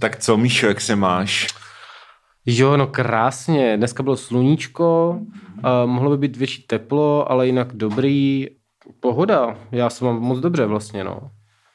Tak 0.00 0.16
co, 0.16 0.36
Míšo, 0.36 0.66
jak 0.66 0.80
se 0.80 0.96
máš? 0.96 1.46
Jo, 2.46 2.76
no 2.76 2.86
krásně. 2.86 3.76
Dneska 3.76 4.02
bylo 4.02 4.16
sluníčko, 4.16 5.18
uh, 5.20 5.90
mohlo 5.90 6.10
by 6.10 6.16
být 6.16 6.36
větší 6.36 6.62
teplo, 6.62 7.30
ale 7.30 7.46
jinak 7.46 7.72
dobrý. 7.72 8.46
Pohoda. 9.00 9.58
Já 9.72 9.90
se 9.90 10.04
mám 10.04 10.20
moc 10.20 10.38
dobře 10.40 10.66
vlastně, 10.66 11.04
no. 11.04 11.30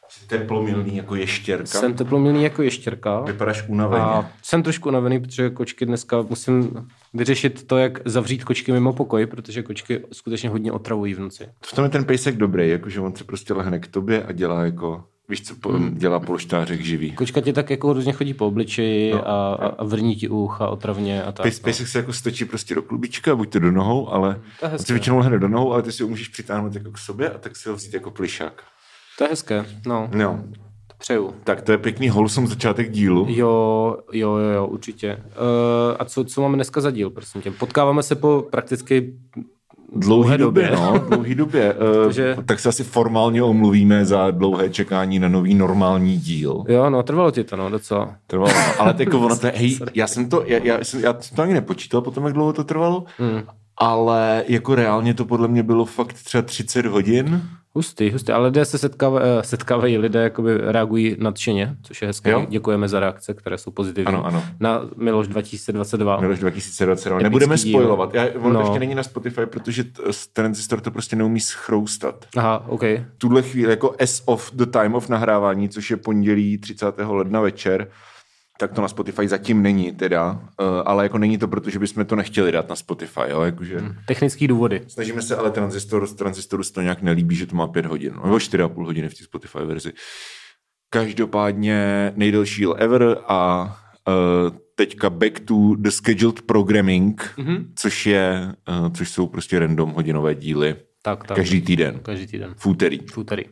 Jsi 0.09 0.27
teplomilný 0.27 0.95
jako 0.97 1.15
ještěrka? 1.15 1.65
Jsem 1.65 1.93
teplomilný 1.93 2.43
jako 2.43 2.61
ještěrka. 2.61 3.19
Vypadáš 3.19 3.67
unaveně. 3.67 4.03
A 4.03 4.29
jsem 4.43 4.63
trošku 4.63 4.89
unavený, 4.89 5.19
protože 5.19 5.49
kočky 5.49 5.85
dneska 5.85 6.21
musím 6.21 6.87
vyřešit 7.13 7.67
to, 7.67 7.77
jak 7.77 7.99
zavřít 8.05 8.43
kočky 8.43 8.71
mimo 8.71 8.93
pokoj, 8.93 9.25
protože 9.25 9.63
kočky 9.63 10.01
skutečně 10.11 10.49
hodně 10.49 10.71
otravují 10.71 11.13
v 11.13 11.19
noci. 11.19 11.47
V 11.65 11.75
tom 11.75 11.83
je 11.83 11.89
ten 11.89 12.05
pejsek 12.05 12.37
dobrý, 12.37 12.69
jakože 12.69 13.01
on 13.01 13.15
se 13.15 13.23
prostě 13.23 13.53
lehne 13.53 13.79
k 13.79 13.87
tobě 13.87 14.23
a 14.23 14.31
dělá 14.31 14.63
jako 14.63 15.03
Víš, 15.31 15.41
co 15.41 15.55
dělá 15.89 16.19
polštářek 16.19 16.81
živý. 16.81 17.11
Kočka 17.11 17.41
ti 17.41 17.53
tak 17.53 17.69
jako 17.69 17.93
různě 17.93 18.13
chodí 18.13 18.33
po 18.33 18.47
obličeji 18.47 19.13
no. 19.13 19.27
a, 19.27 19.53
a 19.53 19.83
vrní 19.83 20.15
ti 20.15 20.29
ucha 20.29 20.67
otravně 20.67 21.23
a 21.23 21.31
tak. 21.31 21.43
Pejs, 21.43 21.79
no. 21.79 21.85
se 21.85 21.97
jako 21.97 22.13
stočí 22.13 22.45
prostě 22.45 22.75
do 22.75 22.81
klubička, 22.81 23.35
buď 23.35 23.49
to 23.49 23.59
do 23.59 23.71
nohou, 23.71 24.09
ale 24.09 24.41
on 24.73 24.79
se 24.79 24.93
většinou 24.93 25.17
lehne 25.17 25.39
do 25.39 25.47
nohou, 25.47 25.73
ale 25.73 25.81
ty 25.81 25.91
si 25.91 26.03
ho 26.03 26.09
můžeš 26.09 26.27
přitáhnout 26.27 26.75
jako 26.75 26.91
k 26.91 26.97
sobě 26.97 27.29
a 27.29 27.37
tak 27.37 27.55
si 27.55 27.69
ho 27.69 27.75
vzít 27.75 27.93
jako 27.93 28.11
plišák. 28.11 28.63
To 29.17 29.23
je 29.23 29.29
hezké, 29.29 29.65
no. 29.85 30.09
No. 30.13 30.43
To 30.87 30.95
přeju. 30.97 31.33
Tak 31.43 31.61
to 31.61 31.71
je 31.71 31.77
pěkný 31.77 32.09
holsom 32.09 32.47
začátek 32.47 32.91
dílu. 32.91 33.25
Jo, 33.29 33.97
jo, 34.13 34.37
jo, 34.37 34.49
jo 34.49 34.67
určitě. 34.67 35.15
Uh, 35.15 35.95
a 35.99 36.05
co, 36.05 36.23
co 36.23 36.41
máme 36.41 36.55
dneska 36.55 36.81
za 36.81 36.91
díl, 36.91 37.09
prosím 37.09 37.41
tě? 37.41 37.51
Potkáváme 37.51 38.03
se 38.03 38.15
po 38.15 38.47
prakticky 38.51 39.13
dlouhé 39.95 40.37
době. 40.37 40.67
době. 40.67 40.77
No, 40.77 40.99
dlouhé 41.09 41.35
době. 41.35 41.75
Takže... 42.03 42.37
Tak 42.45 42.59
se 42.59 42.69
asi 42.69 42.83
formálně 42.83 43.43
omluvíme 43.43 44.05
za 44.05 44.31
dlouhé 44.31 44.69
čekání 44.69 45.19
na 45.19 45.27
nový 45.27 45.53
normální 45.53 46.17
díl. 46.17 46.63
Jo, 46.67 46.89
no, 46.89 47.03
trvalo 47.03 47.31
ti 47.31 47.43
to, 47.43 47.55
no, 47.55 47.69
docela. 47.69 48.15
Trvalo, 48.27 48.53
no. 48.53 48.81
ale 48.81 48.95
jako 48.99 49.19
ono 49.19 49.37
to 49.37 49.47
hej, 49.55 49.79
já 49.93 50.07
jsem 50.07 50.29
to, 50.29 50.43
já, 50.45 50.59
já, 50.63 50.83
jsem, 50.83 50.99
já 50.99 51.15
jsem 51.19 51.35
to 51.35 51.41
ani 51.41 51.53
nepočítal 51.53 52.01
potom, 52.01 52.25
jak 52.25 52.33
dlouho 52.33 52.53
to 52.53 52.63
trvalo, 52.63 53.03
hmm. 53.17 53.41
ale 53.77 54.43
jako 54.47 54.75
reálně 54.75 55.13
to 55.13 55.25
podle 55.25 55.47
mě 55.47 55.63
bylo 55.63 55.85
fakt 55.85 56.13
třeba 56.13 56.41
30 56.41 56.85
hodin. 56.85 57.41
Hustý, 57.75 58.11
hustý, 58.11 58.31
ale 58.31 58.47
lidé 58.47 58.65
se 58.65 58.77
setkávají, 58.77 59.25
eh, 59.39 59.43
setkávají 59.43 59.97
lidé 59.97 60.23
jakoby 60.23 60.57
reagují 60.57 61.15
nadšeně, 61.19 61.75
což 61.81 62.01
je 62.01 62.07
hezké. 62.07 62.31
Jo? 62.31 62.45
Děkujeme 62.49 62.87
za 62.87 62.99
reakce, 62.99 63.33
které 63.33 63.57
jsou 63.57 63.71
pozitivní. 63.71 64.07
Ano, 64.07 64.25
ano. 64.25 64.43
Na 64.59 64.81
Miloš 64.97 65.27
2022. 65.27 66.19
Miloš 66.21 66.39
2022. 66.39 67.17
Epický 67.17 67.23
Nebudeme 67.23 67.55
díl. 67.55 67.79
spojovat. 67.79 68.13
Já, 68.13 68.27
on 68.41 68.53
no. 68.53 68.59
ještě 68.59 68.79
není 68.79 68.95
na 68.95 69.03
Spotify, 69.03 69.45
protože 69.45 69.83
Transistor 70.33 70.81
to 70.81 70.91
prostě 70.91 71.15
neumí 71.15 71.39
schroustat. 71.39 72.25
Aha, 72.37 72.65
OK. 72.67 72.83
Tuhle 73.17 73.41
chvíli 73.41 73.69
jako 73.69 73.95
as 73.99 74.23
of 74.25 74.51
the 74.53 74.65
time 74.65 74.95
of 74.95 75.09
nahrávání, 75.09 75.69
což 75.69 75.91
je 75.91 75.97
pondělí 75.97 76.57
30. 76.57 76.85
ledna 77.07 77.41
večer, 77.41 77.87
tak 78.61 78.71
to 78.71 78.81
na 78.81 78.87
Spotify 78.87 79.27
zatím 79.27 79.61
není 79.61 79.91
teda, 79.91 80.31
uh, 80.31 80.67
ale 80.85 81.03
jako 81.03 81.17
není 81.17 81.37
to, 81.37 81.47
protože 81.47 81.79
bychom 81.79 82.05
to 82.05 82.15
nechtěli 82.15 82.51
dát 82.51 82.69
na 82.69 82.75
Spotify, 82.75 83.21
jo, 83.29 83.41
jakože... 83.41 83.79
Hmm. 83.79 83.95
Technický 84.07 84.47
důvody. 84.47 84.81
Snažíme 84.87 85.21
se, 85.21 85.35
ale 85.35 85.51
transistor, 85.51 86.07
transistoru 86.07 86.63
se 86.63 86.73
to 86.73 86.81
nějak 86.81 87.01
nelíbí, 87.01 87.35
že 87.35 87.45
to 87.45 87.55
má 87.55 87.67
pět 87.67 87.85
hodin, 87.85 88.13
nebo 88.23 88.39
čtyři 88.39 88.63
a 88.63 88.69
půl 88.69 88.85
hodiny 88.85 89.09
v 89.09 89.13
té 89.13 89.23
Spotify 89.23 89.57
verzi. 89.65 89.91
Každopádně 90.89 92.11
nejdelší 92.15 92.65
ever 92.77 93.17
a 93.27 93.63
uh, 94.07 94.57
teďka 94.75 95.09
back 95.09 95.39
to 95.39 95.75
the 95.77 95.89
scheduled 95.89 96.41
programming, 96.41 97.33
mm-hmm. 97.37 97.65
což 97.75 98.05
je, 98.05 98.53
uh, 98.69 98.89
což 98.89 99.09
jsou 99.09 99.27
prostě 99.27 99.59
random 99.59 99.91
hodinové 99.91 100.35
díly. 100.35 100.75
Tak, 101.01 101.27
tak. 101.27 101.37
Každý 101.37 101.61
týden. 101.61 101.99
Každý 101.99 102.27
týden. 102.27 102.53
V 102.57 102.65
úterý. 102.65 102.99
V 103.13 103.17
úterý. 103.17 103.43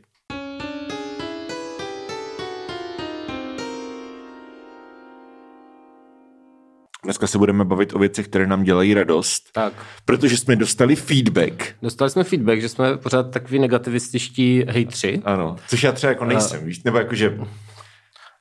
Dneska 7.10 7.28
se 7.28 7.38
budeme 7.38 7.66
bavit 7.66 7.96
o 7.96 8.00
věcech, 8.00 8.28
které 8.28 8.48
nám 8.48 8.64
dělají 8.64 8.94
radost. 8.94 9.44
Tak. 9.52 9.74
Protože 10.06 10.38
jsme 10.38 10.56
dostali 10.56 10.96
feedback. 10.96 11.76
Dostali 11.82 12.10
jsme 12.10 12.24
feedback, 12.24 12.62
že 12.62 12.70
jsme 12.70 12.97
pořád 12.97 13.31
takový 13.31 13.59
negativističtí 13.59 14.64
hejtři. 14.68 15.22
Ano, 15.25 15.56
což 15.68 15.84
já 15.84 15.92
třeba 15.92 16.12
jako 16.12 16.25
nejsem, 16.25 16.59
a... 16.62 16.66
víš, 16.66 16.84
nebo 16.84 16.98
jakože 16.98 17.40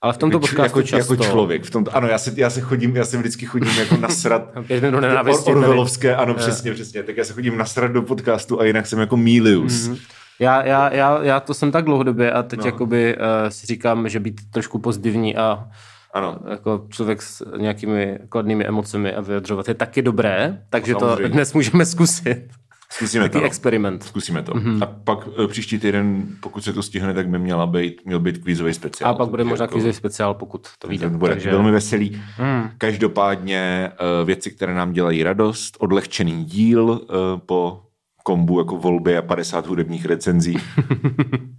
ale 0.02 0.12
v 0.12 0.16
tomto 0.16 0.36
jako, 0.36 0.46
podcastu 0.46 0.78
jako, 0.78 0.82
často... 0.82 1.12
jako 1.14 1.24
člověk. 1.24 1.64
V 1.64 1.70
tomto, 1.70 1.96
ano, 1.96 2.08
já 2.08 2.18
se, 2.18 2.32
já 2.36 2.50
se 2.50 2.60
chodím, 2.60 2.96
já 2.96 3.04
se 3.04 3.16
vždycky 3.16 3.46
chodím 3.46 3.78
jako 3.78 3.96
nasrat. 3.96 4.50
Pět 4.66 4.82
minut 4.82 5.00
nenávisti. 5.00 5.50
Or, 5.50 5.56
Orvelovské, 5.56 6.16
ano, 6.16 6.34
přesně, 6.34 6.72
přesně. 6.72 7.02
Tak 7.02 7.16
já 7.16 7.24
se 7.24 7.32
chodím 7.32 7.58
nasrat 7.58 7.92
do 7.92 8.02
podcastu 8.02 8.60
a 8.60 8.64
jinak 8.64 8.86
jsem 8.86 8.98
jako 8.98 9.16
Milius. 9.16 9.72
Mm-hmm. 9.72 9.98
Já, 10.40 10.66
já, 10.66 10.94
já, 10.94 11.22
já, 11.22 11.40
to 11.40 11.54
jsem 11.54 11.72
tak 11.72 11.84
dlouhodobě 11.84 12.32
a 12.32 12.42
teď 12.42 12.60
no. 12.60 12.66
jakoby 12.66 13.16
uh, 13.16 13.22
si 13.48 13.66
říkám, 13.66 14.08
že 14.08 14.20
být 14.20 14.40
trošku 14.50 14.78
pozitivní 14.78 15.36
a 15.36 15.68
ano. 16.14 16.38
Jako 16.50 16.86
člověk 16.88 17.22
s 17.22 17.56
nějakými 17.56 18.18
kladnými 18.28 18.66
emocemi 18.66 19.14
a 19.14 19.20
vyjadřovat 19.20 19.68
je 19.68 19.74
taky 19.74 20.02
dobré, 20.02 20.62
takže 20.70 20.92
Samozřejmě. 20.92 21.22
to 21.22 21.28
dnes 21.28 21.54
můžeme 21.54 21.86
zkusit. 21.86 22.48
Zkusíme 22.92 23.24
Taký 23.24 23.38
to. 23.38 23.44
experiment. 23.44 24.02
Zkusíme 24.02 24.42
to. 24.42 24.52
Mm-hmm. 24.52 24.82
A 24.82 24.86
pak 24.86 25.28
e, 25.44 25.48
příští 25.48 25.78
týden, 25.78 26.26
pokud 26.40 26.64
se 26.64 26.72
to 26.72 26.82
stihne, 26.82 27.14
tak 27.14 27.28
by 27.28 27.38
měla 27.38 27.66
být, 27.66 28.06
měl 28.06 28.20
být 28.20 28.38
kvízový 28.38 28.74
speciál. 28.74 29.10
A 29.10 29.14
pak 29.14 29.28
bude 29.28 29.44
možná 29.44 29.64
jako, 29.64 29.72
kvízový 29.72 29.92
speciál, 29.92 30.34
pokud 30.34 30.68
to 30.78 30.88
vyjde. 30.88 31.10
To 31.10 31.18
bude 31.18 31.32
takže... 31.32 31.50
velmi 31.50 31.70
veselý. 31.70 32.22
Mm. 32.38 32.70
Každopádně 32.78 33.58
e, 33.60 34.24
věci, 34.24 34.50
které 34.50 34.74
nám 34.74 34.92
dělají 34.92 35.22
radost, 35.22 35.76
odlehčený 35.80 36.44
díl 36.44 37.00
e, 37.02 37.14
po 37.46 37.82
kombu 38.24 38.58
jako 38.58 38.76
volby 38.76 39.16
a 39.16 39.22
50 39.22 39.66
hudebních 39.66 40.06
recenzí. 40.06 40.58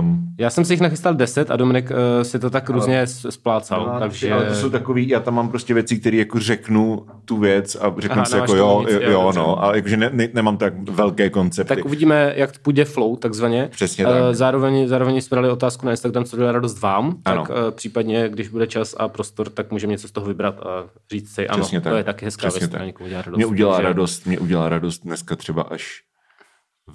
Um, 0.00 0.34
já 0.38 0.50
jsem 0.50 0.64
si 0.64 0.72
jich 0.72 0.80
nachystal 0.80 1.14
10 1.14 1.50
a 1.50 1.56
Dominik 1.56 1.90
uh, 1.90 1.96
si 2.22 2.38
to 2.38 2.50
tak 2.50 2.70
různě 2.70 2.98
ale, 2.98 3.06
splácal. 3.06 3.90
No, 3.92 4.00
takže... 4.00 4.32
Ale 4.32 4.44
to 4.44 4.54
jsou 4.54 4.70
takový, 4.70 5.08
já 5.08 5.20
tam 5.20 5.34
mám 5.34 5.48
prostě 5.48 5.74
věci, 5.74 5.98
které 5.98 6.16
jako 6.16 6.40
řeknu 6.40 7.06
tu 7.24 7.36
věc 7.36 7.76
a 7.76 7.94
řeknu 7.98 8.16
Aha, 8.16 8.24
si 8.24 8.36
jako 8.36 8.56
jo, 8.56 8.80
nic, 8.80 8.90
jo, 8.90 9.10
jo 9.10 9.32
no, 9.36 9.64
a 9.64 9.76
jakože 9.76 9.96
ne, 9.96 10.10
ne, 10.12 10.28
nemám 10.34 10.56
tak 10.56 10.90
velké 10.90 11.30
koncepty. 11.30 11.76
Tak 11.76 11.84
uvidíme, 11.84 12.32
jak 12.36 12.58
půjde 12.58 12.84
flow, 12.84 13.16
takzvaně. 13.16 13.68
Přesně 13.70 14.04
tak. 14.04 14.14
Uh, 14.14 14.32
zároveň, 14.32 14.88
zároveň 14.88 15.20
jsme 15.20 15.34
dali 15.34 15.50
otázku 15.50 15.86
na 15.86 15.92
Instagram, 15.92 16.24
co 16.24 16.36
dělá 16.36 16.52
radost 16.52 16.80
vám, 16.80 17.16
ano. 17.24 17.42
tak 17.42 17.50
uh, 17.50 17.56
případně, 17.70 18.28
když 18.28 18.48
bude 18.48 18.66
čas 18.66 18.94
a 18.98 19.08
prostor, 19.08 19.48
tak 19.48 19.70
můžeme 19.70 19.90
něco 19.90 20.08
z 20.08 20.12
toho 20.12 20.26
vybrat 20.26 20.60
a 20.60 20.84
říct 21.10 21.34
si, 21.34 21.48
ano, 21.48 21.60
Přesně 21.60 21.80
to 21.80 21.88
tak. 21.88 21.96
je 21.98 22.04
taky 22.04 22.24
hezká 22.24 22.48
věc, 22.48 22.66
která 22.66 22.84
někomu 22.84 23.08
dělá 23.08 23.22
radost. 23.22 23.36
Mě 23.36 23.46
udělá 23.46 23.76
takže... 23.76 23.88
radost, 23.88 24.26
mě 24.26 24.38
udělá 24.38 24.68
radost 24.68 24.98
dneska 24.98 25.36
třeba 25.36 25.62
až 25.62 26.02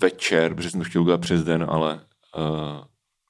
večer, 0.02 0.54
protože 0.54 0.70
jsem 0.70 0.80
to 0.80 0.84
chtěl 0.84 1.02
udělat 1.02 1.22
přes 1.22 1.44
den, 1.44 1.66
ale 1.70 2.00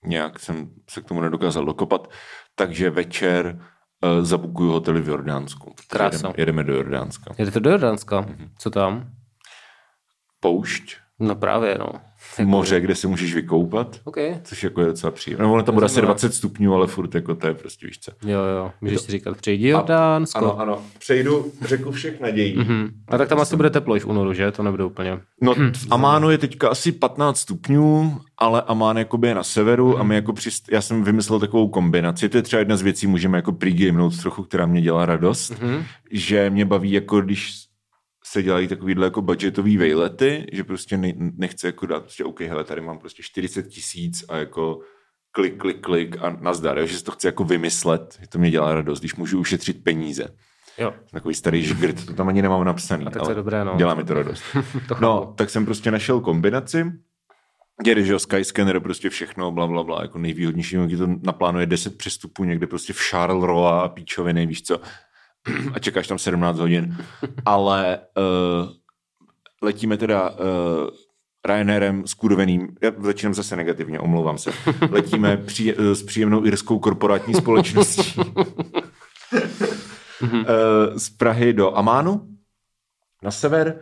nějak 0.06 0.40
jsem 0.40 0.72
se 0.90 1.02
k 1.02 1.06
tomu 1.06 1.22
nedokázal 1.22 1.66
dokopat, 1.66 2.12
takže 2.56 2.90
večer 2.90 3.60
uh, 4.04 4.26
zabukuju 4.26 4.72
hotely 4.72 5.02
v 5.02 5.08
Jordánsku. 5.08 5.76
Jedeme, 6.04 6.34
jedeme 6.38 6.64
do 6.64 6.74
Jordánska. 6.74 7.36
Jedete 7.38 7.60
do 7.60 7.70
Jordánska? 7.70 8.22
Mm-hmm. 8.22 8.50
Co 8.58 8.70
tam? 8.70 9.12
Poušť. 10.40 10.98
No 11.20 11.36
právě, 11.36 11.78
no. 11.78 11.92
Jako... 12.38 12.50
Moře, 12.50 12.80
kde 12.80 12.96
se 12.96 13.08
můžeš 13.08 13.36
vykoupat, 13.36 14.00
okay. 14.04 14.40
což 14.44 14.64
jako 14.64 14.82
je 14.82 14.88
docela 14.88 15.12
příjemné. 15.12 15.46
No, 15.46 15.54
ono 15.54 15.64
tam 15.64 15.76
bude 15.76 15.86
asi 15.86 16.02
20 16.02 16.34
stupňů, 16.34 16.74
ale 16.74 16.88
furt 16.88 17.16
jako 17.16 17.36
to 17.36 17.48
je 17.48 17.54
prostě 17.54 17.88
víš 17.88 18.00
co. 18.00 18.12
Jo, 18.26 18.40
jo, 18.40 18.72
můžeš 18.82 18.98
to... 18.98 19.04
si 19.04 19.12
říkat, 19.12 19.38
přejdi 19.38 19.68
Jordánsko. 19.68 20.38
Ano, 20.38 20.60
ano, 20.60 20.82
přejdu 21.00 21.52
řeku 21.62 21.92
všech 21.92 22.20
nadějí. 22.20 22.58
Mm-hmm. 22.58 22.90
A 23.08 23.18
tak 23.18 23.30
tam 23.30 23.40
asi 23.40 23.56
bude 23.56 23.70
teplo 23.70 23.96
i 23.96 24.00
v 24.00 24.06
únoru, 24.06 24.34
že? 24.34 24.52
To 24.52 24.64
nebude 24.64 24.84
úplně. 24.84 25.20
No 25.42 25.54
v 25.54 25.88
Amánu 25.90 26.30
je 26.30 26.38
teďka 26.38 26.70
asi 26.70 26.92
15 26.92 27.40
stupňů, 27.40 28.20
ale 28.38 28.62
Amán 28.62 28.98
jakoby 28.98 29.28
je 29.28 29.36
na 29.36 29.44
severu 29.44 29.90
mm. 29.90 30.02
a 30.02 30.04
my 30.04 30.16
jako 30.16 30.34
přist... 30.34 30.72
já 30.72 30.82
jsem 30.82 31.04
vymyslel 31.04 31.40
takovou 31.40 31.68
kombinaci, 31.68 32.30
to 32.30 32.38
je 32.38 32.44
třeba 32.44 32.60
jedna 32.60 32.78
z 32.78 32.82
věcí, 32.82 33.08
můžeme 33.08 33.38
jako 33.38 33.52
pregamenout 33.52 34.22
trochu, 34.22 34.44
která 34.44 34.66
mě 34.66 34.82
dělá 34.82 35.06
radost, 35.06 35.52
mm-hmm. 35.52 35.84
že 36.12 36.50
mě 36.50 36.66
baví 36.66 36.92
jako 36.92 37.22
když 37.22 37.69
se 38.32 38.44
dělají 38.44 38.68
takovýhle 38.68 39.06
jako 39.06 39.22
budgetový 39.22 39.78
vejlety, 39.78 40.46
že 40.54 40.64
prostě 40.64 40.98
ne, 40.98 41.14
nechce 41.18 41.68
jako 41.68 41.86
dát 41.86 42.00
prostě 42.00 42.24
OK, 42.24 42.42
hele, 42.42 42.64
tady 42.64 42.82
mám 42.82 43.00
prostě 43.00 43.24
40 43.24 43.64
tisíc 43.64 44.26
a 44.30 44.38
jako 44.38 44.80
klik, 45.32 45.58
klik, 45.58 45.82
klik 45.82 46.18
a 46.22 46.38
nazdar, 46.42 46.86
že 46.86 46.98
si 46.98 47.04
to 47.04 47.12
chci 47.12 47.28
jako 47.28 47.44
vymyslet, 47.44 48.18
že 48.22 48.28
to 48.28 48.40
mě 48.40 48.52
dělá 48.52 48.74
radost, 48.74 49.00
když 49.00 49.16
můžu 49.16 49.40
ušetřit 49.40 49.84
peníze. 49.84 50.28
Jo. 50.78 50.94
Takový 51.12 51.36
starý 51.36 51.64
žgrt, 51.64 52.06
to 52.06 52.14
tam 52.14 52.28
ani 52.28 52.42
nemám 52.42 52.64
napsaný. 52.64 53.06
A 53.06 53.10
tak 53.10 53.24
to 53.24 53.32
je 53.32 53.36
dobré, 53.36 53.66
no. 53.66 53.76
Dělá 53.78 53.94
mi 53.94 54.04
to 54.04 54.14
radost. 54.14 54.44
to 54.88 54.98
no, 55.02 55.34
tak 55.38 55.50
jsem 55.50 55.66
prostě 55.66 55.92
našel 55.92 56.20
kombinaci, 56.20 56.86
kde, 57.84 58.04
že 58.04 58.14
jo, 58.14 58.20
Skyscanner, 58.20 58.80
prostě 58.80 59.10
všechno, 59.10 59.52
bla, 59.52 59.68
bla, 59.68 59.84
bla, 59.84 60.02
jako 60.02 60.20
nejvýhodnější, 60.20 60.78
když 60.78 61.00
to 61.00 61.08
naplánuje 61.24 61.66
10 61.66 61.98
přestupů 61.98 62.44
někde 62.44 62.68
prostě 62.68 62.94
v 62.94 63.00
Charleroi 63.00 63.84
a 63.84 63.88
píčoviny, 63.90 64.46
víš 64.46 64.64
co, 64.64 64.80
a 65.74 65.80
čekáš 65.80 66.08
tam 66.08 66.18
17 66.18 66.60
hodin. 66.60 66.98
Ale 67.46 68.00
uh, 68.18 68.70
letíme 69.62 69.98
teda 69.98 70.30
uh, 70.30 70.38
Ryanairem 71.46 72.04
kurveným, 72.18 72.68
já 72.82 72.92
začínám 73.00 73.34
zase 73.34 73.56
negativně, 73.56 74.00
omlouvám 74.00 74.38
se, 74.38 74.52
letíme 74.92 75.38
při, 75.38 75.76
uh, 75.76 75.92
s 75.92 76.04
příjemnou 76.04 76.46
irskou 76.46 76.80
korporátní 76.80 77.34
společností 77.34 78.14
uh, 78.18 78.44
z 80.98 81.10
Prahy 81.10 81.54
do 81.54 81.78
Amánu 81.78 82.28
na 83.24 83.32
sever 83.32 83.82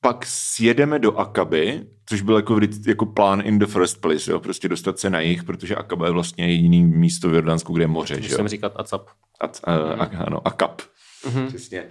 pak 0.00 0.26
sjedeme 0.26 0.98
do 0.98 1.16
Akaby, 1.16 1.86
což 2.06 2.22
byl 2.22 2.36
jako, 2.36 2.60
jako 2.86 3.06
plán 3.06 3.42
in 3.44 3.58
the 3.58 3.66
first 3.66 4.00
place, 4.00 4.30
jo? 4.30 4.40
prostě 4.40 4.68
dostat 4.68 4.98
se 4.98 5.10
na 5.10 5.20
jich, 5.20 5.44
protože 5.44 5.76
Akaba 5.76 6.06
je 6.06 6.12
vlastně 6.12 6.48
jediný 6.48 6.84
místo 6.84 7.28
v 7.28 7.34
Jordánsku, 7.34 7.72
kde 7.72 7.82
je 7.82 7.88
moře. 7.88 8.22
Že 8.22 8.28
jo? 8.28 8.30
Musím 8.30 8.48
říkat 8.48 8.72
ACAP. 8.76 9.10
A, 9.40 9.70
a, 9.72 9.74
a, 9.74 10.24
ano, 10.26 10.46
a 10.46 10.50
kap. 10.50 10.82
Mhm. 11.26 11.46
Přesně. 11.46 11.84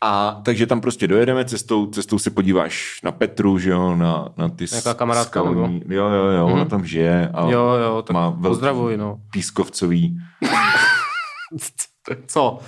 A 0.00 0.40
takže 0.44 0.66
tam 0.66 0.80
prostě 0.80 1.06
dojedeme 1.06 1.44
cestou, 1.44 1.86
cestou 1.86 2.18
se 2.18 2.30
podíváš 2.30 3.00
na 3.04 3.12
Petru, 3.12 3.58
že 3.58 3.70
jo, 3.70 3.96
na, 3.96 4.28
na 4.36 4.48
ty 4.48 4.64
Nějaká 4.70 4.94
kamarádka, 4.94 5.40
skalní, 5.40 5.82
jo, 5.88 6.08
jo, 6.08 6.24
jo, 6.24 6.46
ona 6.46 6.64
tam 6.64 6.84
žije 6.84 7.28
a 7.34 7.50
Jo, 7.50 7.68
jo, 7.84 8.02
tak 8.02 8.14
má 8.14 8.28
velký 8.28 8.42
pozdravuj, 8.42 8.96
no. 8.96 9.20
pískovcový, 9.32 10.18
Co? 12.26 12.58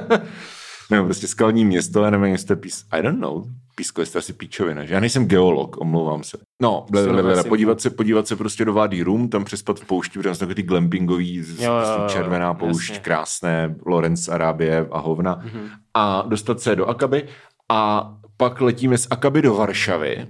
nebo 0.90 1.04
prostě 1.04 1.28
skalní 1.28 1.64
město, 1.64 2.04
já 2.04 2.10
nevím, 2.10 2.26
jestli 2.26 2.46
to 2.46 2.52
je 2.52 2.56
pís, 2.56 2.84
I 2.90 3.02
don't 3.02 3.20
know, 3.20 3.44
písko, 3.74 4.00
jestli 4.00 4.12
to 4.12 4.18
je 4.18 4.20
asi 4.20 4.32
píčovina, 4.32 4.84
že 4.84 4.94
já 4.94 5.00
nejsem 5.00 5.26
geolog, 5.26 5.76
omlouvám 5.80 6.24
se. 6.24 6.38
No, 6.62 6.86
Souhlasím. 6.94 7.48
podívat 7.48 7.80
se, 7.80 7.90
podívat 7.90 8.26
se 8.28 8.36
prostě 8.36 8.64
do 8.64 8.72
Wadi 8.72 9.02
Rum, 9.02 9.28
tam 9.28 9.44
přespat 9.44 9.80
v 9.80 9.84
poušti, 9.84 10.18
protože 10.18 10.38
tam 10.38 10.48
ty 10.54 10.62
glampingový, 10.62 11.36
Jo, 11.36 11.44
jo, 11.58 11.72
jo, 12.02 12.08
červená 12.08 12.54
poušť, 12.54 12.88
jasně. 12.90 13.02
krásné, 13.04 13.74
Lorenz 13.86 14.28
Arábie 14.28 14.86
a 14.90 14.98
hovna. 14.98 15.40
Mhm. 15.44 15.68
A 15.94 16.22
dostat 16.26 16.60
se 16.60 16.76
do 16.76 16.86
Akaby 16.86 17.28
a 17.68 18.10
pak 18.36 18.60
letíme 18.60 18.98
z 18.98 19.06
Akaby 19.10 19.42
do 19.42 19.54
Varšavy. 19.54 20.26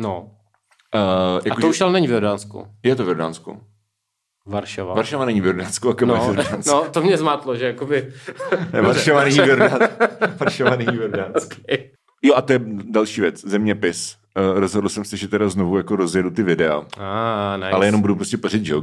No. 0.00 0.20
Uh, 0.94 1.00
A 1.00 1.40
jako, 1.44 1.60
to 1.60 1.68
už 1.68 1.80
ale 1.80 1.92
není 1.92 2.06
v 2.08 2.10
Jordánsku. 2.10 2.66
Je 2.82 2.96
to 2.96 3.04
v 3.04 3.08
Jordánsku. 3.08 3.60
Varšava. 4.46 4.94
Varšava 4.94 5.24
není 5.24 5.40
v 5.40 5.46
Jordánsku, 5.46 5.88
je 5.88 5.94
v 5.94 6.00
No, 6.06 6.14
Jordánsku. 6.26 6.70
no, 6.70 6.84
to 6.90 7.02
mě 7.02 7.18
zmátlo, 7.18 7.56
že 7.56 7.66
jakoby... 7.66 8.12
Ne, 8.72 8.80
Varšava 8.82 9.24
není 9.24 9.38
v 9.40 9.48
Jordánsku. 9.48 9.94
Varšava 10.40 10.76
není 10.76 10.96
v 10.98 11.00
Jordánsku. 11.00 11.54
Jo 12.22 12.34
a 12.36 12.42
to 12.42 12.52
je 12.52 12.60
další 12.90 13.20
věc, 13.20 13.40
zeměpis. 13.46 14.16
Uh, 14.38 14.58
rozhodl 14.58 14.88
jsem 14.88 15.04
se, 15.04 15.16
že 15.16 15.28
teda 15.28 15.48
znovu 15.48 15.76
jako 15.76 15.96
rozjedu 15.96 16.30
ty 16.30 16.42
videa, 16.42 16.76
Ah, 16.78 17.56
nice. 17.56 17.70
ale 17.70 17.86
jenom 17.86 18.00
budu 18.00 18.16
prostě 18.16 18.36
pařit. 18.36 18.66
Jo, 18.66 18.82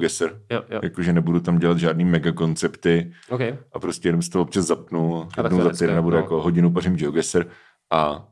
jo. 0.50 0.80
Jakože 0.84 1.13
nebudu 1.13 1.40
tam 1.40 1.57
dělat 1.57 1.78
žádný 1.78 2.06
mega 2.06 2.31
koncepty 2.31 3.12
OK. 3.30 3.42
a 3.74 3.80
prostě 3.80 4.07
jenom 4.07 4.22
z 4.22 4.30
toho 4.30 4.42
občas 4.44 4.66
zapnu 4.66 5.28
tak 5.36 5.46
jednou 5.46 5.62
za 5.63 5.69
týden 5.69 5.98
a 5.98 6.01
budu 6.01 6.16
no. 6.16 6.22
jako 6.22 6.42
hodinu 6.42 6.72
pařím 6.72 6.96
GeoGuessr 6.96 7.46
a 7.92 8.25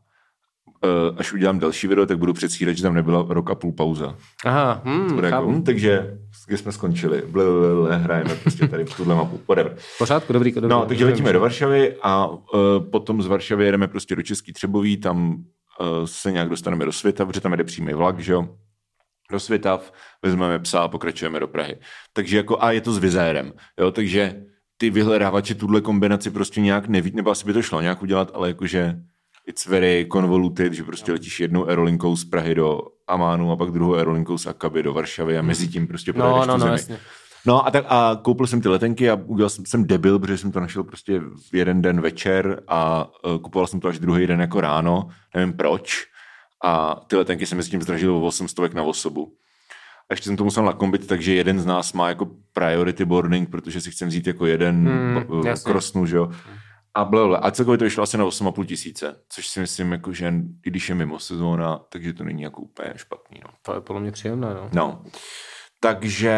uh, 0.84 1.16
až 1.18 1.34
udělám 1.34 1.60
další 1.60 1.88
video, 1.88 2.06
tak 2.06 2.18
budu 2.18 2.34
předstírat, 2.34 2.78
že 2.78 2.84
tam 2.84 2.94
nebyla 2.94 3.26
rok 3.30 3.50
a 3.52 3.56
půl 3.56 3.72
pauza. 3.72 4.16
Aha, 4.46 4.82
hm, 4.86 5.16
Bude 5.16 5.30
jako, 5.30 5.48
hm, 5.48 5.64
takže 5.64 6.18
kde 6.48 6.58
jsme 6.58 6.72
skončili? 6.72 7.24
Ble, 7.30 7.44
ble, 7.46 7.76
ble, 7.76 7.98
hrajeme 7.98 8.36
prostě 8.36 8.68
tady 8.68 8.86
v 8.86 8.98
tuhle 8.98 9.16
mapu. 9.16 9.40
Whatever. 9.48 9.76
Pořádku, 9.98 10.34
dobrý, 10.34 10.52
dobrý. 10.52 10.70
No, 10.70 10.86
takže 10.86 11.06
letíme 11.06 11.34
do 11.34 11.40
Varšavy 11.40 11.96
a 12.02 12.28
uh, 12.28 12.38
potom 12.92 13.22
z 13.22 13.28
Varšavy 13.28 13.66
jedeme 13.66 13.88
prostě 13.88 14.16
do 14.16 14.22
Český 14.22 14.54
Třebový, 14.54 14.98
tam 14.98 15.38
se 16.06 16.32
nějak 16.32 16.50
dostaneme 16.50 16.86
do 16.86 16.92
světa, 16.92 17.26
protože 17.26 17.42
tam 17.42 17.52
jede 17.52 17.64
přímý 17.64 17.94
vlak, 17.94 18.20
že 18.20 18.34
jo? 18.34 18.50
Do 19.32 19.40
Svitav, 19.40 19.94
vezmeme 20.24 20.60
psa 20.60 20.80
a 20.80 20.88
pokračujeme 20.88 21.40
do 21.40 21.48
Prahy. 21.48 21.78
Takže 22.14 22.38
jako, 22.38 22.64
a 22.64 22.72
je 22.72 22.82
to 22.82 22.94
s 22.94 22.98
vizérem, 22.98 23.54
jo, 23.80 23.92
takže 23.92 24.44
ty 24.78 24.90
vyhledávači 24.90 25.56
tuhle 25.56 25.82
kombinaci 25.82 26.32
prostě 26.32 26.62
nějak 26.62 26.88
neví, 26.88 27.12
nebo 27.16 27.32
asi 27.32 27.46
by 27.46 27.54
to 27.54 27.62
šlo 27.62 27.82
nějak 27.82 28.02
udělat, 28.02 28.32
ale 28.34 28.48
jakože 28.48 28.96
it's 29.48 29.66
very 29.66 30.08
convoluted, 30.14 30.74
že 30.74 30.84
prostě 30.84 31.12
letíš 31.12 31.40
jednou 31.40 31.68
aerolinkou 31.68 32.16
z 32.16 32.26
Prahy 32.26 32.56
do 32.56 32.80
Amánu 33.08 33.52
a 33.52 33.56
pak 33.56 33.72
druhou 33.72 33.96
aerolinkou 33.96 34.38
z 34.38 34.48
Akaby 34.48 34.84
do 34.84 34.94
Varšavy 34.94 35.38
a 35.38 35.42
mezi 35.42 35.68
tím 35.68 35.88
prostě 35.88 36.14
No, 36.14 36.20
projedeš 36.20 36.48
no, 36.48 36.54
tu 36.54 36.60
no, 36.60 36.66
zemi. 36.66 36.72
jasně. 36.72 37.00
No 37.48 37.68
a, 37.68 37.72
tak, 37.72 37.86
a 37.88 38.20
koupil 38.22 38.48
jsem 38.48 38.62
ty 38.62 38.70
letenky 38.70 39.10
a 39.10 39.16
udělal 39.26 39.50
jsem, 39.50 39.66
jsem 39.66 39.86
debil, 39.88 40.20
protože 40.20 40.38
jsem 40.38 40.52
to 40.52 40.60
našel 40.60 40.84
prostě 40.84 41.22
jeden 41.54 41.82
den 41.82 42.02
večer 42.02 42.64
a 42.68 43.10
uh, 43.26 43.38
kupoval 43.38 43.68
jsem 43.68 43.80
to 43.80 43.88
až 43.88 44.00
druhý 44.00 44.28
den 44.28 44.42
jako 44.42 44.62
ráno, 44.62 45.08
nevím 45.36 45.54
proč. 45.54 46.06
A 46.64 46.96
ty 47.08 47.16
letenky 47.16 47.46
se 47.46 47.56
mezi 47.56 47.70
tím 47.70 47.82
zdražily 47.82 48.12
o 48.14 48.22
800 48.22 48.74
na 48.74 48.84
osobu. 48.84 49.34
A 50.10 50.14
ještě 50.14 50.26
jsem 50.30 50.38
to 50.38 50.44
musel 50.44 50.66
nakombit, 50.66 51.08
takže 51.08 51.34
jeden 51.34 51.60
z 51.60 51.66
nás 51.66 51.94
má 51.94 52.10
jako 52.10 52.28
priority 52.54 53.06
boarding, 53.06 53.50
protože 53.50 53.82
si 53.82 53.92
chcem 53.92 54.08
vzít 54.08 54.28
jako 54.28 54.46
jeden 54.46 54.88
Hmm, 54.88 55.46
jasně. 55.46 55.72
krosnu, 55.72 56.06
že 56.06 56.18
jo. 56.18 56.30
A 56.94 57.06
blablabla. 57.06 57.38
A 57.38 57.52
celkově 57.52 57.78
to 57.78 57.84
vyšlo 57.84 58.04
asi 58.04 58.18
na 58.18 58.26
8,5 58.26 58.66
tisíce, 58.66 59.16
což 59.30 59.48
si 59.48 59.60
myslím, 59.60 59.92
jako, 59.92 60.14
že 60.14 60.34
i 60.66 60.70
když 60.70 60.90
je 60.90 60.96
mimo 60.96 61.20
sezóna, 61.20 61.80
takže 61.90 62.14
to 62.14 62.24
není 62.24 62.42
jako 62.42 62.62
úplně 62.62 62.94
špatný. 62.96 63.40
No. 63.44 63.50
To 63.62 63.74
je 63.74 63.82
podle 63.82 64.02
mě 64.02 64.12
příjemné, 64.12 64.48
no. 64.54 64.70
No. 64.74 65.04
Takže 65.80 66.32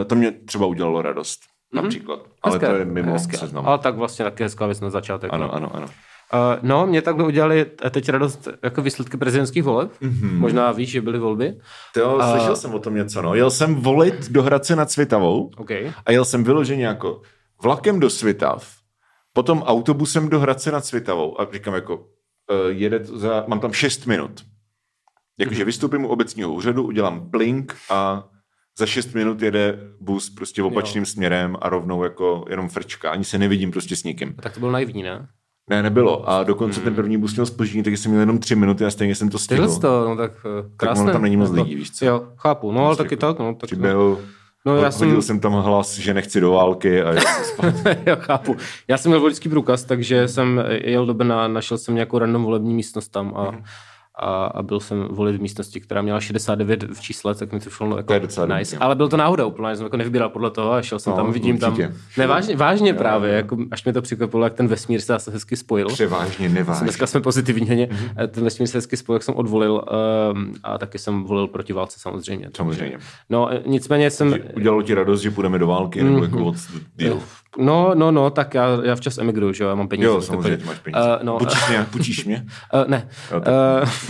eh, 0.00 0.04
to 0.04 0.14
mě 0.14 0.32
třeba 0.32 0.66
udělalo 0.66 1.02
radost, 1.02 1.40
například. 1.74 2.20
Ale 2.42 2.54
Hezké, 2.54 2.66
to 2.68 2.74
je 2.74 2.84
mimo 2.84 3.12
hezké. 3.12 3.36
seznam. 3.36 3.66
Ale 3.66 3.78
tak 3.78 3.96
vlastně 3.96 4.24
taky 4.24 4.42
hezká 4.42 4.66
věc 4.66 4.80
na 4.80 4.90
začátek. 4.90 5.30
Ano, 5.32 5.46
no. 5.46 5.54
ano, 5.54 5.76
ano. 5.76 5.86
Uh, 6.34 6.58
no, 6.62 6.86
mě 6.86 7.02
takhle 7.02 7.24
udělali 7.26 7.64
teď 7.90 8.08
radost 8.08 8.48
jako 8.62 8.82
výsledky 8.82 9.16
prezidentských 9.16 9.62
voleb. 9.62 9.92
Mhm. 10.00 10.12
Mm-hmm. 10.12 10.38
Možná 10.38 10.72
víš, 10.72 10.90
že 10.90 11.00
byly 11.00 11.18
volby. 11.18 11.58
To 11.94 12.00
jo, 12.00 12.20
slyšel 12.30 12.56
jsem 12.56 12.74
o 12.74 12.78
tom 12.78 12.94
něco, 12.94 13.22
no. 13.22 13.34
Jel 13.34 13.50
jsem 13.50 13.74
volit 13.74 14.30
do 14.30 14.42
Hradce 14.42 14.76
nad 14.76 14.90
Svitavou 14.90 15.50
OK. 15.56 15.70
a 16.06 16.12
jel 16.12 16.24
jsem 16.24 16.44
vyloženě 16.44 16.86
jako 16.86 17.20
vlakem 17.62 18.00
do 18.00 18.10
Svitav, 18.10 18.74
potom 19.32 19.62
autobusem 19.62 20.28
do 20.28 20.40
Hradce 20.40 20.72
nad 20.72 20.84
Svitavou 20.84 21.40
a 21.40 21.46
říkám 21.52 21.74
jako, 21.74 21.96
uh, 21.96 22.04
jede 22.68 23.04
za, 23.04 23.44
mám 23.46 23.60
tam 23.60 23.72
6 23.72 24.06
minut. 24.06 24.44
Jakože 25.38 25.64
vystoupím 25.64 26.04
u 26.04 26.08
obecního 26.08 26.52
úřadu, 26.52 26.82
udělám 26.86 27.20
blink 27.20 27.76
a 27.90 28.24
za 28.78 28.86
6 28.86 29.14
minut 29.14 29.42
jede 29.42 29.78
bus 30.00 30.30
prostě 30.30 30.62
opačným 30.62 31.06
směrem 31.06 31.56
a 31.60 31.68
rovnou 31.68 32.02
jako 32.04 32.44
jenom 32.50 32.68
frčka. 32.68 33.10
Ani 33.10 33.24
se 33.24 33.38
nevidím 33.38 33.70
prostě 33.70 33.96
s 33.96 34.04
nikým. 34.04 34.34
Tak 34.42 34.54
to 34.54 34.60
bylo 34.60 34.72
naivní, 34.72 35.02
ne? 35.02 35.28
Ne, 35.70 35.82
nebylo. 35.82 36.28
A 36.30 36.42
dokonce 36.44 36.80
ten 36.80 36.94
první 36.94 37.18
bus 37.18 37.34
měl 37.34 37.46
spoždění, 37.46 37.82
takže 37.84 37.96
jsem 37.96 38.10
měl 38.10 38.20
jenom 38.20 38.38
tři 38.38 38.54
minuty 38.54 38.84
a 38.84 38.90
stejně 38.90 39.14
jsem 39.14 39.28
to 39.28 39.38
stihl. 39.38 39.62
Tyhle 39.66 39.80
to, 39.80 40.08
no 40.08 40.16
tak 40.16 40.32
uh, 40.44 40.70
krásné. 40.76 41.02
ono 41.04 41.12
tam 41.12 41.22
není 41.22 41.36
moc 41.36 41.50
Jako- 41.50 41.62
lidí, 41.62 41.74
víš 41.74 41.90
co? 41.90 42.04
Jo, 42.06 42.22
chápu. 42.36 42.72
No, 42.72 42.80
ale 42.86 42.88
Prostě 42.96 43.02
taky 43.02 43.14
jako 43.14 43.32
tak, 43.34 43.38
no. 43.46 43.54
Tak, 43.54 43.66
Přiběhl, 43.66 44.18
no, 44.66 44.76
já 44.76 44.88
hodil 44.90 44.92
jsem, 45.14 45.22
jsem 45.22 45.40
tam 45.40 45.52
hlas, 45.52 45.98
že 45.98 46.14
nechci 46.14 46.40
do 46.40 46.50
války 46.50 47.02
a 47.02 47.12
jel 47.12 47.20
jsem 47.20 47.44
spát. 47.44 47.74
já 48.06 48.14
chápu. 48.16 48.56
Já 48.88 48.98
jsem 48.98 49.10
měl 49.10 49.20
voličský 49.20 49.48
průkaz, 49.48 49.84
takže 49.84 50.28
jsem 50.28 50.64
jel 50.84 51.06
do 51.06 51.14
Brna, 51.14 51.48
našel 51.48 51.78
jsem 51.78 51.94
nějakou 51.94 52.18
random 52.18 52.44
volební 52.44 52.74
místnost 52.74 53.08
tam 53.08 53.32
a, 53.36 53.50
Mhm. 53.50 53.62
A, 54.18 54.44
a 54.46 54.62
byl 54.62 54.80
jsem 54.80 55.06
volit 55.10 55.36
v 55.36 55.40
místnosti, 55.40 55.80
která 55.80 56.02
měla 56.02 56.20
69 56.20 56.84
v 56.92 57.00
čísle, 57.00 57.34
tak 57.34 57.52
mi 57.52 57.60
to 57.60 57.70
šlo 57.70 57.96
jako 57.96 58.06
To 58.06 58.12
je 58.14 58.20
docela 58.20 58.46
nice. 58.46 58.70
dobrý, 58.70 58.74
jo. 58.74 58.86
Ale 58.86 58.94
byl 58.94 59.08
to 59.08 59.16
náhoda 59.16 59.46
úplně, 59.46 59.76
jsem 59.76 59.84
jako 59.84 59.96
nevybíral 59.96 60.28
podle 60.28 60.50
toho 60.50 60.72
a 60.72 60.82
šel 60.82 60.98
jsem 60.98 61.10
No, 61.10 61.16
tam, 61.16 61.32
vidím 61.32 61.56
určitě. 61.56 61.82
tam. 61.88 61.96
Ne, 62.16 62.26
vážně, 62.26 62.56
vážně 62.56 62.94
právě, 62.94 63.30
jo. 63.30 63.36
jako, 63.36 63.56
až 63.70 63.84
mě 63.84 63.92
to 63.92 64.02
překvapilo, 64.02 64.44
jak 64.44 64.54
ten 64.54 64.68
vesmír 64.68 65.00
se 65.00 65.06
zase 65.12 65.30
hezky 65.30 65.56
spojil. 65.56 65.86
Převážně 65.88 66.48
nevážně. 66.48 66.84
Dneska 66.84 67.06
jsme 67.06 67.20
pozitivní. 67.20 67.66
Mhm. 67.66 67.76
Mm-hmm. 67.78 68.28
Ten 68.28 68.44
vesmír 68.44 68.68
se 68.68 68.78
hezky 68.78 68.96
spojil, 68.96 69.16
jak 69.16 69.22
jsem 69.22 69.34
odvolil 69.34 69.84
um, 70.32 70.54
a 70.62 70.78
taky 70.78 70.98
jsem 70.98 71.24
volil 71.24 71.46
proti 71.46 71.72
válce 71.72 72.00
samozřejmě. 72.00 72.50
Samozřejmě. 72.56 72.98
No 73.30 73.52
e, 73.52 73.62
nicméně 73.66 74.10
jsem... 74.10 74.34
Udělalo 74.56 74.82
ti 74.82 74.94
radost, 74.94 75.20
že 75.20 75.30
půjdeme 75.30 75.58
do 75.58 75.66
války, 75.66 76.02
nebo 76.02 76.24
jako 76.24 76.44
what's 76.44 76.66
the 76.72 76.78
deal? 76.96 77.18
No, 77.58 77.94
no, 77.94 78.10
no, 78.10 78.30
tak 78.30 78.54
já, 78.54 78.78
já 78.82 78.94
včas 78.94 79.18
emigruju, 79.18 79.52
že 79.52 79.64
jo, 79.64 79.70
já 79.70 79.74
mám 79.74 79.88
peníze. 79.88 80.08
Jo, 80.08 80.20
samozřejmě, 80.20 80.56
ty 80.56 80.64
máš 80.64 80.78
peníze. 80.78 81.00
Eh, 81.20 81.24
no, 81.24 81.38
Půjčíš 81.38 81.68
mě? 81.68 81.86
Půjčíš 81.90 82.24
mě? 82.24 82.46
Uh, 82.74 82.84
ne. 82.88 83.08
Jo, 83.32 83.40
tak, 83.40 83.54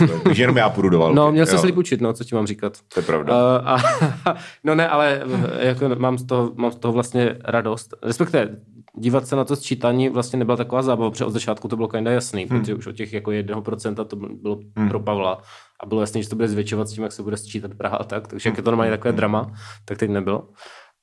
Uh, 0.01 0.19
takže 0.23 0.43
jenom 0.43 0.57
já 0.57 0.69
půjdu 0.69 0.89
do 0.89 0.99
války. 0.99 1.15
no, 1.15 1.31
měl 1.31 1.45
jsem 1.45 1.59
líp 1.63 1.77
učit, 1.77 2.01
no, 2.01 2.13
co 2.13 2.23
ti 2.23 2.35
mám 2.35 2.47
říkat. 2.47 2.77
To 2.93 2.99
je 2.99 3.03
pravda. 3.03 3.33
Uh, 3.33 3.67
a, 3.69 3.77
no 4.63 4.75
ne, 4.75 4.87
ale 4.87 5.21
eh, 5.59 5.67
jako 5.67 5.89
mám, 5.97 6.17
z 6.17 6.25
toho, 6.25 6.51
mám 6.55 6.71
z 6.71 6.75
toho 6.75 6.91
vlastně 6.91 7.35
radost. 7.45 7.93
Respektive 8.03 8.49
dívat 8.97 9.27
se 9.27 9.35
na 9.35 9.43
to 9.43 9.55
sčítání 9.55 10.09
vlastně 10.09 10.39
nebyla 10.39 10.57
taková 10.57 10.81
zábava, 10.81 11.11
protože 11.11 11.25
od 11.25 11.33
začátku 11.33 11.67
to 11.67 11.75
bylo 11.75 11.87
kinda 11.87 12.11
jasný, 12.11 12.45
hmm. 12.45 12.59
protože 12.59 12.75
už 12.75 12.87
od 12.87 12.95
těch 12.95 13.13
jako 13.13 13.31
1% 13.31 14.05
to 14.05 14.15
bylo 14.15 14.59
hmm. 14.75 14.89
pro 14.89 14.99
Pavla 14.99 15.41
a 15.83 15.85
bylo 15.85 16.01
jasné, 16.01 16.23
že 16.23 16.29
to 16.29 16.35
bude 16.35 16.47
zvětšovat 16.47 16.89
s 16.89 16.93
tím, 16.93 17.03
jak 17.03 17.11
se 17.11 17.23
bude 17.23 17.37
sčítat 17.37 17.73
Praha 17.73 17.97
a 17.97 18.03
tak, 18.03 18.27
takže 18.27 18.49
jak 18.49 18.57
je 18.57 18.63
to 18.63 18.71
normálně 18.71 18.91
takové 18.91 19.11
drama, 19.11 19.51
tak 19.85 19.97
teď 19.97 20.09
nebylo. 20.09 20.47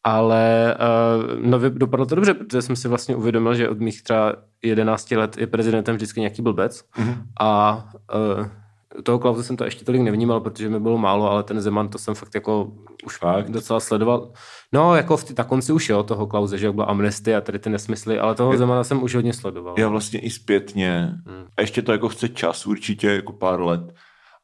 Ale 0.09 0.77
uh, 0.79 1.41
no, 1.51 1.59
dopadlo 1.71 2.07
to 2.07 2.15
dobře, 2.15 2.35
protože 2.35 2.63
jsem 2.63 2.77
si 2.77 2.89
vlastně 2.89 3.17
uvědomil, 3.17 3.55
že 3.55 3.69
od 3.69 3.81
mých 3.81 4.03
třeba 4.03 4.33
11 4.63 5.11
let 5.11 5.39
je 5.39 5.47
prezidentem 5.47 5.97
vždycky 5.97 6.21
nějaký 6.21 6.43
blbec 6.43 6.85
Mhm. 6.99 7.23
a 7.41 7.85
uh, 8.39 8.47
toho 9.03 9.19
Klauze 9.19 9.43
jsem 9.43 9.57
to 9.57 9.65
ještě 9.65 9.85
tolik 9.85 10.01
nevnímal, 10.03 10.41
protože 10.41 10.69
mi 10.69 10.81
bylo 10.81 10.99
málo, 10.99 11.31
ale 11.31 11.43
ten 11.43 11.61
Zeman 11.61 11.89
to 11.89 11.99
jsem 11.99 12.15
fakt 12.15 12.35
jako 12.35 12.73
už 13.07 13.17
Fakt? 13.19 13.51
docela 13.51 13.81
sledoval. 13.81 14.33
No, 14.73 14.95
jako 14.97 15.17
v 15.17 15.25
ty, 15.25 15.35
na 15.39 15.45
konci 15.45 15.73
už 15.73 15.89
jo, 15.89 16.03
toho 16.03 16.27
Klauze, 16.27 16.59
že 16.59 16.67
jak 16.67 16.75
byla 16.75 16.87
amnestie 16.87 17.37
a 17.37 17.41
tady 17.41 17.59
ty 17.59 17.71
nesmysly, 17.71 18.19
ale 18.19 18.35
toho 18.35 18.57
Zemana 18.57 18.85
jsem 18.85 19.03
už 19.03 19.15
hodně 19.15 19.33
sledoval. 19.33 19.75
Já 19.79 19.89
vlastně 19.89 20.21
i 20.21 20.31
zpětně. 20.31 21.13
Hmm. 21.27 21.45
A 21.57 21.61
ještě 21.61 21.83
to 21.83 21.93
jako 21.93 22.09
chce 22.09 22.29
čas, 22.29 22.67
určitě 22.67 23.09
jako 23.11 23.33
pár 23.33 23.61
let. 23.61 23.81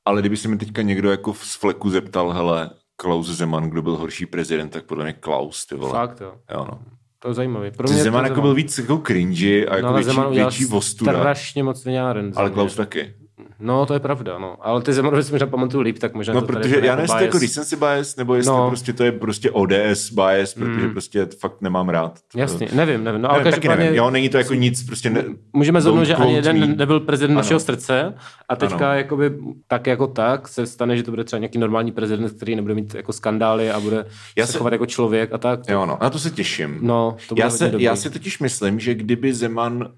Ale 0.04 0.20
kdyby 0.20 0.36
se 0.36 0.48
mi 0.48 0.56
teďka 0.56 0.82
někdo 0.82 1.10
jako 1.10 1.34
z 1.34 1.56
fleku 1.56 1.90
zeptal, 1.90 2.30
hele, 2.30 2.70
Klaus 3.02 3.26
Zeman, 3.26 3.70
kdo 3.70 3.82
byl 3.82 3.96
horší 3.96 4.26
prezident, 4.26 4.68
tak 4.68 4.84
podle 4.84 5.04
mě 5.04 5.12
Klaus, 5.12 5.66
ty 5.66 5.74
vole. 5.74 5.92
Fakt 5.92 6.20
jo. 6.20 6.34
Jo, 6.54 6.66
no. 6.70 6.78
To 7.18 7.28
je 7.28 7.34
zajímavý. 7.34 7.70
Pro 7.70 7.88
mě 7.88 8.02
Zeman 8.02 8.24
to 8.24 8.28
jako 8.30 8.40
byl 8.40 8.54
víc 8.54 8.78
jako 8.78 8.98
cringy 9.06 9.66
a 9.66 9.70
no, 9.70 9.76
jako 9.76 9.88
ale 9.88 9.96
větší, 9.98 10.10
Zeman 10.14 10.32
větší 10.32 10.64
vostuda. 10.64 11.12
strašně 11.12 11.62
moc 11.62 11.84
vináren. 11.84 12.32
za 12.32 12.40
Ale. 12.40 12.50
Klaus 12.50 12.76
taky. 12.76 13.14
No, 13.62 13.86
to 13.86 13.94
je 13.94 14.00
pravda, 14.00 14.38
no. 14.38 14.56
Ale 14.60 14.82
ty 14.82 14.92
Zemanovy 14.92 15.22
si 15.22 15.32
možná 15.32 15.46
pamatuju 15.46 15.82
líp, 15.82 15.98
tak 15.98 16.14
možná 16.14 16.34
No, 16.34 16.40
to 16.40 16.46
protože 16.46 16.80
já 16.82 16.96
nevím, 16.96 17.06
to 17.08 17.14
jako 17.24 17.38
bias. 17.38 17.42
recency 17.42 17.76
bias, 17.76 18.16
nebo 18.16 18.34
jestli 18.34 18.50
No. 18.52 18.68
prostě 18.68 18.92
to 18.92 19.04
je 19.04 19.12
prostě 19.12 19.50
ODS 19.50 20.10
bias, 20.12 20.54
protože 20.54 20.88
prostě 20.88 21.26
to 21.26 21.36
fakt 21.36 21.60
nemám 21.62 21.88
rád. 21.88 22.18
Jasně, 22.36 22.68
nevím, 22.72 23.04
nevím. 23.04 23.22
No, 23.22 23.30
ale 23.30 23.38
Nevím, 23.38 23.52
taky 23.52 23.68
nevím. 23.68 23.94
Jo, 23.94 24.10
není 24.10 24.28
to 24.28 24.38
jako 24.38 24.54
nic, 24.54 24.86
prostě 24.86 25.10
ne, 25.10 25.24
můžeme 25.52 25.80
zhodnout, 25.80 26.04
že 26.04 26.14
ani 26.14 26.34
jeden 26.34 26.60
me. 26.60 26.66
nebyl 26.66 27.00
prezident 27.00 27.36
našeho 27.36 27.56
Ano. 27.58 27.64
srdce 27.64 28.14
a 28.48 28.56
teďka 28.56 28.88
Ano. 28.90 28.98
jakoby 28.98 29.32
tak 29.66 29.86
jako 29.86 30.06
tak 30.06 30.48
se 30.48 30.66
stane, 30.66 30.96
že 30.96 31.02
to 31.02 31.10
bude 31.10 31.24
třeba 31.24 31.38
nějaký 31.40 31.58
normální 31.58 31.92
prezident, 31.92 32.30
který 32.36 32.56
nebude 32.56 32.74
mít 32.74 32.94
jako 32.94 33.12
skandály 33.12 33.70
a 33.70 33.80
bude 33.80 34.04
Já 34.36 34.46
se 34.46 34.52
se- 34.52 34.58
chovat 34.58 34.72
jako 34.72 34.86
člověk 34.86 35.32
a 35.32 35.38
tak. 35.38 35.60
Jo, 35.68 35.86
no, 35.86 35.98
na 36.02 36.10
to 36.10 36.18
se 36.18 36.30
těším. 36.30 36.78
No, 36.80 37.16
to 37.28 37.34
já, 37.38 37.50
se, 37.50 37.72
já 37.78 37.96
si 37.96 38.10
totiž 38.10 38.38
myslím, 38.38 38.80
že 38.80 38.94
kdyby 38.94 39.34
Zeman, 39.34 39.88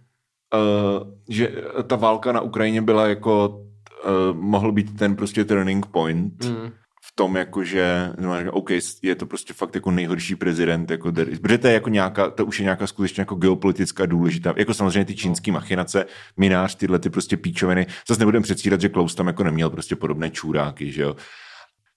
že 1.29 1.53
ta 1.87 1.97
válka 1.97 2.33
na 2.33 2.41
Ukrajině 2.41 2.83
byla 2.83 3.07
jako, 3.09 3.49
uh, 3.49 4.37
mohl 4.37 4.73
být 4.73 4.99
ten 4.99 5.17
prostě 5.17 5.45
turning 5.45 5.87
point 5.87 6.45
Mm. 6.45 6.71
v 7.05 7.17
tom, 7.17 7.37
jako 7.37 7.65
že, 7.65 8.13
říká, 8.39 8.53
OK, 8.53 8.71
je 9.03 9.15
to 9.15 9.27
prostě 9.27 9.53
fakt 9.55 9.75
jako 9.75 9.91
nejhorší 9.91 10.37
prezident, 10.37 10.91
jako 10.91 11.13
protože 11.43 11.59
to 11.59 11.67
je 11.67 11.75
jako 11.75 11.89
nějaká, 11.89 12.31
to 12.31 12.47
už 12.47 12.61
je 12.61 12.63
nějaká 12.63 12.87
skutečně 12.87 13.21
jako 13.21 13.35
geopolitická 13.35 14.07
důležitá, 14.07 14.55
jako 14.57 14.75
samozřejmě 14.75 15.05
ty 15.05 15.15
čínský 15.17 15.51
machinace, 15.51 16.07
minář, 16.37 16.75
tyhle 16.75 16.99
ty 16.99 17.11
prostě 17.11 17.37
píčoviny, 17.37 17.87
zase 18.09 18.19
nebudem 18.19 18.43
předstírat, 18.43 18.81
že 18.81 18.89
Klaus 18.89 19.15
tam 19.15 19.27
jako 19.27 19.45
neměl 19.45 19.71
prostě 19.71 19.97
podobné 19.97 20.31
čůráky, 20.31 20.93
že 20.93 21.03
jo. 21.03 21.17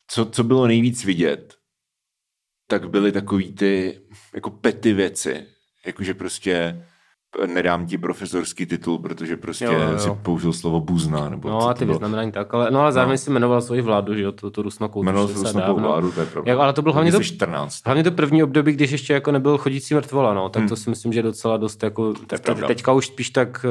Co, 0.08 0.26
co 0.26 0.44
bylo 0.44 0.68
nejvíc 0.68 1.06
vidět, 1.06 1.56
tak 2.70 2.90
byly 2.90 3.12
takový 3.12 3.54
ty 3.54 4.00
jako 4.34 4.50
pety 4.50 4.94
věci, 4.94 5.46
jakože 5.86 6.14
prostě 6.14 6.86
nedám 7.46 7.86
ti 7.86 7.98
profesorský 7.98 8.66
titul, 8.66 8.98
protože 8.98 9.38
prostě 9.38 9.66
Jo, 9.66 9.72
jo, 9.72 9.80
jo, 9.92 10.00
si 10.00 10.10
použil 10.22 10.54
slovo 10.54 10.80
buzna, 10.80 11.30
nebo 11.30 11.50
No 11.50 11.70
a 11.70 11.74
to 11.74 11.80
ty 11.80 11.86
vyznamenání 11.86 12.32
tak, 12.32 12.54
ale, 12.54 12.72
no 12.72 12.82
ale 12.82 12.92
zároveň 12.92 13.14
No. 13.14 13.18
si 13.18 13.30
jmenoval 13.32 13.62
svoji 13.62 13.82
vládu, 13.82 14.16
že 14.16 14.22
jo, 14.22 14.32
tu, 14.32 14.50
tu 14.50 14.62
Rusnokou. 14.62 15.04
Jmenoval 15.04 15.28
to 15.28 15.34
se 15.34 15.40
už 15.40 15.46
Rusnokou 15.46 15.80
vládu, 15.80 16.12
to 16.12 16.20
je 16.20 16.26
pravda. 16.26 16.52
Jak, 16.52 16.60
ale 16.60 16.74
to 16.74 16.82
bylo 16.82 16.94
hlavně 16.94 17.12
to, 17.12 17.18
2014. 17.18 17.82
hlavně 17.86 18.04
to 18.04 18.12
první 18.12 18.44
období, 18.44 18.72
když 18.72 18.92
ještě 18.92 19.14
jako 19.14 19.32
nebyl 19.32 19.58
chodící 19.58 19.94
mrtvola, 19.94 20.34
no, 20.34 20.50
tak 20.50 20.70
to 20.70 20.76
si 20.76 20.90
myslím, 20.90 21.14
že 21.14 21.22
docela 21.22 21.58
dost 21.58 21.84
jako, 21.84 22.04
Hmm. 22.08 22.16
je 22.32 22.40
te, 22.40 22.54
teďka 22.68 22.94
už 22.94 23.08
spíš 23.08 23.30
tak, 23.30 23.66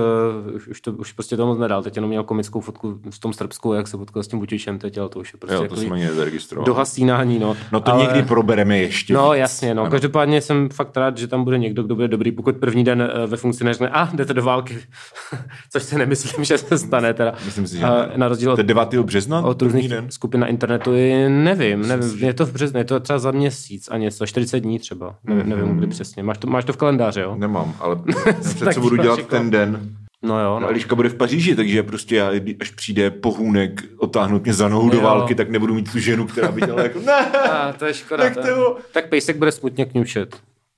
uh, 0.54 0.70
už, 0.70 0.80
to, 0.80 0.92
už 0.92 1.12
prostě 1.12 1.36
to 1.36 1.46
moc 1.46 1.58
nedal, 1.58 1.82
teď 1.82 1.96
jenom 1.96 2.08
měl 2.08 2.24
komickou 2.24 2.60
fotku 2.60 2.98
v 3.10 3.18
tom 3.18 3.32
Srbsku, 3.32 3.72
jak 3.72 3.88
se 3.88 3.96
potkal 3.96 4.22
s 4.22 4.28
tím 4.28 4.38
Vutičem 4.38 4.78
teď, 4.78 4.98
ale 4.98 5.08
to 5.08 5.18
už 5.20 5.32
je 5.32 5.38
prostě 5.38 5.54
Jo, 5.54 5.58
to 5.60 5.64
jako 5.64 5.76
jsme 5.76 6.64
dohasínání, 6.64 7.38
no. 7.38 7.56
No 7.72 7.80
to 7.80 7.92
ale... 7.92 8.02
někdy 8.02 8.22
probereme 8.22 8.78
ještě 8.78 9.14
No 9.14 9.34
jasně, 9.34 9.74
no. 9.74 9.90
Každopádně 9.90 10.40
jsem 10.40 10.68
fakt 10.68 10.96
rád, 10.96 11.18
že 11.18 11.28
tam 11.28 11.44
bude 11.44 11.58
někdo, 11.58 11.82
kdo 11.82 11.94
bude 11.94 12.08
dobrý, 12.08 12.32
pokud 12.32 12.56
první 12.56 12.84
den 12.84 13.02
eh, 13.02 13.26
ve 13.26 13.36
funkci 13.36 13.55
neřekne, 13.64 13.88
a 13.88 14.10
jdete 14.14 14.34
do 14.34 14.42
války, 14.42 14.78
což 15.72 15.82
si 15.82 15.98
nemyslím, 15.98 16.44
že 16.44 16.58
se 16.58 16.78
stane 16.78 17.14
teda. 17.14 17.34
Myslím 17.44 17.66
si, 17.66 17.76
že 17.78 17.82
ne. 17.82 18.12
na 18.16 18.28
rozdíl 18.28 18.52
od 18.52 18.58
je 18.58 18.64
9. 18.64 18.94
března, 18.94 19.40
od 19.42 19.62
různých 19.62 19.88
den. 19.88 20.10
skupin 20.10 20.40
na 20.40 20.46
internetu, 20.46 20.94
i 20.94 21.28
nevím, 21.28 21.88
nevím, 21.88 22.18
je 22.24 22.34
to 22.34 22.46
v 22.46 22.52
březnu, 22.52 22.78
je 22.78 22.84
to 22.84 23.00
třeba 23.00 23.18
za 23.18 23.30
měsíc 23.30 23.88
a 23.90 23.98
něco, 23.98 24.26
40 24.26 24.60
dní 24.60 24.78
třeba, 24.78 25.14
nevím, 25.24 25.48
nevím 25.48 25.76
kdy 25.78 25.86
přesně. 25.86 26.22
Máš 26.22 26.38
to, 26.38 26.46
máš 26.46 26.64
to 26.64 26.72
v 26.72 26.76
kalendáři, 26.76 27.20
jo? 27.20 27.34
Nemám, 27.38 27.74
ale 27.80 27.96
Tak 28.64 28.74
co 28.74 28.80
budu 28.80 28.96
dělat 28.96 29.26
ten 29.26 29.50
den. 29.50 29.88
No 30.22 30.40
jo, 30.40 30.54
No. 30.54 30.60
no. 30.60 30.68
Eliška 30.68 30.94
bude 30.94 31.08
v 31.08 31.14
Paříži, 31.14 31.56
takže 31.56 31.82
prostě 31.82 32.16
já, 32.16 32.30
až 32.60 32.70
přijde 32.70 33.10
pohůnek 33.10 33.84
otáhnout 33.98 34.44
mě 34.44 34.54
za 34.54 34.68
nohu 34.68 34.90
do 34.90 34.96
Jo. 34.96 35.02
války, 35.02 35.34
tak 35.34 35.50
nebudu 35.50 35.74
mít 35.74 35.92
tu 35.92 35.98
ženu, 35.98 36.26
která 36.26 36.52
by 36.52 36.60
dělala 36.60 36.82
jako 36.82 37.00
ne. 37.00 37.12
A, 37.50 37.72
to 37.72 37.84
je 37.86 37.94
škoda. 37.94 38.22
Tak 38.24 38.36
to 38.46 38.76
tak 38.92 39.08
pejsek 39.08 39.36
bude 39.36 39.52
smutně 39.52 39.84
kňučet. 39.84 40.36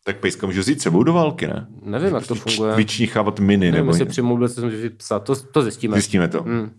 Tak 0.08 0.16
pejska 0.16 0.46
můžu 0.46 0.60
vzít 0.60 0.82
sebou 0.82 1.02
do 1.02 1.12
války, 1.12 1.46
ne? 1.46 1.66
Nevím, 1.82 2.14
jak 2.14 2.26
to 2.26 2.34
funguje. 2.34 2.76
Vyčníchávat 2.76 3.40
miny, 3.40 3.66
Nevím, 3.70 3.74
nebo 3.86 3.92
něco. 3.92 4.06
přimluvil, 4.06 4.48
co 4.48 4.54
jsem 4.60 4.70
říct 4.70 4.92
psa, 4.96 5.18
to, 5.18 5.36
to 5.36 5.62
zjistíme. 5.62 5.94
Zjistíme 5.94 6.28
to. 6.28 6.42
Hmm. 6.42 6.70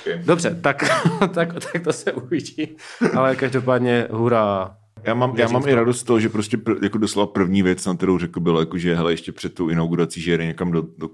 Okay. 0.00 0.22
Dobře, 0.24 0.58
tak, 0.60 0.84
tak, 1.34 1.52
tak 1.72 1.82
to 1.84 1.92
se 1.92 2.12
uvidí. 2.12 2.76
Ale 3.16 3.36
každopádně 3.36 4.06
hurá. 4.10 4.76
Já 5.04 5.14
mám, 5.14 5.36
já 5.36 5.48
mám 5.48 5.68
i 5.68 5.74
radost 5.74 5.98
z 6.00 6.02
toho, 6.02 6.20
že 6.20 6.28
prostě 6.28 6.56
pr, 6.56 6.72
jako 6.82 6.98
doslova 6.98 7.26
první 7.26 7.62
věc, 7.62 7.86
na 7.86 7.94
kterou 7.96 8.18
řekl, 8.18 8.40
bylo 8.40 8.60
jako, 8.60 8.78
že 8.78 8.94
hele, 8.94 9.12
ještě 9.12 9.32
před 9.32 9.54
tou 9.54 9.68
inaugurací, 9.68 10.20
že 10.20 10.30
jede 10.30 10.46
někam 10.46 10.70
do, 10.72 10.82
do, 10.98 11.08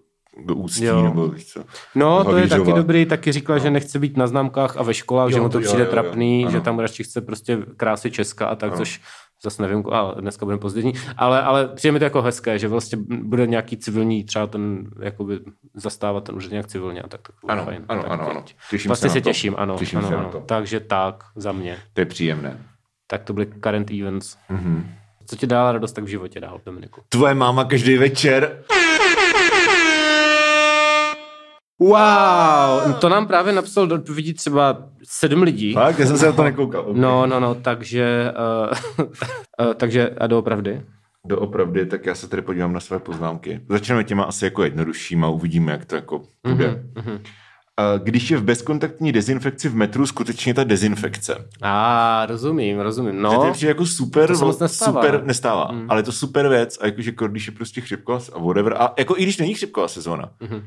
do 0.46 0.54
ústí, 0.54 0.84
Jo. 0.84 1.02
nebo 1.02 1.28
víš 1.28 1.46
co. 1.46 1.64
No, 1.94 2.24
to 2.24 2.36
je 2.36 2.48
taky 2.48 2.72
dobrý, 2.72 3.06
taky 3.06 3.32
říkal, 3.32 3.58
že 3.58 3.70
nechce 3.70 3.98
být 3.98 4.16
na 4.16 4.26
známkách 4.26 4.76
a 4.76 4.82
ve 4.82 4.94
školách, 4.94 5.30
že 5.30 5.36
Jo, 5.36 5.42
mu 5.42 5.48
to 5.48 5.58
jo, 5.58 5.64
přijde 5.64 5.82
jo, 5.82 5.86
jo. 5.86 5.90
trapný, 5.90 6.44
Ano. 6.44 6.52
že 6.52 6.60
tam 6.60 6.78
radši 6.78 7.04
chce 7.04 7.20
prostě 7.20 7.58
krásy 7.76 8.10
Česka 8.10 8.46
a 8.46 8.54
tak, 8.54 8.76
což 8.76 9.00
zase 9.42 9.62
nevím, 9.62 9.84
a 9.92 10.14
dneska 10.20 10.46
budeme 10.46 10.60
pozdění, 10.60 10.92
ale, 11.16 11.42
ale 11.42 11.68
přijde 11.68 11.92
mi 11.92 11.98
to 11.98 12.04
jako 12.04 12.22
hezké, 12.22 12.58
že 12.58 12.68
vlastně 12.68 12.98
bude 13.08 13.46
nějaký 13.46 13.76
civilní, 13.76 14.24
třeba 14.24 14.46
ten, 14.46 14.90
jakoby 15.02 15.40
zastávat 15.74 16.24
ten 16.24 16.34
úřad 16.34 16.50
nějak 16.50 16.66
civilně 16.66 17.02
a 17.02 17.08
tak. 17.08 17.20
tak 17.22 17.34
Ano, 17.48 17.64
fajn. 17.64 17.84
ano, 17.88 18.02
tak 18.02 18.10
ano, 18.12 18.30
ano. 18.30 18.44
Těším 18.70 18.88
Vlastně 18.88 19.08
se 19.08 19.12
se 19.12 19.18
na 19.18 19.22
to. 19.22 19.28
těším, 19.30 19.54
ano. 19.58 19.76
Těším 19.78 19.98
ano, 19.98 20.08
se 20.08 20.14
na 20.14 20.20
ano. 20.20 20.30
to. 20.30 20.40
Takže 20.40 20.80
tak, 20.80 21.24
za 21.36 21.52
mě. 21.52 21.76
To 21.92 22.00
je 22.00 22.04
příjemné. 22.06 22.58
Tak 23.06 23.22
to 23.24 23.32
byly 23.32 23.46
current 23.46 23.90
events. 23.90 24.36
Mm-hmm. 24.50 24.84
Co 25.26 25.36
ti 25.36 25.46
dala 25.46 25.72
radost 25.72 25.92
tak 25.92 26.04
v 26.04 26.08
životě 26.08 26.40
dál, 26.40 26.60
Dominiku? 26.66 27.00
Tvoje 27.08 27.34
máma 27.34 27.64
každý 27.64 27.96
večer. 27.98 28.64
Wow, 31.78 32.94
to 33.00 33.08
nám 33.08 33.26
právě 33.26 33.52
napsal 33.52 33.86
do 33.86 33.94
odpovědí 33.94 34.34
třeba 34.34 34.88
sedm 35.02 35.42
lidí. 35.42 35.74
Tak, 35.74 35.98
já 35.98 36.06
jsem 36.06 36.18
se 36.18 36.26
na 36.26 36.32
to 36.32 36.44
nekoukal. 36.44 36.80
Okay. 36.80 37.00
No, 37.00 37.26
no, 37.26 37.40
no, 37.40 37.54
takže, 37.54 38.32
uh, 38.98 39.06
uh, 39.66 39.74
takže 39.74 40.10
a 40.18 40.26
doopravdy. 40.26 40.82
Doopravdy, 41.26 41.86
tak 41.86 42.06
já 42.06 42.14
se 42.14 42.28
tady 42.28 42.42
podívám 42.42 42.72
na 42.72 42.80
své 42.80 42.98
poznámky. 42.98 43.60
Začneme 43.68 44.04
těma 44.04 44.24
asi 44.24 44.44
jako 44.44 44.64
jednoduššíma, 44.64 45.28
uvidíme, 45.28 45.72
jak 45.72 45.84
to 45.84 45.94
jako 45.94 46.22
bude. 46.46 46.84
Mm-hmm. 46.94 47.20
Když 48.02 48.30
je 48.30 48.36
v 48.36 48.42
bezkontaktní 48.42 49.12
dezinfekci 49.12 49.68
v 49.68 49.74
metru 49.74 50.06
skutečně 50.06 50.54
ta 50.54 50.64
dezinfekce. 50.64 51.48
A 51.62 52.22
ah, 52.22 52.26
rozumím, 52.26 52.80
rozumím. 52.80 53.14
Že 53.14 53.20
No, 53.20 53.30
to 53.30 53.52
je 53.60 53.68
jako 53.68 53.86
super, 53.86 54.36
To 54.38 54.46
moc 54.46 54.58
nestává. 54.58 55.02
super 55.02 55.24
nestává, 55.24 55.72
mm. 55.72 55.86
ale 55.90 55.98
je 55.98 56.02
to 56.04 56.12
super 56.12 56.48
věc 56.48 56.78
a 56.80 56.86
jakože 56.86 57.10
jako 57.10 57.28
když 57.28 57.46
je 57.46 57.52
prostě 57.52 57.80
chřipková 57.80 58.20
a 58.32 58.38
whatever, 58.38 58.74
a 58.78 58.94
jako 58.98 59.16
i 59.16 59.22
když 59.22 59.38
není 59.38 59.54
chřipková 59.54 59.88
sezóna, 59.88 60.30
mm-hmm. 60.40 60.62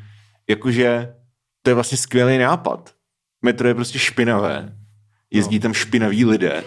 Jakože 0.49 1.13
to 1.61 1.69
je 1.69 1.73
vlastně 1.73 1.97
skvělý 1.97 2.37
nápad. 2.37 2.93
Metro 3.41 3.67
je 3.67 3.75
prostě 3.75 3.99
špinavé, 3.99 4.73
jezdí 5.31 5.55
no. 5.55 5.61
tam 5.61 5.73
špinaví 5.73 6.25
lidé, 6.25 6.63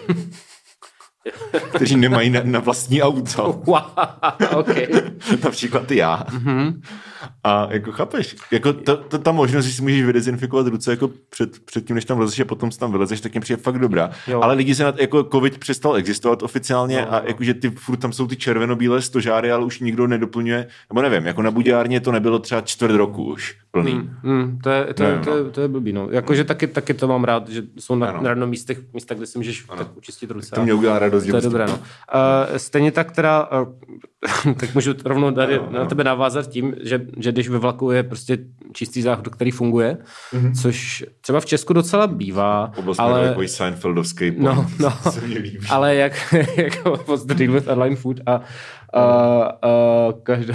kteří 1.75 1.95
nemají 1.95 2.29
na, 2.29 2.41
na 2.43 2.59
vlastní 2.59 3.01
auto. 3.01 3.61
wow, 3.65 3.81
okay. 4.55 4.87
Například 5.43 5.91
já. 5.91 6.23
Mm-hmm. 6.29 6.81
A 7.43 7.67
jako 7.71 7.91
chápeš, 7.91 8.35
jako 8.51 8.73
to, 8.73 8.97
to, 8.97 9.17
ta 9.17 9.31
možnost, 9.31 9.65
že 9.65 9.71
si 9.71 9.81
můžeš 9.81 10.03
vydezinfikovat 10.03 10.67
ruce 10.67 10.91
jako 10.91 11.09
před, 11.29 11.59
před 11.65 11.85
tím, 11.85 11.95
než 11.95 12.05
tam 12.05 12.17
vlezeš 12.17 12.39
a 12.39 12.45
potom 12.45 12.69
tam 12.69 12.91
vylezeš, 12.91 13.21
tak 13.21 13.31
mě 13.31 13.41
přijde 13.41 13.61
fakt 13.61 13.79
dobrá. 13.79 14.09
Jo. 14.27 14.41
Ale 14.41 14.53
lidi 14.53 14.75
se 14.75 14.83
na 14.83 14.93
jako 14.99 15.23
covid 15.23 15.57
přestal 15.57 15.95
existovat 15.95 16.43
oficiálně 16.43 17.01
No, 17.01 17.13
a 17.13 17.19
no. 17.19 17.25
jakože 17.27 17.53
ty 17.53 17.69
furt 17.69 17.97
tam 17.97 18.13
jsou 18.13 18.27
ty 18.27 18.35
červenobílé 18.35 19.01
stožáry, 19.01 19.51
ale 19.51 19.65
už 19.65 19.79
nikdo 19.79 20.07
nedoplňuje, 20.07 20.67
nebo 20.89 21.01
nevím, 21.01 21.25
jako 21.25 21.41
na 21.41 21.51
Budějárně 21.51 21.99
to 21.99 22.11
nebylo 22.11 22.39
třeba 22.39 22.61
čtvrt 22.61 22.95
roku 22.95 23.23
už 23.23 23.57
plný. 23.71 23.93
Mm. 23.93 24.09
Hmm, 24.23 24.59
to, 24.63 24.69
je, 24.69 24.93
to, 24.93 25.03
je, 25.03 25.11
Ne, 25.17 25.23
to, 25.23 25.37
je, 25.37 25.43
to 25.43 25.61
je 25.61 25.67
blbý, 25.67 25.93
no. 25.93 26.07
Jakože 26.11 26.43
taky, 26.43 26.67
taky 26.67 26.93
to 26.93 27.07
mám 27.07 27.23
rád, 27.23 27.49
že 27.49 27.63
jsou 27.79 27.95
na, 27.95 28.07
Ano. 28.07 28.21
na 28.21 28.29
radnom 28.29 28.49
místech, 28.49 28.79
místa, 28.93 29.13
kde 29.15 29.25
si 29.25 29.37
můžeš 29.37 29.65
tak 29.77 29.97
učistit 29.97 30.31
ruce. 30.31 30.55
To 30.55 30.63
mě 30.63 30.73
udělá 30.73 30.99
radost. 30.99 31.27
To 31.27 31.35
je 31.35 31.41
dobré, 31.41 31.65
no. 31.67 31.73
Uh, 31.73 31.79
stejně 32.57 32.91
tak 32.91 33.11
teda, 33.11 33.49
uh, 33.61 33.67
tak 34.59 34.75
můžu 34.75 34.93
rovnou 35.05 35.31
tady 35.31 35.59
Ano, 35.59 35.67
na 35.71 35.79
ano. 35.79 35.89
tebe 35.89 36.03
navázat 36.03 36.47
tím, 36.47 36.75
že, 36.81 37.01
že 37.17 37.31
když 37.31 37.49
ve 37.49 37.57
vlaku 37.57 37.91
je 37.91 38.03
prostě 38.03 38.37
čistý 38.73 39.01
záchod, 39.01 39.27
který 39.27 39.51
funguje, 39.51 39.97
mm-hmm. 40.33 40.61
což 40.61 41.05
třeba 41.21 41.39
v 41.39 41.45
Česku 41.45 41.73
docela 41.73 42.07
bývá, 42.07 42.71
ale... 42.97 43.19
ale, 43.19 43.27
takový 43.27 43.47
Seinfeldovský 43.47 44.31
No, 44.37 44.55
point. 44.55 44.79
no. 44.79 44.93
To 45.03 45.11
se 45.11 45.21
mě 45.21 45.37
líbí. 45.39 45.59
ale 45.69 45.95
jak, 45.95 46.33
jak 46.57 46.85
what's 47.07 47.25
the 47.25 47.33
deal 47.33 47.51
with 47.53 47.67
airline 47.67 47.95
food 47.95 48.19
a, 48.25 48.41
a, 48.93 49.01
a 49.01 49.69
každo, 50.23 50.53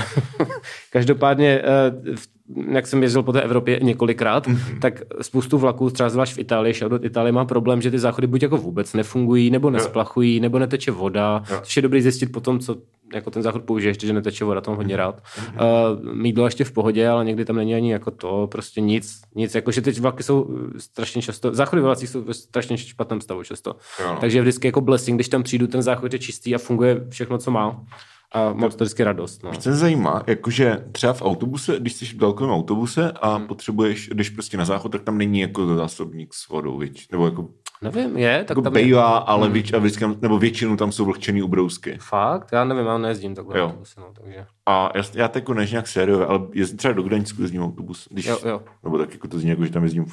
každopádně 0.91 1.63
uh, 1.63 2.15
v- 2.17 2.36
jak 2.69 2.87
jsem 2.87 3.03
jezdil 3.03 3.23
po 3.23 3.33
té 3.33 3.43
Evropě 3.43 3.79
několikrát, 3.83 4.47
mm-hmm. 4.47 4.79
tak 4.79 5.03
spoustu 5.21 5.59
vlaků, 5.59 5.91
třeba 5.91 6.09
zvlášť 6.09 6.35
v 6.35 6.39
Itálii, 6.39 6.75
Shoutout 6.75 7.05
Itálie 7.05 7.33
má 7.33 7.45
problém, 7.45 7.83
že 7.83 7.91
ty 7.91 7.99
záchody 7.99 8.27
buď 8.27 8.43
jako 8.43 8.57
vůbec 8.57 8.95
nefungují, 8.95 9.51
nebo 9.51 9.71
nesplachují, 9.71 10.41
nebo 10.41 10.59
neteče 10.59 10.91
voda, 10.91 11.43
Jo. 11.51 11.61
což 11.63 11.77
je 11.77 11.83
dobrý 11.83 12.03
zjistit 12.03 12.33
potom, 12.33 12.59
co 12.59 12.77
jako 13.15 13.31
ten 13.31 13.43
záchod 13.43 13.63
použiješ, 13.65 14.01
že 14.01 14.13
neteče 14.13 14.45
voda, 14.45 14.63
mám 14.67 14.77
hodně 14.77 14.97
rád. 14.97 15.23
Uh, 15.39 16.15
mídlo 16.15 16.45
ještě 16.45 16.65
v 16.65 16.73
pohodě, 16.73 17.09
ale 17.09 17.25
někdy 17.25 17.45
tam 17.45 17.57
není 17.57 17.75
ani 17.75 17.93
jako 17.93 18.11
to, 18.11 18.49
prostě 18.53 18.81
nic, 18.81 19.21
nic, 19.35 19.55
jakože 19.55 19.83
teď 19.83 20.01
vlaky 20.01 20.23
jsou 20.23 20.59
strašně 20.77 21.23
často, 21.23 21.55
záchody 21.55 21.83
vlacích 21.83 22.09
jsou 22.09 22.23
ve 22.23 22.35
strašně 22.35 22.79
špatném 22.79 23.21
stavu 23.21 23.43
často. 23.43 23.77
Jo, 24.01 24.07
no. 24.13 24.19
Takže 24.21 24.39
je 24.39 24.43
vždycky 24.43 24.69
jako 24.69 24.81
blessing, 24.81 25.17
když 25.17 25.29
tam 25.29 25.43
přijdu, 25.43 25.67
ten 25.67 25.83
záchod 25.83 26.13
je 26.13 26.19
čistý 26.19 26.55
a 26.55 26.59
funguje 26.59 27.07
všechno, 27.09 27.39
co 27.39 27.51
má. 27.51 27.85
A 28.33 28.45
mám 28.45 28.57
toho 28.59 28.69
vždycky 28.69 29.05
radost. 29.05 29.43
No. 29.43 29.55
Se 29.61 29.73
zajímá, 29.77 30.23
jakože 30.27 30.85
třeba 30.93 31.13
v 31.13 31.23
autobuse, 31.23 31.77
když 31.81 31.93
jsi 31.93 32.05
v 32.07 32.15
dálkovém 32.17 32.55
autobuse 32.55 33.13
a 33.13 33.37
hmm. 33.37 33.47
potřebuješ, 33.47 34.09
když 34.09 34.31
prostě 34.31 34.57
na 34.57 34.65
záchod, 34.65 34.93
tak 34.93 35.03
tam 35.03 35.19
není 35.19 35.41
jako 35.41 35.67
zásobník 35.77 36.35
s 36.35 36.49
vodou, 36.49 36.79
viď? 36.79 37.07
nebo 37.13 37.25
jako 37.25 37.49
Nevím, 37.83 38.17
je? 38.17 38.39
Tak 38.39 38.51
Jako 38.51 38.63
tam 38.63 38.77
je. 38.77 38.83
bejvá, 38.83 39.17
ale 39.17 39.49
věč, 39.49 39.73
a 39.73 39.79
vždycky, 39.79 40.01
tam- 40.01 40.17
nebo 40.23 40.39
většinou 40.39 40.77
tam 40.77 40.93
jsou 40.93 41.05
vlhčený 41.05 41.43
ubrousky. 41.43 41.99
Fakt? 42.01 42.49
Já 42.53 42.65
nevím, 42.65 42.87
já 42.87 42.99
nejezdím 42.99 43.35
takhle. 43.35 43.59
Jo. 43.59 43.65
autobusy, 43.67 44.01
No, 44.01 44.07
takže... 44.23 44.47
A 44.67 44.91
já, 44.95 45.03
já 45.15 45.29
to 45.29 45.39
jako 45.39 45.55
než 45.55 45.71
nějak 45.71 45.87
sériové, 45.89 46.27
ale 46.27 46.41
jezdím 46.53 46.79
třeba 46.79 46.95
do 46.95 47.03
Gdaňsku 47.03 47.43
jezdím 47.43 47.63
autobus. 47.63 48.09
Když, 48.11 48.27
Jo, 48.27 48.39
jo. 48.45 48.63
Nebo 48.85 48.99
tak 48.99 49.13
jako 49.13 49.29
to 49.29 49.39
zní 49.39 49.51
jako, 49.51 49.65
že 49.65 49.73
tam 49.73 49.85
jezdím 49.85 50.05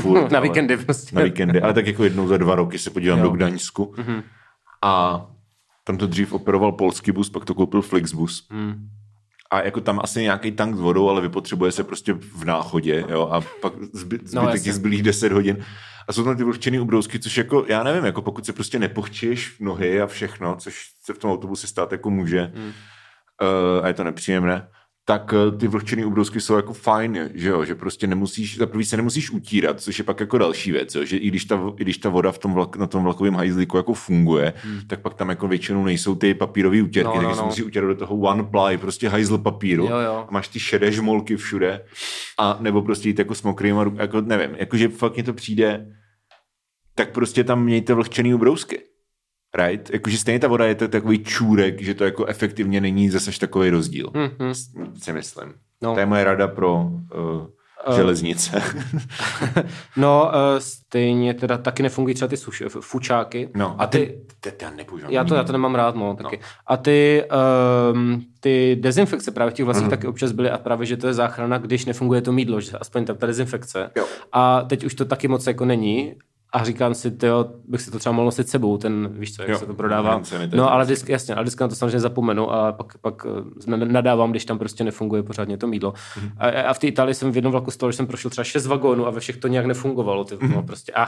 furt. 0.00 0.30
Na 0.32 0.38
ale- 0.38 0.48
víkendy 0.48 0.76
prostě. 0.76 1.16
Na 1.16 1.22
víkendy, 1.22 1.60
ale 1.60 1.74
tak 1.74 1.86
jako 1.86 2.04
jednou 2.04 2.28
za 2.28 2.36
dva 2.36 2.54
roky 2.54 2.78
se 2.78 2.90
podívám 2.90 3.18
Jo. 3.18 3.24
do 3.24 3.30
Gdaňsku. 3.30 3.94
Mhm. 3.96 4.22
A 4.82 5.26
tam 5.88 5.96
to 5.98 6.06
dřív 6.06 6.32
operoval 6.32 6.72
polský 6.72 7.12
bus, 7.12 7.30
pak 7.30 7.44
to 7.44 7.54
koupil 7.54 7.82
Flixbus. 7.82 8.46
Hmm. 8.50 8.88
A 9.50 9.62
jako 9.62 9.80
tam 9.80 10.00
asi 10.02 10.22
nějaký 10.22 10.52
tank 10.52 10.76
s 10.76 10.80
vodou, 10.80 11.08
ale 11.08 11.20
vypotřebuje 11.20 11.72
se 11.72 11.84
prostě 11.84 12.12
v 12.12 12.44
náchodě, 12.44 13.04
jo, 13.08 13.28
a 13.32 13.40
pak 13.62 13.72
zby, 13.92 14.16
zbytek 14.16 14.32
No, 14.34 14.42
těch 14.42 14.54
jasně. 14.54 14.72
zbylých 14.72 15.02
10 15.02 15.32
hodin. 15.32 15.64
A 16.08 16.12
jsou 16.12 16.24
tam 16.24 16.36
ty 16.36 16.44
vlhčený 16.44 16.78
ubrousky, 16.80 17.18
což 17.18 17.36
jako, 17.36 17.64
já 17.68 17.82
nevím, 17.82 18.04
jako 18.04 18.22
pokud 18.22 18.46
se 18.46 18.52
prostě 18.52 18.78
nepochčíš 18.78 19.56
nohy 19.60 20.00
a 20.02 20.06
všechno, 20.06 20.56
což 20.56 20.84
se 21.04 21.14
v 21.14 21.18
tom 21.18 21.30
autobuse 21.30 21.66
stát 21.66 21.92
jako 21.92 22.10
může, 22.10 22.52
Hmm. 22.54 22.66
uh, 22.66 23.84
a 23.84 23.88
je 23.88 23.94
to 23.94 24.04
nepříjemné, 24.04 24.68
tak 25.08 25.34
eh, 25.34 25.56
ty 25.56 25.68
vlhčený 25.68 26.04
ubrousky 26.04 26.40
jsou 26.40 26.54
jako 26.54 26.72
fajn, 26.72 27.30
že 27.34 27.48
jo, 27.48 27.64
že 27.64 27.74
prostě 27.74 28.06
nemusíš, 28.06 28.58
za 28.58 28.66
prvý 28.66 28.84
se 28.84 28.96
nemusíš 28.96 29.30
utírat, 29.30 29.80
což 29.80 29.98
je 29.98 30.04
pak 30.04 30.20
jako 30.20 30.38
další 30.38 30.72
věc, 30.72 30.94
jo, 30.94 31.04
že 31.04 31.16
i 31.16 31.28
když 31.28 31.44
ta, 31.44 31.60
i 31.76 31.82
když 31.84 31.98
ta 31.98 32.08
voda 32.08 32.32
v 32.32 32.38
tom 32.38 32.52
vlak, 32.52 32.76
na 32.76 32.86
tom 32.86 33.04
vlakovém 33.04 33.34
hajzlíku 33.34 33.76
jako 33.76 33.94
funguje, 33.94 34.52
hmm. 34.56 34.80
tak 34.86 35.00
pak 35.00 35.14
tam 35.14 35.28
jako 35.28 35.48
většinou 35.48 35.84
nejsou 35.84 36.14
ty 36.14 36.34
papírové 36.34 36.82
utěrky, 36.82 37.08
No, 37.08 37.14
no, 37.14 37.22
no, 37.22 37.28
takže 37.28 37.34
se 37.36 37.40
no. 37.40 37.46
musí 37.46 37.62
utěrat 37.62 37.88
do 37.88 37.94
toho 37.94 38.16
one 38.16 38.42
ply, 38.42 38.78
prostě 38.78 39.08
hajzl 39.08 39.38
papíru, 39.38 39.84
Jo, 39.84 39.98
jo. 39.98 40.24
a 40.28 40.30
máš 40.30 40.48
ty 40.48 40.60
šedé 40.60 40.92
žmolky 40.92 41.36
všude, 41.36 41.84
a 42.38 42.58
nebo 42.60 42.82
prostě 42.82 43.08
jít 43.08 43.18
jako 43.18 43.34
s 43.34 43.42
mokrýma 43.42 43.84
ruk, 43.84 43.94
jako 43.98 44.20
nevím, 44.20 44.56
jakože 44.56 44.88
fakt 44.88 45.16
mi 45.16 45.22
to 45.22 45.32
přijde, 45.32 45.86
tak 46.94 47.12
prostě 47.12 47.44
tam 47.44 47.64
mějte 47.64 47.94
vlhčený 47.94 48.34
ubrousky. 48.34 48.80
Right? 49.66 49.90
Jakože 49.90 50.18
stejně 50.18 50.38
ta 50.38 50.48
voda 50.48 50.64
je 50.66 50.74
to 50.74 50.88
takový 50.88 51.24
čůrek, 51.24 51.82
že 51.82 51.94
to 51.94 52.04
jako 52.04 52.26
efektivně 52.26 52.80
není 52.80 53.10
zase 53.10 53.30
takový 53.40 53.70
rozdíl. 53.70 54.10
Hmm, 54.14 54.28
hmm. 54.38 54.54
Si 55.02 55.12
myslím. 55.12 55.54
No. 55.82 55.94
To 55.94 56.00
je 56.00 56.06
moje 56.06 56.24
rada 56.24 56.48
pro 56.48 56.82
uh, 56.82 57.96
železnice. 57.96 58.62
No, 59.96 60.24
uh, 60.34 60.58
stejně 60.58 61.34
teda 61.34 61.58
taky 61.58 61.82
nefungují 61.82 62.14
třeba 62.14 62.28
ty 62.28 62.36
suš, 62.36 62.62
fučáky. 62.80 63.48
no, 63.56 63.80
a 63.80 63.86
ty, 63.86 64.20
ty, 64.40 64.50
ty 64.50 64.64
já 64.64 64.70
nepoužívám. 64.70 65.12
já 65.12 65.24
to, 65.24 65.34
já 65.34 65.44
to 65.44 65.52
nemám 65.52 65.74
rád, 65.74 65.94
no, 65.94 66.16
taky. 66.16 66.40
A 66.66 66.76
ty, 66.76 67.24
um, 67.92 68.22
ty 68.40 68.76
dezinfekce 68.80 69.30
právě 69.30 69.50
v 69.50 69.54
těch 69.54 69.64
vlastních 69.64 69.84
Mhm. 69.86 69.90
taky 69.90 70.06
občas 70.06 70.32
byly 70.32 70.50
a 70.50 70.58
právě, 70.58 70.86
že 70.86 70.96
to 70.96 71.06
je 71.06 71.14
záchrana, 71.14 71.58
když 71.58 71.84
nefunguje 71.84 72.22
to 72.22 72.32
mídlo, 72.32 72.60
že 72.60 72.70
aspoň 72.78 73.04
tam 73.04 73.16
ta 73.16 73.26
dezinfekce. 73.26 73.90
Jo. 73.96 74.04
A 74.32 74.62
teď 74.62 74.84
už 74.84 74.94
to 74.94 75.04
taky 75.04 75.28
moc 75.28 75.46
jako 75.46 75.64
není. 75.64 76.14
A 76.52 76.64
říkám 76.64 76.94
si, 76.94 77.10
tyjo, 77.10 77.44
bych 77.68 77.80
si 77.80 77.90
to 77.90 77.98
třeba 77.98 78.12
mohl 78.12 78.24
nosit 78.24 78.48
sebou, 78.48 78.78
ten, 78.78 79.08
víš 79.12 79.34
co, 79.36 79.42
jak 79.42 79.50
Jo, 79.50 79.58
se 79.58 79.66
to 79.66 79.74
prodává. 79.74 80.22
No, 80.54 80.72
ale 80.72 80.84
vždycky, 80.84 81.12
jasně, 81.12 81.34
ale 81.34 81.42
vždycky 81.42 81.62
na 81.62 81.68
to 81.68 81.74
samozřejmě 81.74 82.00
zapomenu 82.00 82.50
a 82.52 82.72
pak, 82.72 82.98
pak 82.98 83.26
eh, 83.68 83.76
nadávám, 83.76 84.30
když 84.30 84.44
tam 84.44 84.58
prostě 84.58 84.84
nefunguje 84.84 85.22
pořádně 85.22 85.56
to 85.58 85.66
mídlo. 85.66 85.94
Mhm. 86.16 86.30
A, 86.38 86.46
a, 86.48 86.72
v 86.74 86.78
té 86.78 86.86
Itálii 86.86 87.14
jsem 87.14 87.32
v 87.32 87.36
jednom 87.36 87.52
vlaku 87.52 87.70
stalo, 87.70 87.92
že 87.92 87.96
jsem 87.96 88.06
prošel 88.06 88.30
třeba 88.30 88.44
šest 88.44 88.66
vagónů 88.66 89.06
a 89.06 89.10
ve 89.10 89.20
všech 89.20 89.36
to 89.36 89.48
nějak 89.48 89.66
nefungovalo. 89.66 90.24
Ty, 90.24 90.34
Mhm. 90.40 90.52
no, 90.54 90.62
prostě, 90.62 90.92
ah, 90.96 91.06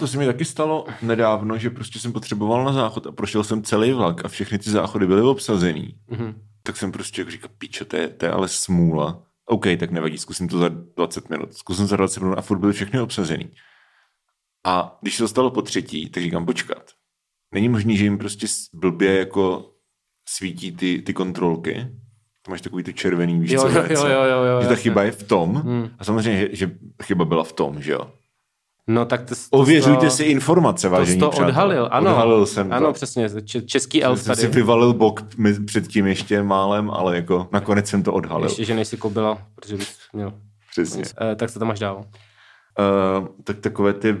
To 0.00 0.06
se 0.06 0.18
mi 0.18 0.26
taky 0.26 0.44
stalo 0.44 0.86
nedávno, 1.02 1.58
že 1.58 1.70
prostě 1.70 1.98
jsem 1.98 2.12
potřeboval 2.12 2.64
na 2.64 2.72
záchod 2.72 3.06
a 3.06 3.12
prošel 3.12 3.44
jsem 3.44 3.62
celý 3.62 3.92
vlak 3.92 4.24
a 4.24 4.28
všechny 4.28 4.58
ty 4.58 4.70
záchody 4.70 5.06
byly 5.06 5.22
obsazený. 5.22 5.94
mhm. 6.10 6.34
Tak 6.62 6.76
jsem 6.76 6.92
prostě 6.92 7.20
jako 7.20 7.30
říkal, 7.30 7.50
pičo, 7.58 7.84
to 7.84 7.96
je, 7.96 8.08
to 8.08 8.24
je 8.26 8.32
ale 8.32 8.48
smůla. 8.48 9.22
OK, 9.46 9.66
tak 9.78 9.90
nevadí, 9.90 10.18
zkusím 10.18 10.48
to 10.48 10.58
za 10.58 10.70
20 10.96 11.30
minut. 11.30 11.54
Zkusím 11.54 11.86
za 11.86 11.96
20 11.96 12.20
minut 12.20 12.38
a 12.38 12.42
furt 12.42 12.58
byly 12.58 12.72
všechny 12.72 13.00
obsazený. 13.00 13.50
A 14.66 14.98
když 15.02 15.16
se 15.16 15.22
to 15.22 15.28
stalo 15.28 15.50
po 15.50 15.62
třetí, 15.62 16.10
tak 16.10 16.22
říkám, 16.22 16.46
počkat. 16.46 16.82
Není 17.54 17.68
možný, 17.68 17.96
že 17.96 18.04
jim 18.04 18.18
prostě 18.18 18.46
blbě 18.74 19.18
jako 19.18 19.70
svítí 20.28 20.72
ty, 20.72 21.02
ty 21.02 21.14
kontrolky. 21.14 21.86
To 22.42 22.50
máš 22.50 22.60
takový 22.60 22.82
ty 22.82 22.94
červený, 22.94 23.40
víš 23.40 23.50
Jo, 23.50 23.60
co, 23.62 23.68
jo, 23.68 23.84
jo, 23.90 24.06
jo, 24.06 24.22
jo, 24.24 24.42
jo, 24.44 24.62
Že 24.62 24.68
ta 24.68 24.74
chyba 24.74 25.02
je 25.02 25.10
v 25.12 25.22
tom. 25.22 25.54
Hmm. 25.54 25.88
A 25.98 26.04
samozřejmě, 26.04 26.40
že, 26.40 26.48
že 26.52 26.70
chyba 27.02 27.24
byla 27.24 27.44
v 27.44 27.52
tom, 27.52 27.82
že 27.82 27.92
jo. 27.92 28.10
No 28.88 29.04
tak 29.06 29.22
to, 29.22 29.34
to 29.34 29.40
Ověřujte 29.50 30.04
to, 30.06 30.10
si 30.10 30.24
informace, 30.24 30.86
to, 30.88 30.90
vážení 30.92 31.20
to 31.20 31.28
přátelé. 31.30 31.48
odhalil, 31.48 31.88
ano. 31.92 32.10
Odhalil 32.10 32.46
jsem 32.46 32.72
Ano, 32.72 32.86
to. 32.86 32.92
přesně, 32.92 33.28
český 33.66 34.02
elf 34.04 34.18
jsem 34.22 34.26
tady. 34.34 34.40
si 34.40 34.46
vyvalil 34.46 34.92
bok 34.94 35.22
předtím 35.66 36.06
ještě 36.06 36.42
málem, 36.42 36.90
ale 36.90 37.16
jako 37.16 37.48
nakonec 37.52 37.86
jsem 37.88 38.02
to 38.02 38.12
odhalil. 38.12 38.46
Ještě, 38.46 38.64
že 38.64 38.74
nejsi 38.74 38.96
kobila, 38.96 39.38
protože 39.54 39.76
bys 39.76 39.98
měl. 40.12 40.32
Přesně. 40.70 41.04
Eh, 41.32 41.36
tak 41.36 41.50
co 41.50 41.58
tam 41.58 41.68
máš 41.68 41.78
dál? 41.78 41.96
Uh, 41.98 43.26
tak 43.44 43.58
takové 43.58 43.92
ty 43.92 44.16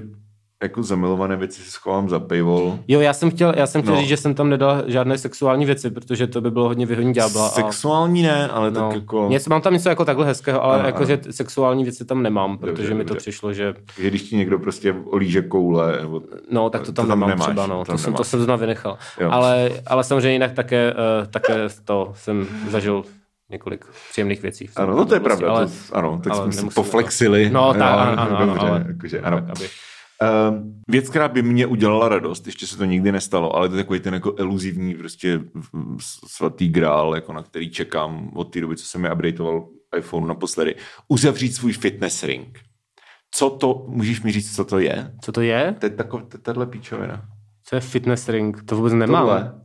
jako 0.62 0.82
zamilované 0.82 1.36
věci 1.36 1.62
si 1.62 1.70
schovám 1.70 2.08
za 2.08 2.20
paywall. 2.20 2.78
Jo, 2.88 3.00
já 3.00 3.12
jsem 3.12 3.30
chtěl, 3.30 3.52
já 3.56 3.66
jsem 3.66 3.82
chtěl 3.82 3.94
No. 3.94 4.00
říct, 4.00 4.08
že 4.08 4.16
jsem 4.16 4.34
tam 4.34 4.48
nedal 4.50 4.82
žádné 4.86 5.18
sexuální 5.18 5.66
věci, 5.66 5.90
protože 5.90 6.26
to 6.26 6.40
by 6.40 6.50
bylo 6.50 6.68
hodně 6.68 6.86
vyhodní 6.86 7.12
ďábla. 7.12 7.46
a- 7.46 7.50
Sexuální 7.50 8.22
ne, 8.22 8.48
ale 8.48 8.70
No. 8.70 8.80
tak 8.88 8.94
jako... 9.00 9.26
Něco, 9.30 9.50
mám 9.50 9.60
tam 9.62 9.72
něco 9.72 9.88
jako 9.88 10.04
takhle 10.04 10.26
hezkého, 10.26 10.64
ale 10.64 10.74
Ano, 10.78 10.86
jako, 10.86 10.96
ano. 10.98 11.06
že 11.06 11.20
sexuální 11.30 11.84
věci 11.84 12.04
tam 12.04 12.22
nemám, 12.22 12.58
protože 12.58 12.76
Dobře, 12.76 12.94
mi 12.94 13.04
to 13.04 13.08
dobře. 13.08 13.20
přišlo, 13.20 13.52
že 13.52 13.74
Že 14.00 14.08
když 14.08 14.22
ti 14.22 14.36
někdo 14.36 14.58
prostě 14.58 14.94
olíže 15.10 15.42
koule, 15.42 15.98
nebo... 16.00 16.22
no, 16.50 16.70
tak 16.70 16.80
to 16.80 16.86
To 16.86 16.92
tam, 16.92 17.08
tam 17.08 17.18
nemám 17.20 17.28
nemáš, 17.30 17.46
třeba, 17.46 17.66
no. 17.66 17.78
to 17.78 17.84
To, 17.84 17.92
tam 17.92 17.98
jsem, 17.98 18.14
to 18.14 18.24
jsem 18.24 18.40
zna 18.40 18.56
vynechal. 18.56 18.98
Jo. 19.20 19.28
Ale, 19.30 19.70
ale 19.86 20.04
samozřejmě 20.04 20.32
jinak 20.32 20.52
také, 20.52 20.92
uh, 20.94 21.26
také 21.26 21.54
to 21.84 22.12
jsem 22.16 22.46
zažil 22.70 23.02
několik 23.50 23.84
příjemných 24.10 24.42
věcí. 24.42 24.70
Ano, 24.76 24.96
no 24.96 25.04
to 25.04 25.14
je 25.14 25.20
pravda, 25.20 25.50
Ale, 25.50 25.66
to, 25.66 25.72
ano, 25.92 26.20
tak 26.24 26.32
ale 26.32 26.42
jsme 26.42 26.52
si 26.52 26.60
to- 26.68 26.70
poflexili. 26.74 27.50
No, 27.52 27.74
tak, 27.74 27.80
Jo, 27.92 27.98
ano, 27.98 28.12
ano, 28.22 28.36
ano, 28.38 28.46
dobře, 28.46 28.66
ale- 28.68 28.84
jakože, 28.88 29.20
ano. 29.20 29.36
tak, 29.36 29.50
aby, 29.50 29.64
Um, 29.64 29.89
věc, 30.88 31.08
která 31.08 31.28
by 31.28 31.42
mě 31.42 31.66
udělala 31.66 32.08
radost, 32.08 32.46
ještě 32.46 32.66
se 32.66 32.76
to 32.76 32.84
nikdy 32.84 33.12
nestalo, 33.12 33.56
ale 33.56 33.68
to 33.68 33.76
je 33.76 33.82
takový 33.82 34.00
ten 34.00 34.14
jako 34.14 34.34
eluzivní 34.38 34.94
prostě 34.94 35.40
svatý 36.26 36.68
grál, 36.68 37.14
jako 37.14 37.32
na 37.32 37.42
který 37.42 37.70
čekám 37.70 38.30
od 38.34 38.44
té 38.44 38.60
doby, 38.60 38.76
co 38.76 38.86
jsem 38.86 39.00
mi 39.00 39.12
updateoval 39.12 39.68
iPhone 39.98 40.26
naposledy. 40.26 40.74
Uzavřít 41.08 41.54
svůj 41.54 41.72
fitness 41.72 42.22
ring. 42.22 42.58
Co 43.30 43.50
to, 43.50 43.84
můžeš 43.88 44.22
mi 44.22 44.32
říct, 44.32 44.56
co 44.56 44.64
to 44.64 44.78
je? 44.78 45.12
co 45.22 45.32
to 45.32 45.40
je? 45.40 45.76
To 45.78 45.86
je 45.86 45.90
takové, 45.90 46.22
to 46.22 46.36
je 46.36 46.40
tahle 46.40 46.66
píčovina. 46.66 47.28
Co 47.64 47.76
je 47.76 47.80
fitness 47.80 48.28
ring? 48.28 48.62
To 48.64 48.76
vůbec 48.76 48.92
nemám. 48.92 49.26
Tohle. 49.26 49.60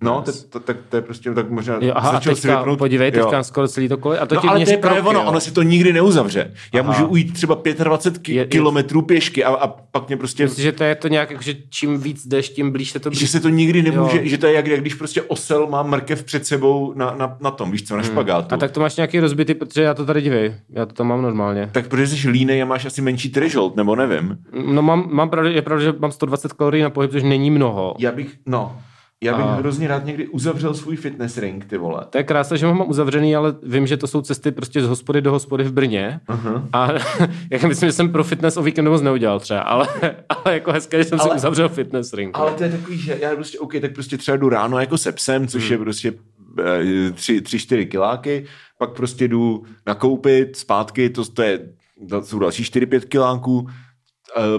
No, 0.00 0.22
to, 0.22 0.32
to, 0.50 0.60
tak 0.60 0.76
to 0.88 0.96
je 0.96 1.02
prostě 1.02 1.34
tak 1.34 1.50
možná... 1.50 1.76
Jo, 1.80 1.92
aha, 1.96 2.10
a 2.10 2.20
teďka, 2.20 2.62
vypnout- 2.64 2.76
podívej, 2.78 3.12
jo. 3.14 3.24
teďka 3.24 3.42
skoro 3.42 3.68
celý 3.68 3.88
to 3.88 3.96
kole. 3.96 4.18
A 4.18 4.26
to 4.26 4.34
No 4.34 4.40
ti 4.40 4.48
ale 4.48 4.64
to 4.64 4.70
je 4.70 4.76
právě 4.76 5.02
ono, 5.02 5.20
jo. 5.20 5.26
ono 5.26 5.40
si 5.40 5.50
to 5.52 5.62
nikdy 5.62 5.92
neuzavře. 5.92 6.52
Já 6.74 6.80
Aha. 6.82 6.92
můžu 6.92 7.06
ujít 7.06 7.32
třeba 7.32 7.58
25 7.84 8.22
ki- 8.22 8.32
Je- 8.34 8.40
je- 8.42 8.46
kilometrů 8.46 9.02
pěšky 9.02 9.44
a, 9.44 9.48
a 9.54 9.66
pak 9.68 10.08
mě 10.08 10.16
prostě... 10.16 10.42
Myslíš, 10.44 10.62
že 10.62 10.72
to 10.72 10.84
je 10.84 10.94
to 10.94 11.08
nějak, 11.08 11.30
jako, 11.30 11.42
že 11.42 11.54
čím 11.70 12.00
víc 12.00 12.26
jdeš, 12.26 12.48
tím 12.48 12.70
blíž 12.70 12.90
se 12.90 12.98
to 12.98 13.10
blíž. 13.10 13.18
Že 13.20 13.26
se 13.28 13.40
to 13.40 13.48
nikdy 13.48 13.82
nemůže, 13.82 14.16
Jo. 14.16 14.22
že 14.24 14.38
to 14.38 14.46
je 14.46 14.52
jak, 14.52 14.66
jak 14.66 14.80
když 14.80 14.94
prostě 14.94 15.22
osel 15.22 15.66
má 15.66 15.82
mrkev 15.82 16.24
před 16.24 16.46
sebou 16.46 16.92
na, 16.96 17.14
na, 17.18 17.36
na 17.40 17.50
tom, 17.50 17.70
víš 17.70 17.82
co, 17.84 17.96
na 17.96 18.02
špagátu. 18.02 18.46
Hmm. 18.48 18.54
A 18.54 18.56
tak 18.56 18.70
to 18.70 18.80
máš 18.80 18.96
nějaký 18.96 19.20
rozbitý, 19.20 19.54
protože 19.54 19.82
já 19.82 19.94
to 19.94 20.06
tady 20.06 20.22
dívej. 20.22 20.54
Já 20.70 20.86
to 20.86 20.92
tam 20.92 21.06
mám 21.06 21.22
normálně. 21.22 21.68
tak 21.72 21.88
protože 21.88 22.06
jsi 22.06 22.28
línej 22.28 22.62
a 22.62 22.64
máš 22.64 22.84
asi 22.84 23.02
menší 23.02 23.28
threshold, 23.30 23.76
nebo 23.76 23.96
nevím. 23.96 24.38
No 24.72 24.82
mám, 24.82 25.08
mám 25.12 25.30
pravdu, 25.30 25.50
je 25.50 25.62
pravda, 25.62 25.84
že 25.84 25.92
mám 25.98 26.12
120 26.12 26.52
kalorií 26.52 26.82
na 26.82 26.90
pohyb, 26.90 27.10
což 27.10 27.22
není 27.22 27.50
mnoho. 27.50 27.94
Já 27.98 28.12
bych, 28.12 28.34
no, 28.46 28.76
já 29.22 29.36
bych 29.36 29.46
A- 29.46 29.54
hrozně 29.54 29.88
rád 29.88 30.04
někdy 30.04 30.28
uzavřel 30.28 30.74
svůj 30.74 30.96
fitness 30.96 31.38
ring, 31.38 31.64
ty 31.64 31.78
vole. 31.78 32.06
To 32.10 32.18
je 32.18 32.24
krásné, 32.24 32.56
že 32.58 32.66
ho 32.66 32.74
mám 32.74 32.88
uzavřený, 32.90 33.36
ale 33.36 33.54
vím, 33.62 33.86
že 33.86 33.96
to 33.96 34.06
jsou 34.06 34.22
cesty 34.22 34.50
prostě 34.52 34.82
z 34.82 34.86
hospody 34.88 35.20
do 35.20 35.30
hospody 35.30 35.64
v 35.64 35.72
Brně. 35.72 36.20
Uh-huh. 36.28 36.68
A 36.72 36.88
jak 37.50 37.62
myslím, 37.64 37.88
že 37.88 37.92
jsem 37.92 38.12
pro 38.12 38.24
fitness 38.24 38.56
o 38.56 38.62
víkendu 38.62 38.90
moc 38.90 39.02
neudělal 39.02 39.40
třeba, 39.40 39.60
ale, 39.60 39.88
ale 40.28 40.54
jako 40.54 40.72
hezké, 40.72 40.98
že 40.98 41.04
jsem 41.04 41.20
ale, 41.20 41.30
si 41.30 41.36
uzavřel 41.36 41.68
fitness 41.68 42.12
ring. 42.12 42.38
Ale 42.38 42.52
to 42.52 42.64
je 42.64 42.70
takový, 42.70 42.98
že 42.98 43.18
já 43.20 43.34
prostě, 43.34 43.58
OK, 43.58 43.72
tak 43.80 43.92
prostě 43.94 44.18
třeba 44.18 44.36
jdu 44.36 44.48
ráno 44.48 44.78
jako 44.78 44.98
se 44.98 45.12
psem, 45.12 45.46
což 45.48 45.62
Hmm. 45.62 45.72
je 45.72 45.78
prostě 45.78 46.12
eh, 46.60 47.12
tři, 47.12 47.40
tři, 47.40 47.58
čtyři 47.58 47.86
kiláky, 47.86 48.44
pak 48.78 48.90
prostě 48.90 49.28
jdu 49.28 49.62
nakoupit 49.86 50.56
zpátky, 50.56 51.10
to, 51.10 51.24
to, 51.24 51.42
je, 51.42 51.60
to 52.08 52.22
jsou 52.22 52.38
další 52.38 52.62
4-5 52.62 53.00
kiláků, 53.00 53.68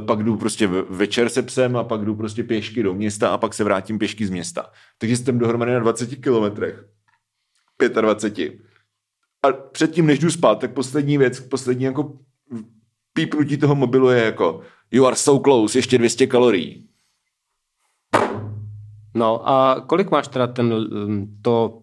pak 0.05 0.23
jdu 0.23 0.37
prostě 0.37 0.67
večer 0.89 1.29
se 1.29 1.43
psem 1.43 1.77
a 1.77 1.83
pak 1.83 2.05
jdu 2.05 2.15
prostě 2.15 2.43
pěšky 2.43 2.83
do 2.83 2.93
města 2.93 3.29
a 3.29 3.37
pak 3.37 3.53
se 3.53 3.63
vrátím 3.63 3.99
pěšky 3.99 4.25
z 4.25 4.29
města. 4.29 4.71
Takže 4.97 5.17
jsem 5.17 5.39
dohromady 5.39 5.73
na 5.73 5.79
20 5.79 6.15
kilometrech. 6.15 6.85
25. 8.01 8.53
A 9.43 9.51
předtím, 9.51 10.05
než 10.05 10.19
jdu 10.19 10.31
spát, 10.31 10.59
tak 10.59 10.73
poslední 10.73 11.17
věc, 11.17 11.39
poslední 11.39 11.83
jako 11.83 12.19
pípnutí 13.13 13.57
toho 13.57 13.75
mobilu 13.75 14.09
je 14.09 14.23
jako 14.23 14.61
you 14.91 15.05
are 15.05 15.15
so 15.15 15.43
close, 15.43 15.77
ještě 15.77 15.97
200 15.97 16.27
kalorií. 16.27 16.89
No 19.13 19.49
a 19.49 19.81
kolik 19.87 20.11
máš 20.11 20.27
teda 20.27 20.47
ten, 20.47 20.73
to 21.41 21.82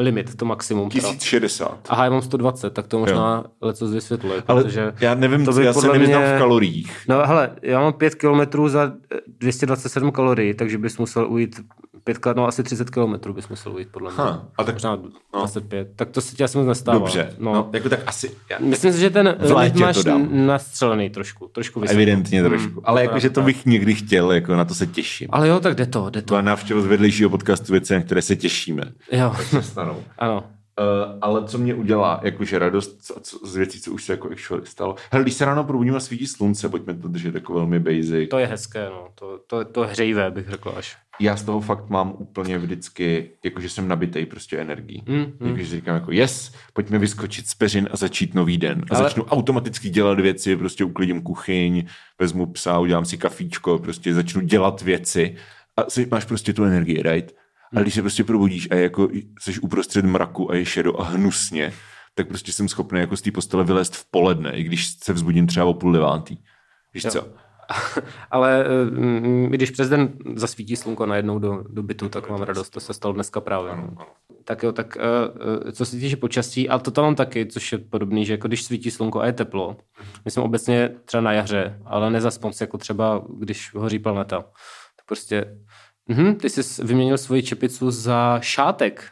limit, 0.00 0.34
to 0.34 0.44
maximum? 0.44 0.88
Teda? 0.90 1.00
1060. 1.08 1.78
Aha, 1.88 2.04
já 2.04 2.10
mám 2.10 2.22
120, 2.22 2.70
tak 2.70 2.86
to 2.86 2.98
možná 2.98 3.44
leco 3.60 3.88
vysvětluje, 3.88 4.42
Ale 4.48 4.62
protože... 4.62 4.92
já 5.00 5.14
nevím, 5.14 5.44
to 5.44 5.52
by 5.52 5.64
já 5.64 5.72
se 5.72 5.88
nevyznám 5.92 6.22
mě- 6.22 6.34
v 6.34 6.38
kaloriích. 6.38 6.96
No 7.08 7.22
hele, 7.26 7.50
já 7.62 7.80
mám 7.80 7.92
5 7.92 8.14
kilometrů 8.14 8.68
za 8.68 8.92
eh, 9.14 9.16
227 9.38 10.10
kalorií, 10.12 10.54
takže 10.54 10.78
bys 10.78 10.98
musel 10.98 11.32
ujít 11.32 11.60
pětkrát, 12.04 12.36
no 12.36 12.46
asi 12.46 12.62
30 12.62 12.90
km 12.90 13.32
bys 13.32 13.48
musel 13.48 13.72
být, 13.72 13.88
podle 13.90 14.10
mě. 14.10 14.18
Ha, 14.22 14.46
a 14.58 14.64
tak- 14.64 14.74
Možná 14.74 14.96
no. 14.96 15.40
25. 15.40 15.88
Tak 15.96 16.10
to 16.10 16.20
se 16.20 16.36
ti 16.36 16.44
asi 16.44 16.58
moc 16.58 16.66
nestává. 16.66 16.98
Dobře, 16.98 17.34
no. 17.38 17.54
no, 17.54 17.70
jako 17.72 17.88
tak 17.88 18.00
asi, 18.06 18.30
já, 18.50 18.56
Myslím 18.60 18.92
si, 18.92 19.00
že 19.00 19.10
ten 19.10 19.36
limit 19.40 19.76
máš 19.76 19.96
to 19.96 20.02
dám. 20.02 20.46
nastřelený 20.46 21.10
trošku, 21.10 21.48
trošku 21.52 21.80
vysoko. 21.80 21.94
evidentně 21.96 22.42
trošku. 22.42 22.80
Ale 22.84 23.00
to 23.00 23.04
jakože 23.08 23.30
to 23.30 23.42
bych 23.42 23.66
někdy 23.66 23.94
chtěl, 23.94 24.32
jako 24.32 24.54
na 24.56 24.64
to 24.64 24.74
se 24.74 24.86
těším. 24.86 25.28
Ale 25.30 25.48
jo, 25.48 25.60
tak 25.60 25.74
jde 25.74 25.86
to, 25.86 26.10
jde 26.10 26.22
to. 26.22 26.34
To 26.34 26.42
návštěva 26.42 26.80
z 26.80 26.86
vedlejšího 26.86 27.30
podcastu 27.30 27.72
věci, 27.72 27.94
na 27.94 28.00
které 28.00 28.22
se 28.22 28.36
těšíme. 28.36 28.82
Jo, 29.12 29.34
Stanou. 29.60 30.02
ano. 30.18 30.44
Uh, 30.78 31.18
ale 31.20 31.44
co 31.44 31.58
mě 31.58 31.74
udělá 31.74 32.20
jakože 32.22 32.58
radost 32.58 33.12
co, 33.22 33.46
z 33.46 33.56
věcí, 33.56 33.80
co 33.80 33.92
už 33.92 34.04
se 34.04 34.12
jako 34.12 34.30
actually 34.30 34.66
stalo. 34.66 34.94
Hele, 35.12 35.24
když 35.24 35.34
se 35.34 35.44
ráno 35.44 35.64
probudím 35.64 35.96
a 35.96 36.00
svítí 36.00 36.26
slunce, 36.26 36.68
pojďme 36.68 36.94
to 36.94 37.08
držet 37.08 37.34
jako 37.34 37.54
velmi 37.54 37.80
basic. 37.80 38.30
To 38.30 38.38
je 38.38 38.46
hezké, 38.46 38.86
no. 38.90 39.08
To, 39.14 39.40
to, 39.46 39.64
to 39.64 39.80
hřejivé, 39.80 40.30
bych 40.30 40.48
řekl 40.48 40.72
až. 40.76 40.96
Já 41.20 41.36
z 41.36 41.42
toho 41.42 41.60
fakt 41.60 41.90
mám 41.90 42.14
úplně 42.18 42.58
vždycky, 42.58 43.30
jakože 43.44 43.68
jsem 43.68 43.88
nabitej 43.88 44.26
prostě 44.26 44.58
energií. 44.58 45.02
Mm, 45.06 45.16
mm. 45.16 45.48
Jakože 45.48 45.64
říkám 45.64 45.94
jako 45.94 46.12
yes, 46.12 46.52
pojďme 46.72 46.98
vyskočit 46.98 47.48
z 47.48 47.54
peřin 47.54 47.88
a 47.92 47.96
začít 47.96 48.34
nový 48.34 48.58
den. 48.58 48.84
A 48.90 48.94
Ale- 48.94 49.04
začnu 49.04 49.24
automaticky 49.24 49.88
dělat 49.88 50.20
věci, 50.20 50.56
prostě 50.56 50.84
uklidím 50.84 51.22
kuchyň, 51.22 51.86
vezmu 52.18 52.46
psa, 52.46 52.78
udělám 52.78 53.04
si 53.04 53.18
kafíčko, 53.18 53.78
prostě 53.78 54.14
začnu 54.14 54.40
dělat 54.40 54.82
věci 54.82 55.36
a 55.76 55.90
si 55.90 56.08
máš 56.10 56.24
prostě 56.24 56.52
tu 56.52 56.64
energii, 56.64 57.02
right? 57.02 57.39
A 57.76 57.80
když 57.80 57.94
se 57.94 58.00
prostě 58.00 58.24
probudíš 58.24 58.68
a 58.70 58.74
jako 58.74 59.08
jsi 59.40 59.58
uprostřed 59.60 60.04
mraku 60.04 60.50
a 60.50 60.54
je 60.54 60.64
šedo 60.64 61.00
a 61.00 61.04
hnusně, 61.04 61.72
tak 62.14 62.28
prostě 62.28 62.52
jsem 62.52 62.68
schopný 62.68 63.00
jako 63.00 63.16
z 63.16 63.22
té 63.22 63.30
postele 63.30 63.64
vylézt 63.64 63.96
v 63.96 64.10
poledne, 64.10 64.52
i 64.52 64.62
když 64.62 64.88
se 65.04 65.12
vzbudím 65.12 65.46
třeba 65.46 65.66
o 65.66 65.74
půl 65.74 65.92
devátý. 65.92 66.36
Víš 66.94 67.04
Jo. 67.04 67.10
co? 67.10 67.28
Ale 68.30 68.64
mm, 68.90 69.46
když 69.50 69.70
přes 69.70 69.88
den 69.88 70.12
zasvítí 70.34 70.76
slunko 70.76 71.06
najednou 71.06 71.38
do, 71.38 71.64
do 71.68 71.82
bytu, 71.82 72.08
tak 72.08 72.30
mám 72.30 72.42
radost. 72.42 72.70
To 72.70 72.80
se 72.80 72.94
stalo 72.94 73.14
dneska 73.14 73.40
právě. 73.40 73.76
no. 73.76 73.96
Tak 74.44 74.62
jo, 74.62 74.72
tak 74.72 74.96
uh, 74.96 75.70
co 75.70 75.84
se 75.84 75.96
týče 75.96 76.16
počasí, 76.16 76.68
ale 76.68 76.80
to 76.80 76.90
tam 76.90 77.04
mám 77.04 77.14
taky, 77.14 77.46
což 77.46 77.72
je 77.72 77.78
podobný, 77.78 78.26
že 78.26 78.32
jako 78.32 78.48
když 78.48 78.62
svítí 78.64 78.90
slunko 78.90 79.20
a 79.20 79.26
je 79.26 79.32
teplo, 79.32 79.76
myslím 80.24 80.44
obecně 80.44 80.90
třeba 81.04 81.20
na 81.20 81.32
jaře, 81.32 81.78
ale 81.84 82.10
nezaspom 82.10 82.52
jako 82.60 82.78
třeba, 82.78 83.22
když 83.38 83.74
hoří 83.74 83.98
planeta. 83.98 84.40
Tak 84.96 85.06
prostě, 85.06 85.58
mhm, 86.08 86.34
ty 86.34 86.50
jsi 86.50 86.84
vyměnil 86.84 87.18
svoji 87.18 87.42
čepicu 87.42 87.90
za 87.90 88.38
šátek. 88.42 89.04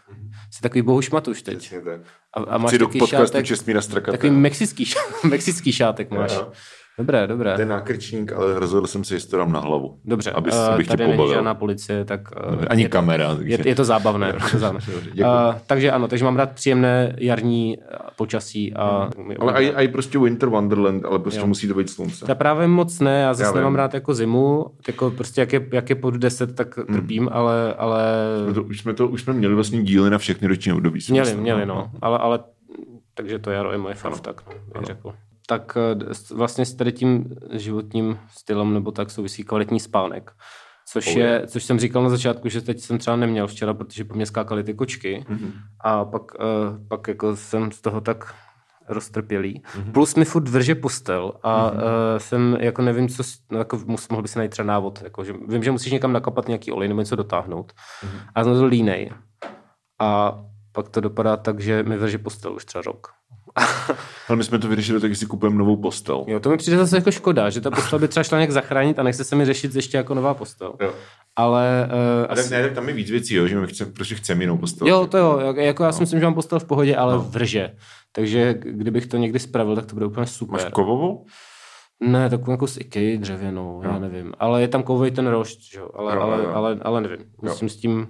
Jsi 0.50 0.60
takový 0.60 0.82
bohušmatuš 0.82 1.42
teď. 1.42 1.58
Přesně 1.58 1.80
tak. 1.80 2.00
A, 2.34 2.40
a 2.40 2.58
máš 2.58 2.72
do 2.72 2.78
takový 2.78 2.98
podcastu 2.98 3.38
šátek, 3.38 3.82
Strakata. 3.82 4.12
takový 4.12 4.32
mexický, 4.32 4.84
ša- 4.84 5.28
mexický 5.28 5.72
šátek 5.72 6.10
máš. 6.10 6.32
Jo. 6.34 6.52
Dobré, 6.98 7.26
dobré. 7.26 7.56
Ten 7.56 7.68
nákrčník, 7.68 8.32
ale 8.32 8.58
rozhodl 8.58 8.86
jsem 8.86 9.04
se, 9.04 9.14
že 9.14 9.20
si 9.20 9.28
to 9.28 9.36
dám 9.36 9.52
na 9.52 9.60
hlavu. 9.60 9.98
Dobře, 10.04 10.30
Abys, 10.30 10.54
eh, 10.54 10.68
abych 10.72 10.86
tě 10.86 10.90
tady 10.90 11.04
není 11.04 11.16
pobavil. 11.16 11.34
žádná 11.34 11.54
policie, 11.54 12.04
tak 12.04 12.20
uh, 12.50 12.64
Ani 12.68 12.82
je, 12.82 12.88
kamera. 12.88 13.34
Takže... 13.34 13.52
je, 13.52 13.68
je 13.68 13.74
to 13.74 13.84
zábavné. 13.84 14.26
Je 14.44 14.50
to 14.50 14.58
zábavné. 14.58 14.94
Dobře. 14.94 15.24
Uh, 15.24 15.28
takže 15.66 15.90
ano, 15.90 16.08
takže 16.08 16.24
mám 16.24 16.36
rád 16.36 16.52
příjemné 16.52 17.14
jarní 17.18 17.78
eh, 17.80 17.96
počasí. 18.16 18.74
A 18.74 19.10
ale 19.38 19.52
aj, 19.52 19.72
aj 19.76 19.88
prostě 19.88 20.18
Winter 20.18 20.48
Wonderland, 20.48 21.04
ale 21.04 21.18
prostě 21.18 21.40
Jo. 21.40 21.46
musí 21.46 21.68
to 21.68 21.74
být 21.74 21.90
slunce. 21.90 22.24
já 22.28 22.34
právě 22.34 22.66
moc 22.68 23.00
ne, 23.00 23.20
já 23.20 23.34
zase 23.34 23.44
Já 23.44 23.50
vím. 23.50 23.56
nemám 23.58 23.74
rád 23.74 23.94
jako 23.94 24.14
zimu, 24.14 24.66
jako 24.86 25.10
prostě 25.10 25.40
jak 25.40 25.52
je, 25.52 25.66
jak 25.72 25.90
je 25.90 25.96
pod 25.96 26.14
10, 26.14 26.54
tak 26.54 26.74
trpím, 26.92 27.28
ale, 27.32 27.74
ale 27.74 28.02
No 28.46 28.54
to, 28.54 28.62
už, 28.62 28.80
jsme 28.80 28.94
to, 28.94 29.08
už 29.08 29.22
jsme 29.22 29.32
měli 29.32 29.54
vlastně 29.54 29.82
díly 29.82 30.10
na 30.10 30.18
všechny 30.18 30.48
roční 30.48 30.72
období. 30.72 31.00
měli, 31.10 31.34
měli, 31.34 31.66
no. 31.66 31.90
Ale, 32.02 32.18
ale 32.18 32.38
takže 33.14 33.38
to 33.38 33.50
jaro 33.50 33.72
je 33.72 33.78
moje 33.78 33.94
fan, 33.94 34.12
tak 34.22 34.40
no, 34.74 34.80
bych 34.80 34.86
řekl. 34.86 35.12
Tak 35.48 35.76
eh, 35.76 36.34
vlastně 36.34 36.66
s 36.66 36.74
tady 36.74 36.92
tím 36.92 37.36
životním 37.50 38.18
stylem 38.30 38.74
nebo 38.74 38.92
tak 38.92 39.10
souvisí 39.10 39.44
kvalitní 39.44 39.80
spánek. 39.80 40.32
Což, 40.90 41.06
Oh, 41.06 41.18
je, 41.18 41.46
což 41.46 41.64
jsem 41.64 41.78
říkal 41.78 42.02
na 42.02 42.08
začátku, 42.08 42.48
že 42.48 42.60
teď 42.60 42.80
jsem 42.80 42.98
třeba 42.98 43.16
neměl 43.16 43.46
včera, 43.46 43.74
protože 43.74 44.04
po 44.04 44.14
mě 44.14 44.26
skákaly 44.26 44.64
ty 44.64 44.74
kočky. 44.74 45.24
Mhm. 45.28 45.52
A 45.80 46.04
pak, 46.04 46.22
uh, 46.22 46.88
pak 46.88 47.08
jako 47.08 47.36
jsem 47.36 47.72
z 47.72 47.80
toho 47.80 48.00
tak 48.00 48.34
roztrpělý. 48.88 49.62
Mm-hmm. 49.62 49.92
Plus 49.92 50.14
mi 50.14 50.24
furt 50.24 50.48
vrže 50.48 50.74
postel 50.74 51.32
a 51.42 51.70
mm-hmm. 51.70 51.74
uh, 51.74 52.18
jsem 52.18 52.56
jako 52.60 52.82
nevím, 52.82 53.08
co, 53.08 53.22
no, 53.50 53.58
jako 53.58 53.80
mus, 53.86 54.08
mohl 54.08 54.22
by 54.22 54.28
se 54.28 54.38
najít 54.38 54.50
třeba 54.50 54.66
návod. 54.66 55.02
Jako, 55.02 55.24
že 55.24 55.34
vím, 55.48 55.62
že 55.62 55.70
musíš 55.70 55.92
někam 55.92 56.12
nakapat 56.12 56.48
nějaký 56.48 56.72
olej 56.72 56.88
nebo 56.88 57.00
něco 57.00 57.16
dotáhnout. 57.16 57.72
Mm-hmm. 57.72 58.20
A 58.34 58.44
jsem 58.44 58.52
to 58.52 58.64
línej. 58.64 59.12
A 59.98 60.38
pak 60.72 60.88
to 60.88 61.00
dopadá 61.00 61.36
tak, 61.36 61.60
že 61.60 61.82
mi 61.82 61.96
vrže 61.96 62.18
postel 62.18 62.52
už 62.54 62.64
třeba 62.64 62.82
rok. 62.82 63.08
Ale 64.28 64.36
my 64.36 64.44
jsme 64.44 64.58
to 64.58 64.68
vyřešili, 64.68 65.00
tak 65.00 65.16
si 65.16 65.26
kupujeme 65.26 65.56
novou 65.58 65.76
postel. 65.76 66.24
Jo, 66.26 66.40
to 66.40 66.50
mi 66.50 66.56
přijde 66.56 66.76
zase 66.76 66.96
jako 66.96 67.10
škoda, 67.10 67.50
že 67.50 67.60
ta 67.60 67.70
postel 67.70 67.98
by 67.98 68.08
třeba 68.08 68.24
šla 68.24 68.38
nějak 68.38 68.50
zachránit 68.50 68.98
a 68.98 69.02
nechce 69.02 69.24
se 69.24 69.36
mi 69.36 69.44
řešit 69.44 69.74
ještě 69.74 69.96
jako 69.96 70.14
nová 70.14 70.34
postel. 70.34 70.74
Jo. 70.80 70.92
Ale 71.36 71.88
uh, 72.26 72.26
A 72.32 72.34
tak 72.34 72.50
ne, 72.50 72.62
tak 72.62 72.72
tam 72.72 72.88
je 72.88 72.94
víc 72.94 73.10
věcí, 73.10 73.34
jo, 73.34 73.46
že 73.46 73.60
my 73.60 73.66
chceme, 73.66 73.90
prostě 73.92 74.14
chceme 74.14 74.42
jinou 74.42 74.58
postel. 74.58 74.88
Jo, 74.88 75.06
to 75.06 75.18
jo, 75.18 75.38
jak- 75.46 75.56
jako 75.56 75.84
já 75.84 75.92
si 75.92 76.00
myslím, 76.00 76.20
že 76.20 76.26
mám 76.26 76.34
postel 76.34 76.60
v 76.60 76.64
pohodě, 76.64 76.96
ale 76.96 77.14
no. 77.14 77.20
vrže. 77.20 77.70
Takže 78.12 78.54
kdybych 78.62 79.06
to 79.06 79.16
někdy 79.16 79.38
spravil, 79.38 79.76
tak 79.76 79.86
to 79.86 79.94
bude 79.94 80.06
úplně 80.06 80.26
super. 80.26 80.60
Máš 80.62 80.72
kovovou? 80.72 81.24
Ne, 82.00 82.30
takovou 82.30 82.50
jako 82.50 82.66
z 82.66 82.76
Ikea 82.80 83.18
dřevěnou, 83.18 83.80
já 83.84 83.98
nevím. 83.98 84.32
Ale 84.38 84.60
je 84.60 84.68
tam 84.68 84.82
kovový 84.82 85.10
ten 85.10 85.26
rošt, 85.26 85.58
jo? 85.76 85.88
Ale, 85.94 86.14
Jo, 86.14 86.20
ale, 86.20 86.36
jo, 86.36 86.42
jo. 86.44 86.50
ale, 86.54 86.78
ale 86.82 87.00
nevím. 87.00 87.18
Musím 87.42 87.68
s 87.68 87.76
tím 87.76 88.06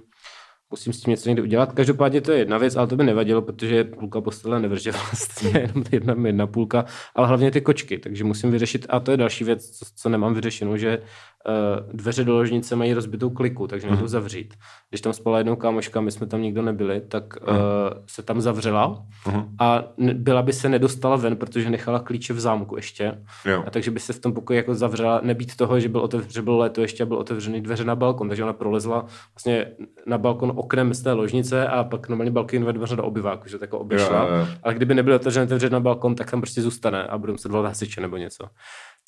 musím 0.71 0.93
s 0.93 1.01
tím 1.01 1.11
něco 1.11 1.29
někdy 1.29 1.41
udělat. 1.41 1.73
Každopádně 1.73 2.21
to 2.21 2.31
je 2.31 2.37
jedna 2.37 2.57
věc, 2.57 2.75
ale 2.75 2.87
to 2.87 2.95
by 2.95 3.03
nevadilo, 3.03 3.41
protože 3.41 3.83
půlka 3.83 4.21
postele 4.21 4.59
nevrže 4.59 4.91
vlastně, 5.11 5.59
jenom 5.59 5.83
jedna, 5.91 6.15
jedna 6.25 6.47
půlka, 6.47 6.85
ale 7.15 7.27
hlavně 7.27 7.51
ty 7.51 7.61
kočky, 7.61 7.97
takže 7.97 8.23
musím 8.23 8.51
vyřešit, 8.51 8.85
a 8.89 8.99
to 8.99 9.11
je 9.11 9.17
další 9.17 9.43
věc, 9.43 9.69
co, 9.69 9.85
co 9.95 10.09
nemám 10.09 10.33
vyřešenou, 10.33 10.77
že 10.77 11.01
dveře 11.93 12.23
do 12.23 12.33
ložnice 12.33 12.75
mají 12.75 12.93
rozbitou 12.93 13.29
kliku, 13.29 13.67
takže 13.67 13.87
nejdu 13.89 14.07
zavřít. 14.07 14.53
Když 14.89 15.01
tam 15.01 15.13
spala 15.13 15.37
jednou 15.37 15.55
kámoška, 15.55 16.01
my 16.01 16.11
jsme 16.11 16.27
tam 16.27 16.41
nikdo 16.41 16.61
nebyli, 16.61 17.01
tak 17.01 17.23
uh, 17.41 17.57
se 18.07 18.23
tam 18.23 18.41
zavřela 18.41 19.05
Mhm. 19.27 19.55
a 19.59 19.83
byla 20.13 20.41
by 20.41 20.53
se 20.53 20.69
nedostala 20.69 21.15
ven, 21.15 21.35
protože 21.35 21.69
nechala 21.69 21.99
klíče 21.99 22.33
v 22.33 22.39
zámku 22.39 22.75
ještě. 22.75 23.21
Jo. 23.45 23.63
A 23.67 23.69
takže 23.69 23.91
by 23.91 23.99
se 23.99 24.13
v 24.13 24.19
tom 24.19 24.33
pokoji 24.33 24.57
jako 24.57 24.75
zavřela, 24.75 25.19
nebýt 25.23 25.55
toho, 25.55 25.79
že 25.79 25.89
byl 25.89 26.01
otevř, 26.01 26.33
že 26.33 26.41
bylo 26.41 26.57
léto 26.57 26.81
ještě 26.81 27.03
a 27.03 27.05
byl 27.05 27.17
otevřený 27.17 27.61
dveře 27.61 27.83
na 27.83 27.95
balkon, 27.95 28.27
takže 28.29 28.43
ona 28.43 28.53
prolezla 28.53 29.05
vlastně 29.35 29.67
na 30.05 30.17
balkon 30.17 30.53
oknem 30.55 30.93
z 30.93 31.01
té 31.01 31.11
ložnice 31.13 31.67
a 31.67 31.83
pak 31.83 32.09
normálně 32.09 32.31
balkon 32.31 32.73
dveře 32.73 32.95
do 32.95 33.03
obyváku, 33.03 33.47
že 33.49 33.57
tak 33.57 33.61
jako 33.67 33.79
obešla. 33.79 34.21
Jo, 34.23 34.27
jo, 34.29 34.35
jo. 34.39 34.47
Ale 34.63 34.73
kdyby 34.73 34.93
nebyly 34.95 35.15
otevřené 35.15 35.45
dveře 35.45 35.69
na 35.69 35.79
balkon, 35.79 36.15
tak 36.15 36.31
tam 36.31 36.41
prostě 36.41 36.61
zůstane 36.61 37.03
a 37.03 37.17
budou 37.17 37.33
muset 37.33 37.51
volat 37.51 37.65
hasiče 37.67 38.01
nebo 38.01 38.17
něco. 38.17 38.47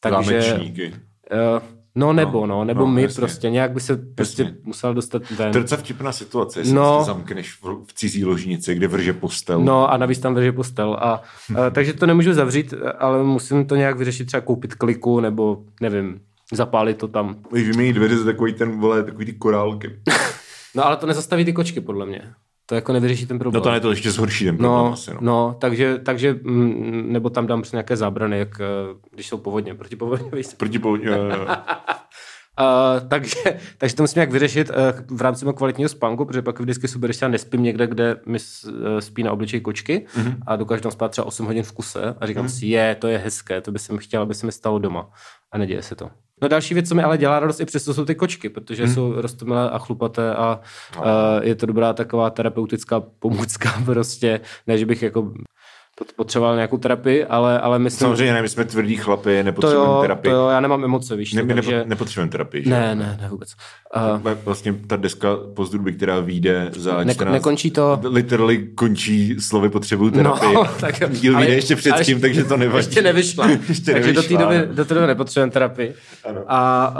Takže, 0.01 0.41
Zámečníky. 0.41 0.93
uh, 0.93 1.59
no 1.95 2.13
nebo, 2.13 2.45
no, 2.45 2.63
nebo 2.65 2.79
no, 2.79 2.87
my 2.87 3.01
jasně. 3.01 3.19
prostě, 3.21 3.49
nějak 3.49 3.71
by 3.71 3.79
se 3.79 3.97
prostě 4.15 4.43
Jasně. 4.43 4.57
musel 4.63 4.93
dostat 4.93 5.29
ven. 5.29 5.51
To 5.51 5.57
je 5.57 5.61
docela 5.61 5.81
vtipná 5.81 6.11
situace, 6.11 6.59
jestli 6.59 6.73
No. 6.73 6.81
no. 6.97 7.03
zamkneš 7.03 7.53
v, 7.53 7.63
v 7.87 7.93
cizí 7.93 8.25
ložnici, 8.25 8.75
kde 8.75 8.87
vrže 8.87 9.13
postel. 9.13 9.61
No 9.61 9.91
a 9.93 9.97
navíc 9.97 10.19
tam 10.19 10.35
drže 10.35 10.51
postel. 10.51 10.93
A, 10.93 11.21
a, 11.65 11.69
takže 11.69 11.93
to 11.93 12.05
nemůžu 12.05 12.33
zavřít, 12.33 12.73
ale 12.99 13.23
musím 13.23 13.65
to 13.65 13.75
nějak 13.75 13.97
vyřešit, 13.97 14.25
třeba 14.25 14.41
koupit 14.41 14.75
kliku, 14.75 15.19
nebo 15.19 15.57
nevím, 15.81 16.21
zapálit 16.53 16.97
to 16.97 17.07
tam. 17.07 17.35
Vymění 17.51 17.93
dveře 17.93 18.17
za 18.17 18.25
takový 18.25 18.53
ten, 18.53 18.79
vole, 18.79 19.03
takový 19.03 19.25
ty 19.25 19.33
korálky. 19.33 19.95
No 20.75 20.85
ale 20.85 20.97
to 20.97 21.07
nezastaví 21.07 21.45
ty 21.45 21.53
kočky, 21.53 21.81
podle 21.81 22.05
mě. 22.05 22.21
To 22.71 22.75
jako 22.75 22.93
nevyřeší 22.93 23.25
ten 23.25 23.39
problém. 23.39 23.59
No 23.59 23.63
to 23.63 23.71
ne, 23.71 23.79
to 23.79 23.89
ještě 23.89 24.11
zhorší 24.11 24.45
ten 24.45 24.57
problém 24.57 24.85
No, 24.85 24.93
asi, 24.93 25.11
no. 25.13 25.17
no, 25.21 25.55
takže, 25.59 25.99
takže 25.99 26.39
mm, 26.43 27.13
nebo 27.13 27.29
tam 27.29 27.47
dám 27.47 27.61
prostě 27.61 27.77
nějaké 27.77 27.97
zábrany, 27.97 28.39
jak 28.39 28.61
eh, 28.61 28.65
když 29.11 29.27
jsou 29.27 29.37
povodně, 29.37 29.75
protipovodňový. 29.75 30.43
Proti 30.57 30.79
pou... 30.79 30.95
jo, 30.95 31.13
jo, 31.13 31.23
jo. 31.25 31.45
Uh, 31.45 32.99
takže, 33.07 33.35
takže 33.77 33.95
to 33.95 34.03
musím 34.03 34.19
jak 34.19 34.31
vyřešit 34.31 34.69
uh, 34.69 35.17
v 35.17 35.21
rámci 35.21 35.45
mého 35.45 35.53
kvalitního 35.53 35.89
spánku, 35.89 36.25
protože 36.25 36.41
pak 36.41 36.59
vždycky 36.59 36.87
super, 36.87 37.07
když 37.07 37.21
já 37.21 37.27
nespím 37.27 37.63
někde, 37.63 37.87
kde 37.87 38.15
mi 38.25 38.37
spí 38.99 39.23
na 39.23 39.31
obličeji 39.31 39.61
kočky 39.61 40.05
mm-hmm. 40.15 40.35
a 40.47 40.55
dokážu 40.55 40.81
tam 40.81 40.91
spát 40.91 41.11
třeba 41.11 41.27
8 41.27 41.45
hodin 41.45 41.63
v 41.63 41.71
kuse 41.71 42.15
a 42.19 42.27
říkám 42.27 42.45
mm-hmm. 42.45 42.59
si, 42.59 42.65
je, 42.65 42.95
to 42.95 43.07
je 43.07 43.17
hezké, 43.17 43.61
to 43.61 43.71
by 43.71 43.79
jsem 43.79 43.97
chtěl, 43.97 44.21
aby 44.21 44.35
se 44.35 44.45
mi 44.45 44.51
stalo 44.51 44.79
doma. 44.79 45.09
A 45.51 45.57
neděje 45.57 45.81
se 45.81 45.95
to. 45.95 46.09
No 46.41 46.47
další 46.47 46.73
věc, 46.73 46.89
co 46.89 46.95
mi 46.95 47.03
ale 47.03 47.17
dělá 47.17 47.39
radost, 47.39 47.59
i 47.59 47.65
přesto 47.65 47.93
jsou 47.93 48.05
ty 48.05 48.15
kočky, 48.15 48.49
protože 48.49 48.85
mm. 48.85 48.93
jsou 48.93 49.21
rostomilé 49.21 49.69
a 49.69 49.77
chlupaté 49.77 50.35
a 50.35 50.59
no. 50.95 51.01
uh, 51.01 51.07
je 51.41 51.55
to 51.55 51.65
dobrá 51.65 51.93
taková 51.93 52.29
terapeutická 52.29 52.99
pomůcka 52.99 53.73
prostě, 53.85 54.39
ne, 54.67 54.77
že 54.77 54.85
bych 54.85 55.03
jako 55.03 55.33
potřeboval 56.15 56.55
nějakou 56.55 56.77
terapii, 56.77 57.25
ale, 57.25 57.59
ale 57.59 57.79
myslím... 57.79 57.99
Samozřejmě 58.05 58.33
ne, 58.33 58.41
my 58.41 58.49
jsme 58.49 58.65
tvrdí 58.65 58.95
chlapy, 58.95 59.37
to 59.37 59.43
nepotřebujeme 59.43 59.87
jo, 59.91 59.95
to 59.95 60.01
terapii. 60.01 60.31
jo, 60.31 60.47
já 60.47 60.59
nemám 60.59 60.83
emoce, 60.83 61.15
víš. 61.15 61.33
Ne, 61.33 61.43
my 61.43 61.53
takže... 61.53 61.77
nepo, 61.77 61.89
nepotřebujeme 61.89 62.31
terapii. 62.31 62.63
že? 62.63 62.69
Ne, 62.69 62.95
ne, 62.95 63.17
ne 63.21 63.29
vůbec. 63.29 63.49
Uh, 64.23 64.31
Vlastně 64.45 64.73
ta 64.87 64.95
deska 64.95 65.37
pozdruby, 65.55 65.93
která 65.93 66.19
vyjde 66.19 66.71
za 66.77 67.03
Ne- 67.03 67.13
14... 67.13 67.33
nekončí 67.33 67.71
to- 67.71 67.99
Literally 68.03 68.67
končí 68.75 69.35
slovy 69.39 69.69
potřebuju 69.69 70.11
terapii. 70.11 70.53
No, 70.53 70.65
tak 70.79 70.95
Díl 71.09 71.37
vyjde 71.37 71.53
ještě 71.53 71.75
předtím, 71.75 72.15
ale 72.15 72.21
takže 72.21 72.43
to 72.43 72.57
nevadí. 72.57 72.85
Ještě 72.87 73.01
nevyšla. 73.01 73.47
Ještě 73.69 73.91
takže 73.91 74.13
do 74.13 74.23
té 74.23 74.29
nevyšla, 74.29 74.51
doby, 74.51 74.67
no. 74.67 74.75
do 74.75 74.85
té 74.85 74.93
doby 74.93 75.07
nepotřebujeme 75.07 75.51
terapii. 75.51 75.93
Ano. 76.29 76.43
A 76.47 76.93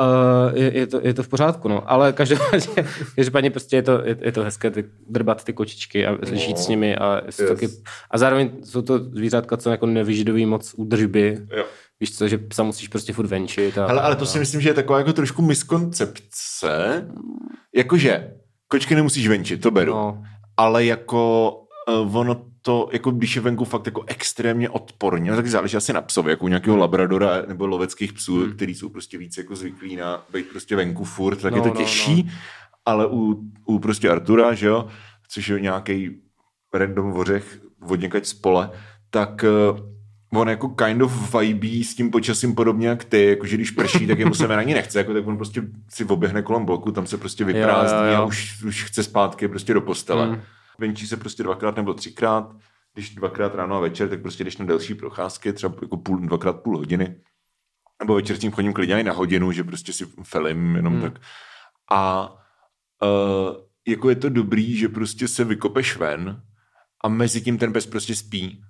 uh, 0.51 0.57
je, 0.57 0.77
je, 0.77 0.87
to, 0.87 0.99
je 1.03 1.13
to 1.13 1.23
v 1.23 1.27
pořádku, 1.27 1.67
no. 1.67 1.91
Ale 1.91 2.13
každopádně, 2.13 2.67
každopádně 3.15 3.51
prostě 3.51 3.75
je 3.75 3.81
to, 3.81 4.01
je, 4.05 4.17
je 4.21 4.31
to 4.31 4.43
hezké 4.43 4.71
ty, 4.71 4.85
drbat 5.09 5.43
ty 5.43 5.53
kočičky 5.53 6.07
a 6.07 6.17
žít 6.31 6.57
s 6.59 6.67
nimi. 6.67 6.95
A. 6.95 7.21
Yes. 7.25 7.41
taky, 7.47 7.69
a 8.11 8.17
zároveň 8.17 8.49
jsou 8.63 8.81
to 8.81 8.90
zvířátka, 8.99 9.57
co 9.57 9.69
jako 9.69 9.85
nevyžadují 9.85 10.45
moc 10.45 10.73
údržby. 10.77 11.37
Jo. 11.57 11.65
Víš 11.99 12.17
co, 12.17 12.27
že 12.27 12.37
psa 12.37 12.63
musíš 12.63 12.87
prostě 12.87 13.13
furt 13.13 13.27
venčit. 13.27 13.77
A, 13.77 13.87
Hele, 13.87 14.01
ale 14.01 14.15
to 14.15 14.25
si 14.25 14.39
myslím, 14.39 14.61
že 14.61 14.69
je 14.69 14.73
taková 14.73 14.99
jako 14.99 15.13
trošku 15.13 15.41
miskoncepce. 15.41 17.07
Jakože 17.75 18.33
Kočky 18.71 18.95
nemusíš 18.95 19.27
venčit, 19.27 19.61
to 19.61 19.71
beru. 19.71 19.93
No, 19.93 20.23
Ale 20.57 20.85
jako 20.85 21.51
uh, 21.89 22.17
ono 22.17 22.45
to, 22.61 22.89
jako 22.91 23.11
když 23.11 23.35
je 23.35 23.41
venku 23.41 23.65
fakt 23.65 23.85
jako 23.85 24.03
extrémně 24.07 24.69
odporně, 24.69 25.31
no, 25.31 25.35
tak 25.37 25.47
záleží 25.47 25.77
asi 25.77 25.93
na 25.93 26.01
psovi, 26.01 26.31
jako 26.31 26.45
u 26.45 26.47
nějakého 26.47 26.77
labradora 26.77 27.43
nebo 27.47 27.67
loveckých 27.67 28.13
psů, 28.13 28.39
hmm. 28.39 28.53
který 28.53 28.75
jsou 28.75 28.89
prostě 28.89 29.17
víc 29.17 29.37
jako 29.37 29.55
zvyklí 29.55 29.95
na 29.95 30.25
být 30.33 30.49
prostě 30.49 30.75
venku 30.75 31.03
furt, 31.03 31.35
tak 31.35 31.51
No, 31.51 31.57
je 31.57 31.61
to 31.63 31.69
no, 31.69 31.75
těžší, 31.75 32.31
ale 32.85 33.07
u, 33.07 33.43
u 33.65 33.79
prostě 33.79 34.09
Artura, 34.09 34.53
že 34.53 34.67
jo, 34.67 34.87
což 35.29 35.47
je 35.47 35.59
nějaký 35.59 36.21
random 36.73 37.11
vořech 37.11 37.61
vodněkač 37.81 38.25
z 38.25 38.33
pole, 38.33 38.69
tak 39.09 39.45
uh, 39.71 40.39
on 40.39 40.49
jako 40.49 40.69
kind 40.69 41.01
of 41.01 41.35
vibí 41.35 41.83
s 41.83 41.95
tím 41.95 42.11
počasím 42.11 42.55
podobně 42.55 42.87
jak 42.87 43.03
ty, 43.03 43.25
jakože 43.25 43.55
když 43.55 43.71
prší, 43.71 44.07
tak 44.07 44.19
jemu 44.19 44.33
se 44.33 44.47
ani 44.47 44.73
nechce, 44.73 44.97
jako 44.97 45.13
tak 45.13 45.27
on 45.27 45.37
prostě 45.37 45.63
si 45.89 46.05
oběhne 46.05 46.41
kolem 46.41 46.65
bloku, 46.65 46.91
tam 46.91 47.07
se 47.07 47.17
prostě 47.17 47.45
vyprázdní 47.45 47.99
Jo, 47.99 48.05
jo, 48.05 48.11
jo. 48.11 48.21
a 48.21 48.25
už, 48.25 48.63
už 48.63 48.83
chce 48.83 49.03
zpátky 49.03 49.47
prostě 49.47 49.73
do 49.73 49.81
postele. 49.81 50.27
Mm. 50.27 50.41
Venčí 50.79 51.07
se 51.07 51.17
prostě 51.17 51.43
dvakrát 51.43 51.75
nebo 51.75 51.93
třikrát, 51.93 52.55
když 52.93 53.15
dvakrát 53.15 53.55
ráno 53.55 53.75
a 53.75 53.79
večer, 53.79 54.09
tak 54.09 54.21
prostě 54.21 54.43
jdeš 54.43 54.57
na 54.57 54.65
delší 54.65 54.95
procházky, 54.95 55.53
třeba 55.53 55.75
jako 55.81 55.97
půl, 55.97 56.19
dvakrát 56.19 56.53
půl 56.53 56.77
hodiny. 56.77 57.15
Nebo 58.01 58.15
večer 58.15 58.35
s 58.35 58.39
tím 58.39 58.51
chodím 58.51 58.73
klidně 58.73 58.99
i 58.99 59.03
na 59.03 59.13
hodinu, 59.13 59.51
že 59.51 59.63
prostě 59.63 59.93
si 59.93 60.05
felim 60.23 60.75
jenom 60.75 60.93
Hmm. 60.93 61.01
tak. 61.01 61.19
A 61.91 62.33
uh, 63.03 63.55
jako 63.87 64.09
je 64.09 64.15
to 64.15 64.29
dobrý, 64.29 64.77
že 64.77 64.89
prostě 64.89 65.27
se 65.27 65.43
vykopeš 65.43 65.97
ven 65.97 66.41
a 67.03 67.07
mezi 67.07 67.41
tím 67.41 67.57
ten 67.57 67.73
pes 67.73 67.85
prostě 67.85 68.15
spí. 68.15 68.61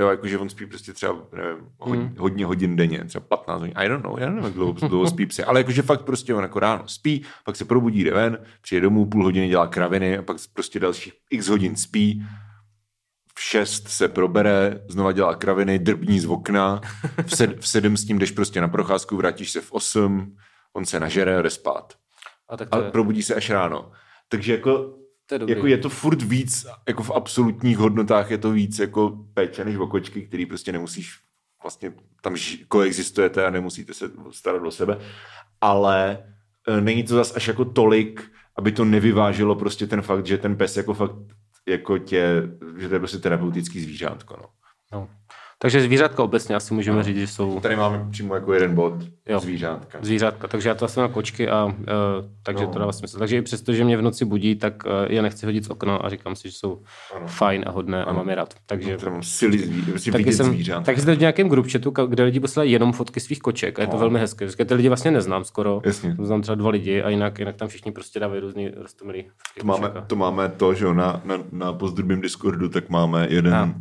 Jo, 0.00 0.08
jakože 0.08 0.38
on 0.38 0.48
spí 0.48 0.66
prostě 0.66 0.92
třeba, 0.92 1.16
nevím, 1.36 1.68
hodně, 1.78 2.04
Hmm. 2.04 2.16
hodně 2.18 2.46
hodin 2.46 2.76
denně, 2.76 3.04
třeba 3.04 3.24
15 3.28 3.60
hodin, 3.60 3.74
I 3.76 3.88
don't 3.88 4.04
know, 4.04 4.18
já 4.18 4.26
nevím, 4.28 4.44
jak 4.44 4.52
dlouho, 4.52 4.72
dlouho 4.72 5.06
spí 5.06 5.26
psy, 5.26 5.44
ale 5.44 5.60
jakože 5.60 5.82
fakt 5.82 6.02
prostě 6.02 6.34
on 6.34 6.42
jako 6.42 6.60
ráno 6.60 6.88
spí, 6.88 7.24
pak 7.44 7.56
se 7.56 7.64
probudí, 7.64 8.04
jde 8.04 8.14
ven, 8.14 8.38
přijde 8.60 8.80
domů, 8.80 9.06
půl 9.06 9.24
hodiny 9.24 9.48
dělá 9.48 9.66
kraviny 9.66 10.18
a 10.18 10.22
pak 10.22 10.36
prostě 10.52 10.80
dalších 10.80 11.12
x 11.30 11.48
hodin 11.48 11.76
spí, 11.76 12.22
v 13.34 13.40
šest 13.42 13.88
se 13.88 14.08
probere, 14.08 14.80
znova 14.88 15.12
dělá 15.12 15.34
kraviny, 15.34 15.78
drbní 15.78 16.20
z 16.20 16.26
okna, 16.26 16.80
v, 17.26 17.36
sed, 17.36 17.60
v 17.60 17.68
sedm 17.68 17.96
s 17.96 18.04
tím 18.04 18.18
jdeš 18.18 18.30
prostě 18.30 18.60
na 18.60 18.68
procházku, 18.68 19.16
vrátíš 19.16 19.50
se 19.50 19.60
v 19.60 19.72
osm, 19.72 20.36
on 20.72 20.86
se 20.86 21.00
nažere, 21.00 21.42
jde 21.42 21.50
spát. 21.50 21.94
a 22.48 22.56
tak 22.56 22.68
A 22.72 22.76
to 22.78 22.84
je, 22.84 22.90
probudí 22.90 23.22
se 23.22 23.34
až 23.34 23.50
ráno. 23.50 23.92
Takže 24.28 24.52
jako 24.52 24.97
to 25.28 25.34
je 25.34 25.38
dobrý. 25.38 25.54
jako 25.54 25.66
je 25.66 25.78
to 25.78 25.88
furt 25.88 26.22
víc, 26.22 26.66
jako 26.88 27.02
v 27.02 27.10
absolutních 27.10 27.78
hodnotách 27.78 28.30
je 28.30 28.38
to 28.38 28.50
víc 28.50 28.78
jako 28.78 29.18
péče 29.34 29.64
než 29.64 29.76
o 29.76 29.86
kočky, 29.86 30.22
který 30.22 30.46
prostě 30.46 30.72
nemusíš, 30.72 31.18
vlastně 31.62 31.92
tam 32.22 32.36
koexistujete 32.68 33.46
a 33.46 33.50
nemusíte 33.50 33.94
se 33.94 34.10
starat 34.30 34.62
o 34.62 34.70
sebe, 34.70 34.98
ale 35.60 36.24
e, 36.68 36.80
není 36.80 37.02
to 37.02 37.14
zas 37.14 37.36
až 37.36 37.48
jako 37.48 37.64
tolik, 37.64 38.30
aby 38.56 38.72
to 38.72 38.84
nevyvážilo 38.84 39.54
prostě 39.54 39.86
ten 39.86 40.02
fakt, 40.02 40.26
že 40.26 40.38
ten 40.38 40.56
pes 40.56 40.76
jako 40.76 40.94
fakt 40.94 41.16
jako 41.68 41.98
tě, 41.98 42.42
že 42.78 42.88
to 42.88 42.94
je 42.94 42.98
prostě 42.98 43.18
terapeutický 43.18 43.80
zvířátko, 43.80 44.36
no. 44.36 44.48
No. 44.92 45.08
Takže 45.60 45.82
zvířátka 45.82 46.22
obecně 46.22 46.54
asi 46.56 46.74
můžeme 46.74 46.96
No. 46.96 47.02
říct, 47.02 47.16
že 47.16 47.26
jsou 47.26 47.60
Tady 47.60 47.76
máme 47.76 48.06
přímo 48.10 48.34
jako 48.34 48.52
jeden 48.52 48.74
bod 48.74 48.94
Jo. 49.28 49.40
zvířátka. 49.40 49.98
zvířátka, 50.02 50.48
takže 50.48 50.68
já 50.68 50.74
to 50.74 50.84
asi 50.84 51.00
na 51.00 51.08
kočky 51.08 51.48
a 51.48 51.64
uh, 51.64 51.72
takže 52.42 52.64
No. 52.64 52.70
to 52.72 52.78
dává 52.78 52.92
smysl. 52.92 53.18
Takže 53.18 53.36
i 53.36 53.42
přesto, 53.42 53.72
že 53.72 53.84
mě 53.84 53.96
v 53.96 54.02
noci 54.02 54.24
budí, 54.24 54.54
tak 54.56 54.82
uh, 54.86 54.90
je 55.08 55.22
nechci 55.22 55.46
hodit 55.46 55.64
z 55.64 55.70
okna 55.70 55.96
a 55.96 56.08
říkám 56.08 56.36
si, 56.36 56.50
že 56.50 56.56
jsou 56.58 56.82
Ano. 57.16 57.26
fajn 57.26 57.64
a 57.66 57.70
hodné 57.70 58.04
a 58.04 58.08
Ano. 58.08 58.18
mám 58.18 58.28
je 58.28 58.34
rád. 58.34 58.54
Takže 58.66 58.96
Tady 58.96 59.10
mám 59.12 59.22
silý 59.22 59.82
prostě 59.90 60.12
Taky 60.12 60.24
vidět 60.24 60.36
jsem, 60.36 60.46
zvířátka. 60.46 60.84
taky 60.84 61.00
jsem 61.00 61.14
v 61.16 61.20
nějakém 61.20 61.48
ka- 61.48 62.08
kde 62.08 62.22
lidi 62.24 62.40
posílají 62.40 62.72
jenom 62.72 62.92
fotky 62.92 63.20
svých 63.20 63.38
koček 63.40 63.78
a 63.78 63.82
je 63.82 63.88
to 63.88 63.92
No. 63.94 63.98
velmi 64.00 64.18
hezké. 64.18 64.44
Vždycky 64.44 64.64
ty 64.64 64.74
lidi 64.74 64.88
vlastně 64.88 65.10
neznám 65.10 65.44
skoro. 65.44 65.80
Jasně. 65.84 66.16
Znám 66.22 66.42
třeba 66.42 66.54
dva 66.56 66.70
lidi 66.70 67.02
a 67.02 67.08
jinak, 67.08 67.38
jinak 67.38 67.56
tam 67.56 67.68
všichni 67.68 67.92
prostě 67.92 68.20
dávají 68.20 68.40
různý 68.40 68.68
rostomilý 68.76 69.24
To 69.60 69.66
máme, 69.66 69.88
a- 69.88 70.00
to 70.00 70.16
máme 70.16 70.48
to, 70.48 70.74
že 70.74 70.84
jo, 70.84 70.94
na, 70.94 71.20
na, 71.24 71.38
na 71.52 71.72
pozdrubím 71.72 72.20
Discordu, 72.20 72.68
tak 72.68 72.88
máme 72.88 73.26
jeden 73.30 73.54
A. 73.54 73.74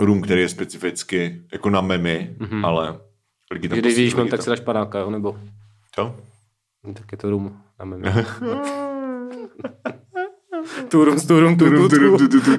room, 0.00 0.22
který 0.22 0.40
je 0.40 0.48
specificky 0.48 1.40
jako 1.52 1.70
na 1.70 1.80
memy, 1.80 2.34
Mhm. 2.38 2.50
mm-hmm. 2.50 2.66
ale 2.66 2.98
lidi 3.52 3.68
tam 3.68 3.78
Když 3.78 3.94
když 3.94 4.04
posílají 4.06 4.24
mám, 4.24 4.30
tak 4.30 4.42
si 4.42 4.50
dáš 4.50 4.60
panáka, 4.60 4.98
jo? 4.98 5.10
nebo 5.10 5.36
Co? 5.94 6.16
tak 6.94 7.12
je 7.12 7.18
to 7.18 7.30
rum 7.30 7.56
na 7.78 7.84
meme. 7.84 8.24
Turum, 10.88 11.20
turum, 11.20 11.56
Turum, 11.56 11.88
turum, 11.88 12.18
tu, 12.18 12.28
tu, 12.28 12.40
tu. 12.40 12.50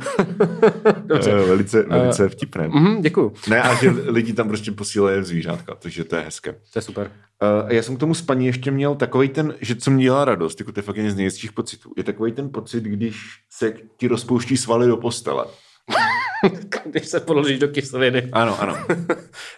Dobře. 1.06 1.32
Eh, 1.32 1.46
Velice, 1.48 1.84
velice 1.84 2.30
vtipné. 2.30 2.68
Mhm, 2.68 3.02
děkuju, 3.02 3.34
Ne, 3.50 3.62
a 3.62 3.76
že 3.76 3.90
lidi 3.90 4.34
tam 4.34 4.48
prostě 4.48 4.72
posílají 4.72 5.24
zvířátka, 5.24 5.76
takže 5.76 6.04
to 6.04 6.16
je 6.16 6.22
hezké. 6.22 6.54
to 6.54 6.78
je 6.80 6.82
super. 6.82 7.12
Uh, 7.64 7.72
já 7.72 7.84
jsem 7.84 7.96
k 7.98 8.00
tomu 8.00 8.14
spaní 8.14 8.46
ještě 8.46 8.72
měl 8.72 8.96
takový 8.96 9.30
ten, 9.30 9.56
že 9.62 9.76
co 9.76 9.92
mě 9.92 10.04
dělá 10.04 10.26
radost, 10.26 10.60
jako 10.60 10.72
to 10.72 10.80
je 10.80 10.84
fakt 10.84 10.98
jeden 10.98 11.12
z 11.12 11.16
nejhezčích 11.16 11.52
pocitů, 11.52 11.94
je 11.98 12.04
takový 12.04 12.32
ten 12.32 12.50
pocit, 12.50 12.84
když 12.84 13.16
se 13.52 13.74
ti 13.98 14.08
rozpouští 14.08 14.58
svaly 14.58 14.88
do 14.88 14.98
postele. 14.98 15.46
Když 16.86 17.08
se 17.08 17.20
položíš 17.20 17.60
do 17.60 17.68
kyseliny. 17.68 18.30
Ano, 18.32 18.62
ano. 18.62 18.78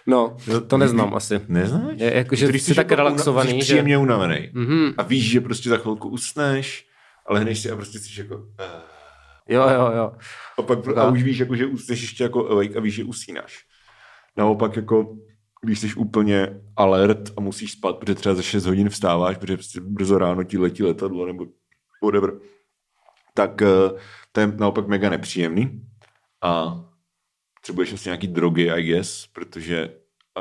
No, 0.06 0.36
Jo, 0.46 0.60
to 0.60 0.78
neznám 0.78 1.14
asi. 1.14 1.40
Neznáš? 1.48 1.94
Je, 1.96 2.16
jakože 2.16 2.48
Když 2.48 2.62
jsi 2.62 2.74
tak 2.74 2.90
jako 2.90 2.94
relaxovaný, 2.96 3.50
jsi 3.50 3.56
že... 3.56 3.62
příjemně 3.62 3.98
unavený. 3.98 4.50
Mhm. 4.52 4.94
A 4.98 5.02
víš, 5.02 5.30
že 5.30 5.40
prostě 5.40 5.68
za 5.68 5.76
chvilku 5.76 6.08
usneš, 6.08 6.86
ale 7.26 7.40
hneš 7.40 7.60
si 7.60 7.70
a 7.70 7.76
prostě 7.76 7.98
jsi 7.98 8.20
jako... 8.20 8.36
Uh, 8.36 8.44
Jo, 9.48 9.68
jo, 9.74 9.92
jo. 9.96 10.12
a, 10.58 10.62
pak, 10.62 10.88
a 10.88 11.08
už 11.08 11.22
víš, 11.22 11.38
jako, 11.38 11.56
že 11.56 11.64
jsi 11.64 11.92
ještě 11.92 12.24
jako 12.24 12.50
awake 12.50 12.76
a 12.76 12.80
víš, 12.80 12.94
že 12.94 13.04
usínáš. 13.04 13.64
Naopak 14.36 14.76
jako 14.76 15.16
když 15.62 15.78
jsi 15.78 15.94
úplně 15.94 16.60
alert 16.76 17.30
a 17.36 17.40
musíš 17.40 17.72
spát, 17.72 17.98
protože 17.98 18.14
třeba 18.14 18.34
za 18.34 18.42
6 18.42 18.66
hodin 18.66 18.88
vstáváš, 18.88 19.36
protože 19.36 19.56
prostě 19.56 19.80
brzo 19.80 20.18
ráno 20.18 20.44
ti 20.44 20.58
letí 20.58 20.82
letadlo 20.82 21.26
nebo 21.26 21.46
whatever, 22.04 22.32
tak 23.34 23.62
eh, 23.62 23.90
to 24.32 24.40
je 24.40 24.46
naopak 24.46 24.88
mega 24.88 25.10
nepříjemný. 25.10 25.82
A 26.42 26.84
potřebuješ 27.60 27.92
asi 27.92 28.08
nějaký 28.08 28.26
drogy, 28.26 28.70
I 28.70 28.82
guess, 28.82 29.26
protože, 29.32 29.88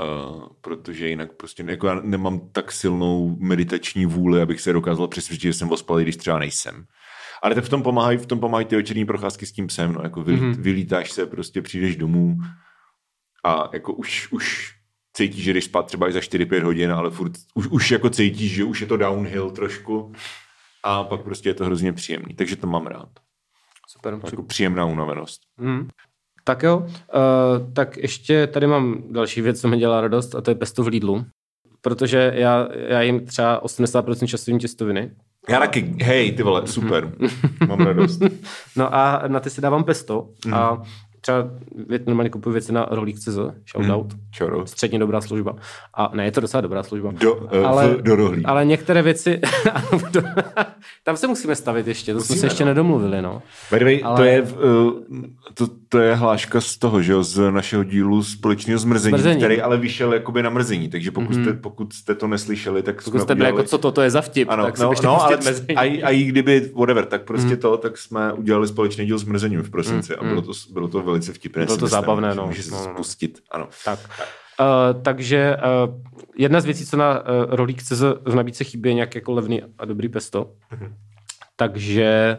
uh, 0.04 0.44
protože 0.62 1.10
jinak 1.10 1.34
prostě 1.34 1.64
jako 1.68 1.88
já 1.88 1.96
nemám 2.04 2.50
tak 2.52 2.72
silnou 2.72 3.36
meditační 3.40 4.06
vůli, 4.06 4.42
abych 4.42 4.62
se 4.62 4.74
dokázal 4.74 5.08
přesvědčit, 5.08 5.48
že 5.48 5.54
jsem 5.54 5.72
ospalý, 5.72 6.04
když 6.04 6.18
třeba 6.18 6.40
nejsem. 6.40 6.86
Ale 7.44 7.56
to 7.56 7.62
v 7.62 7.70
tom 7.70 7.84
pomáhají, 7.84 8.18
v 8.18 8.26
tom 8.26 8.40
pomáhají 8.40 8.66
ty 8.66 8.76
večerní 8.76 9.06
procházky 9.06 9.46
s 9.46 9.52
tím 9.52 9.68
psem, 9.68 9.94
no, 9.94 10.02
jako 10.04 10.24
vylít, 10.24 10.42
Mhm. 10.42 10.52
mm-hmm. 10.52 10.62
vylítáš 10.62 11.12
se, 11.12 11.26
prostě 11.26 11.62
přijdeš 11.62 11.96
domů 11.96 12.38
a 13.46 13.70
jako 13.74 13.94
už, 13.94 14.32
už 14.32 14.76
cítíš, 15.14 15.44
že 15.44 15.54
jdeš 15.54 15.66
spát 15.66 15.84
třeba 15.86 16.10
i 16.10 16.12
za 16.12 16.20
4-5 16.20 16.64
hodin, 16.64 16.92
ale 16.92 17.10
furt 17.12 17.32
už, 17.56 17.68
už 17.68 17.92
jako 17.92 18.10
cítíš, 18.10 18.52
že 18.52 18.64
už 18.64 18.82
je 18.82 18.88
to 18.88 18.98
downhill 18.98 19.52
trošku 19.52 20.14
a 20.84 21.04
pak 21.04 21.22
prostě 21.24 21.50
je 21.50 21.54
to 21.54 21.66
hrozně 21.66 21.94
příjemný, 21.94 22.34
takže 22.34 22.56
to 22.56 22.68
mám 22.68 22.88
rád. 22.88 23.10
Super. 23.92 24.20
Jako 24.26 24.44
příjemná 24.44 24.86
unavenost. 24.86 25.42
Mm. 25.58 25.88
Tak 26.44 26.64
jo, 26.64 26.78
uh, 26.78 27.74
tak 27.74 27.98
ještě 27.98 28.48
tady 28.48 28.68
mám 28.68 29.04
další 29.12 29.42
věc, 29.42 29.62
co 29.62 29.68
mi 29.68 29.78
dělá 29.78 30.02
radost 30.02 30.36
a 30.36 30.42
to 30.42 30.52
je 30.52 30.56
pesto 30.56 30.84
v 30.84 30.88
Lidlu. 30.88 31.26
Protože 31.82 32.32
já, 32.36 32.68
já 32.74 33.02
jim 33.02 33.26
třeba 33.26 33.64
80% 33.64 34.28
času 34.28 34.52
jim 34.52 34.60
těstoviny. 34.60 35.12
Já 35.50 35.60
taky, 35.60 35.96
hej, 36.02 36.32
ty 36.32 36.44
vole, 36.44 36.68
super, 36.68 37.14
mám 37.68 37.80
radost. 37.80 38.22
No 38.76 38.96
a 38.96 39.24
na 39.28 39.40
ty 39.40 39.50
si 39.50 39.62
dávám 39.62 39.84
pesto 39.84 40.30
a 40.54 40.82
třeba 41.22 41.50
normálně 42.06 42.30
kupuju 42.30 42.54
věci 42.54 42.74
na 42.74 42.88
rohlík.cz, 42.92 43.38
shoutout, 43.72 44.14
Čoro. 44.32 44.68
středně 44.68 45.00
dobrá 45.00 45.22
služba. 45.22 45.56
A 45.94 46.12
ne, 46.14 46.26
je 46.26 46.32
to 46.32 46.42
docela 46.42 46.62
dobrá 46.62 46.84
služba. 46.84 47.12
Do, 47.12 47.36
uh, 47.36 47.68
Ale- 47.68 47.88
v, 47.88 48.02
do 48.02 48.16
rohlí. 48.16 48.46
Ale 48.46 48.66
některé 48.66 49.02
věci, 49.02 49.40
tam 51.04 51.18
se 51.18 51.28
musíme 51.28 51.56
stavit 51.56 51.88
ještě, 51.88 52.14
to 52.14 52.18
musíme, 52.20 52.36
jsme 52.38 52.40
se 52.42 52.46
ještě 52.46 52.64
no. 52.66 52.70
nedomluvili, 52.72 53.22
no. 53.22 53.42
By 53.72 54.04
Ale- 54.04 54.18
to, 54.18 54.24
je, 54.24 54.42
uh, 54.42 54.92
to, 55.54 55.68
to 55.90 56.00
je 56.00 56.16
hláška 56.16 56.62
z 56.62 56.78
toho, 56.78 57.02
že 57.02 57.12
jo, 57.12 57.24
z 57.24 57.52
našeho 57.52 57.84
dílu 57.84 58.24
společného 58.24 58.80
zmrzení, 58.80 59.12
Zmrzení. 59.12 59.38
který 59.38 59.62
ale 59.62 59.78
vyšel 59.78 60.14
jakoby 60.14 60.44
na 60.44 60.50
mrzení, 60.50 60.90
takže 60.90 61.12
pokud, 61.12 61.32
mm-hmm. 61.36 61.44
jste, 61.44 61.54
pokud 61.54 61.94
jste 61.94 62.16
to 62.16 62.28
neslyšeli, 62.28 62.84
tak 62.84 62.96
Pokud 62.96 63.12
jsme 63.12 63.20
jste 63.20 63.36
byli 63.36 63.46
udělali... 63.48 63.60
jako, 63.62 63.70
co 63.70 63.78
to, 63.78 63.92
to 63.92 64.02
je 64.02 64.10
za 64.10 64.22
vtip, 64.22 64.50
Ano, 64.50 64.66
tak 64.66 64.80
no, 64.80 64.92
no 65.04 65.22
ale 65.22 65.38
a, 65.76 66.10
i- 66.10 66.24
kdyby, 66.24 66.72
whatever, 66.76 67.06
tak 67.06 67.24
prostě 67.24 67.58
to, 67.58 67.78
tak 67.78 67.98
jsme 67.98 68.34
udělali 68.34 68.68
společný 68.68 69.06
díl 69.06 69.18
s 69.18 69.24
mrzením 69.24 69.62
v 69.62 69.70
prosinci 69.70 70.16
a 70.16 70.24
bylo 70.24 70.42
to, 70.42 70.52
bylo 70.74 70.88
to 70.88 71.02
velice 71.10 71.34
vtipné. 71.34 71.66
Bylo 71.66 71.78
to 71.78 71.86
myslím, 71.86 72.02
zábavné, 72.02 72.36
no. 72.36 72.46
Může 72.48 72.64
se 72.64 72.72
No, 72.72 72.78
no, 72.82 72.88
no. 72.88 72.94
spustit, 72.94 73.40
ano. 73.52 73.68
Tak. 73.86 74.00
Uh, 74.60 75.02
takže 75.02 75.58
uh, 75.58 75.94
jedna 76.38 76.62
z 76.62 76.66
věcí, 76.66 76.86
co 76.86 76.98
na 76.98 77.20
uh, 77.20 77.26
rohlík.cz 77.50 78.02
v 78.26 78.36
nabídce 78.36 78.64
chybí, 78.64 78.90
je 78.90 78.94
nějak 78.94 79.16
jako 79.16 79.32
levný 79.32 79.62
a 79.78 79.86
dobrý 79.86 80.10
pesto. 80.10 80.52
Mhm. 80.72 80.96
Takže 81.56 82.38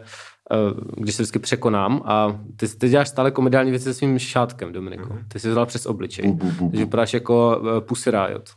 uh, 0.51 0.79
když 0.97 1.15
se 1.15 1.23
vždycky 1.23 1.39
překonám 1.39 2.01
a 2.05 2.39
ty, 2.55 2.67
ty 2.67 2.89
děláš 2.89 3.09
stále 3.09 3.31
komediální 3.31 3.71
věci 3.71 3.83
se 3.83 3.93
svým 3.93 4.19
šátkem, 4.19 4.73
Dominiku. 4.73 5.17
Ty 5.27 5.39
jsi 5.39 5.49
vzal 5.49 5.65
přes 5.65 5.85
obličej. 5.85 6.27
Bu, 6.27 6.33
bu, 6.33 6.45
bu, 6.45 6.51
bu. 6.51 6.69
Takže 6.69 6.85
vypadáš 6.85 7.13
jako 7.13 7.59
uh, 7.61 7.79
Pussy 7.79 8.11
Riot. 8.11 8.49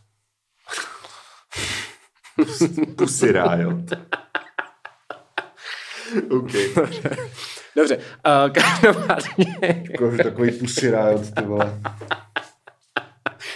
Pussy 2.96 3.32
Riot. 3.32 3.90
OK. 6.30 6.50
Dobře, 7.76 7.96
uh, 7.96 8.02
každopádně... 8.52 9.84
Jako, 9.90 10.16
takový 10.22 10.50
Pussy 10.50 10.90
Riot, 10.90 11.30
ty 11.34 11.44
vole. 11.44 11.80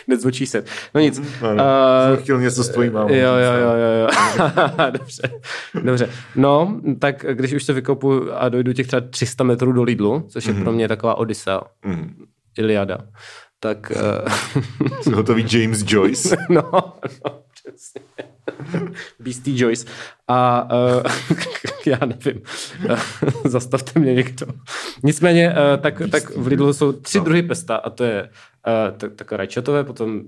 Nezvočí 0.08 0.46
se. 0.46 0.64
No 0.94 1.00
nic. 1.00 1.20
No, 1.42 1.54
no. 1.54 1.64
Uh, 1.64 2.14
Jsem 2.14 2.22
chtěl 2.22 2.40
něco 2.40 2.64
s 2.64 2.68
tvojí 2.68 2.90
mámou. 2.90 3.14
Jo, 3.14 3.34
jo, 3.34 3.52
jo, 3.60 3.70
jo, 3.76 4.00
jo. 4.00 4.08
Dobře. 4.90 5.22
Dobře. 5.82 6.10
No, 6.36 6.80
tak 6.98 7.24
když 7.32 7.52
už 7.52 7.64
se 7.64 7.72
vykopu 7.72 8.32
a 8.34 8.48
dojdu 8.48 8.72
těch 8.72 8.86
třeba 8.86 9.00
300 9.10 9.44
metrů 9.44 9.72
do 9.72 9.82
Lidlu, 9.82 10.24
což 10.28 10.46
je 10.46 10.54
pro 10.54 10.72
mě 10.72 10.88
taková 10.88 11.14
Odyssea, 11.14 11.60
Mm. 11.84 12.24
Iliada, 12.58 12.98
tak 13.60 13.92
uh, 13.94 14.88
Jsi 15.02 15.10
hotový 15.10 15.46
James 15.52 15.84
Joyce. 15.86 16.36
no, 16.50 16.62
no. 17.24 17.42
Beastie 19.20 19.58
Joyce. 19.60 19.86
A 20.28 20.68
uh, 20.96 21.02
já 21.86 21.98
nevím, 22.06 22.42
zastavte 23.44 24.00
mě 24.00 24.14
někdo. 24.14 24.46
Nicméně, 25.04 25.50
uh, 25.50 25.82
tak, 25.82 26.02
tak 26.10 26.36
v 26.36 26.46
Lidlu 26.46 26.72
jsou 26.72 26.92
tři 26.92 27.18
No. 27.18 27.24
druhy 27.24 27.42
pesta 27.42 27.76
a 27.76 27.90
to 27.90 28.04
je 28.04 28.22
uh, 28.22 28.96
tak, 28.98 29.14
tak 29.14 29.32
rajčatové, 29.32 29.84
potom 29.84 30.20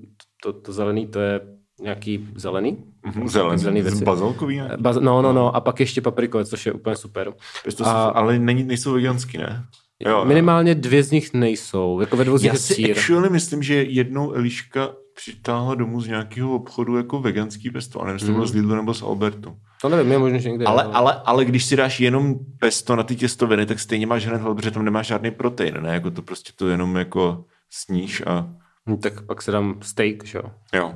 to, 0.42 0.52
to 0.52 0.72
zelený, 0.72 1.06
to 1.06 1.20
je 1.20 1.40
nějaký 1.82 2.28
zelený. 2.34 2.84
Mhm, 3.06 3.28
Zelený. 3.28 3.58
Zelený 3.58 3.82
věci. 3.82 4.04
Bazalkový, 4.04 4.56
ne? 4.58 4.70
Baz, 4.80 4.96
no, 5.00 5.22
no, 5.22 5.32
no, 5.32 5.56
a 5.56 5.60
pak 5.60 5.80
ještě 5.80 6.00
paprikové, 6.00 6.44
což 6.44 6.66
je 6.66 6.72
úplně 6.72 6.96
super. 6.96 7.32
Pesto 7.64 7.86
a- 7.86 8.02
ale 8.08 8.38
není, 8.38 8.64
nejsou 8.64 8.92
veganský, 8.92 9.38
ne? 9.38 9.64
Jo, 10.06 10.24
Minimálně 10.24 10.74
dvě 10.74 11.02
z 11.02 11.10
nich 11.10 11.32
nejsou, 11.34 12.00
jako 12.00 12.16
ve 12.16 12.24
dvou 12.24 12.38
z 12.38 12.42
nich 12.42 12.52
Já 12.52 12.58
si 12.58 12.92
actually 12.92 13.30
myslím, 13.30 13.62
že 13.62 13.74
jednou 13.82 14.32
Eliška 14.32 14.88
přitáhla 15.20 15.74
domů 15.74 16.00
z 16.00 16.06
nějakého 16.08 16.54
obchodu 16.54 16.96
jako 16.96 17.20
veganský 17.20 17.70
pesto. 17.70 18.00
A 18.00 18.04
nevím, 18.04 18.14
jestli 18.14 18.26
to 18.26 18.32
bylo 18.32 18.46
z 18.46 18.54
Lidlu 18.54 18.74
nebo 18.74 18.94
z 18.94 19.02
Albertu. 19.02 19.56
To 19.82 19.88
nevím, 19.88 20.12
je 20.12 20.18
možná, 20.18 20.38
že 20.38 20.50
někde. 20.50 20.64
Ale, 20.64 20.84
jo. 20.84 20.90
ale, 20.94 21.20
ale 21.24 21.44
když 21.44 21.64
si 21.64 21.76
dáš 21.76 22.00
jenom 22.00 22.34
pesto 22.60 22.96
na 22.96 23.02
ty 23.02 23.16
těstoviny, 23.16 23.66
tak 23.66 23.80
stejně 23.80 24.06
máš 24.06 24.26
hned 24.26 24.40
hlad, 24.40 24.56
protože 24.56 24.70
tam 24.70 24.84
nemáš 24.84 25.06
žádný 25.06 25.30
protein, 25.30 25.78
ne? 25.82 25.94
Jako 25.94 26.10
to 26.10 26.22
prostě 26.22 26.52
to 26.56 26.68
jenom 26.68 26.96
jako 26.96 27.44
sníš 27.70 28.22
a 28.26 28.48
Hm, 28.90 28.96
Tak 28.96 29.22
pak 29.26 29.42
si 29.42 29.50
dám 29.52 29.74
steak, 29.82 30.24
že 30.24 30.38
jo. 30.38 30.44
jo, 30.74 30.92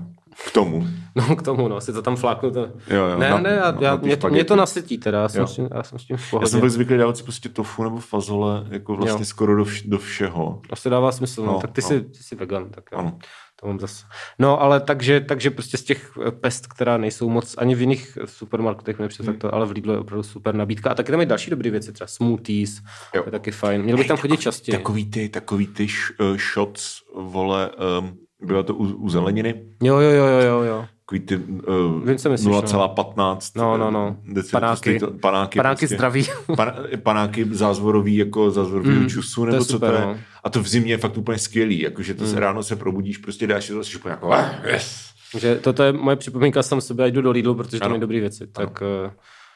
k 0.46 0.50
tomu. 0.52 0.86
No 1.16 1.36
k 1.36 1.42
tomu, 1.42 1.68
no, 1.68 1.80
si 1.80 1.92
to 1.92 2.02
tam 2.02 2.16
fláknu. 2.16 2.50
To... 2.50 2.60
Jo, 2.60 3.06
jo, 3.06 3.18
ne, 3.18 3.30
na- 3.30 3.40
ne, 3.40 3.50
já, 3.50 3.70
na- 3.70 3.78
já, 3.80 3.96
mě, 3.96 4.16
to, 4.16 4.28
mě 4.28 4.44
to 4.44 4.56
nasytí 4.56 4.98
teda, 4.98 5.20
já 5.22 5.28
jsem, 5.28 5.40
Jo. 5.40 5.46
s 5.46 5.54
tím, 5.56 5.68
já 5.74 5.82
jsem 5.82 5.98
s 5.98 6.04
tím 6.04 6.16
v 6.16 6.20
Já 6.20 6.26
pohodě. 6.30 6.50
jsem 6.50 6.60
byl 6.60 6.70
zvyklý 6.70 6.96
dávat 6.98 7.16
si 7.16 7.22
prostě 7.22 7.48
tofu 7.48 7.84
nebo 7.84 7.96
fazole, 7.98 8.66
jako 8.70 8.96
vlastně 8.96 9.20
Jo. 9.22 9.24
skoro 9.24 9.56
do, 9.56 9.64
vš- 9.64 9.88
do 9.88 9.98
všeho. 9.98 10.60
Asi 10.70 10.90
dává 10.90 11.12
smysl, 11.12 11.42
no, 11.44 11.52
No, 11.52 11.58
tak 11.60 11.70
ty, 11.72 11.80
no. 11.82 11.88
jsi, 11.88 12.00
ty 12.00 12.22
jsi 12.22 12.34
vegan, 12.36 12.70
tak 12.70 12.84
jo. 12.92 12.98
Ano. 12.98 13.18
To 13.60 13.66
mám 13.66 13.80
zase. 13.80 14.06
No, 14.38 14.60
ale 14.62 14.80
takže, 14.80 15.20
takže 15.20 15.50
prostě 15.50 15.76
z 15.78 15.82
těch 15.84 16.10
eh, 16.26 16.30
pest, 16.30 16.66
která 16.66 16.96
nejsou 16.96 17.28
moc, 17.28 17.54
ani 17.58 17.74
v 17.74 17.80
jiných 17.80 18.18
eh, 18.22 18.26
supermarketech 18.26 18.98
mi 18.98 19.08
přijde 19.08 19.24
Hmm. 19.30 19.38
tak 19.38 19.50
to, 19.50 19.54
ale 19.54 19.66
v 19.66 19.70
Lidlu 19.70 19.92
je 19.92 19.98
opravdu 19.98 20.22
super 20.22 20.54
nabídka. 20.54 20.90
A 20.90 20.94
taky 20.94 21.10
tam 21.10 21.20
je 21.20 21.26
další 21.26 21.50
dobré 21.50 21.70
věci, 21.70 21.92
třeba 21.92 22.08
smoothies, 22.08 22.80
Jo. 23.14 23.22
to 23.22 23.28
je 23.28 23.30
taky 23.32 23.50
fajn. 23.50 23.82
Měl 23.82 23.96
bych 23.96 24.08
tam 24.08 24.16
chodit 24.16 24.40
častěji. 24.40 24.76
Takový 24.78 25.10
ty, 25.10 25.28
takový 25.28 25.66
ty 25.66 25.86
uh, 26.20 26.36
shots, 26.54 26.98
vole, 27.16 27.70
um, 28.00 28.18
bylo 28.42 28.62
to 28.62 28.74
u, 28.74 28.84
u 28.94 29.08
zeleniny, 29.08 29.64
Jo, 29.82 29.98
jo, 29.98 30.10
jo, 30.10 30.26
jo, 30.26 30.40
jo, 30.40 30.62
jo. 30.62 30.86
Takový 31.06 31.20
ty 31.20 31.36
uh, 31.36 32.14
co 32.14 32.30
myslíš, 32.30 32.46
no. 32.52 32.62
0,15. 32.62 33.38
No, 33.56 33.76
no, 33.78 33.90
no. 33.90 34.16
decilitr, 34.24 34.50
Panáky. 34.50 34.98
to- 34.98 35.10
panáky, 35.10 35.58
Panáky 35.58 35.78
prostě. 35.78 35.94
zdraví. 35.94 36.24
Pan, 36.56 36.72
panáky 37.02 37.46
zázvorový, 37.50 38.16
jako 38.16 38.50
zázvorový 38.50 38.90
mm, 38.90 39.08
čusu, 39.08 39.44
nebo 39.44 39.64
co 39.64 39.72
super, 39.72 39.90
to 39.90 39.96
je. 39.96 40.04
no. 40.06 40.18
A 40.44 40.50
to 40.50 40.62
v 40.62 40.68
zimě 40.68 40.92
je 40.92 40.98
fakt 40.98 41.16
úplně 41.16 41.38
skvělý, 41.38 41.80
jakože 41.80 42.14
to 42.14 42.26
se 42.26 42.40
ráno 42.40 42.62
se 42.62 42.76
probudíš, 42.76 43.18
prostě 43.18 43.46
dáš 43.46 43.64
si 43.64 43.72
to, 43.72 43.80
úplně 43.98 44.10
jako, 44.12 44.32
"Ah, 44.32 44.44
yes. 44.66 45.04
Že 45.38 45.56
toto 45.56 45.82
je 45.82 45.92
moje 45.92 46.16
připomínka 46.16 46.62
sam 46.62 46.80
sebe, 46.80 47.04
a 47.04 47.06
jdu 47.06 47.22
do 47.22 47.30
Lidlu, 47.30 47.54
protože 47.54 47.78
tam 47.80 47.86
Ano. 47.86 47.94
je 47.94 48.00
dobré 48.00 48.20
věci. 48.20 48.46
Tak, 48.46 48.82
eh, 49.06 49.10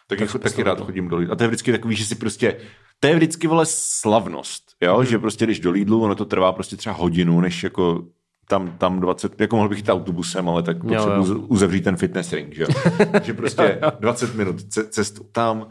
Tak 0.07 0.21
jako, 0.21 0.39
Tak 0.39 0.43
taky 0.53 0.63
rád 0.63 0.81
chodím 0.81 1.09
do 1.09 1.17
Lidlu. 1.17 1.33
A 1.33 1.37
to 1.37 1.43
je 1.45 1.49
vždycky 1.49 1.73
takový, 1.73 1.97
že 1.97 2.05
si 2.05 2.15
prostě, 2.15 2.57
to 3.01 3.07
je 3.07 3.15
vždycky 3.17 3.47
vole 3.47 3.65
slavnost, 3.69 4.63
jo, 4.83 4.97
Mhm. 4.99 5.07
že 5.07 5.19
prostě 5.19 5.47
jdeš 5.47 5.61
do 5.61 5.71
Lidlu, 5.71 6.03
ono 6.03 6.15
to 6.15 6.25
trvá 6.25 6.53
prostě 6.53 6.77
třeba 6.77 6.95
hodinu, 6.95 7.41
než 7.41 7.63
jako 7.63 8.05
tam, 8.49 8.75
tam 8.79 9.01
20, 9.01 9.41
jako 9.41 9.57
mohl 9.57 9.69
bych 9.69 9.79
jít 9.79 9.89
autobusem, 9.89 10.49
ale 10.49 10.63
tak 10.63 10.77
Jo, 10.77 10.83
potřebuji 10.83 11.33
jo. 11.33 11.39
uzavřít 11.49 11.85
ten 11.85 11.97
fitness 11.97 12.33
ring, 12.33 12.55
že 12.55 12.67
že 13.23 13.35
prostě 13.35 13.81
20 14.01 14.35
minut 14.35 14.63
ce- 14.63 14.89
cestu 14.89 15.25
tam, 15.33 15.69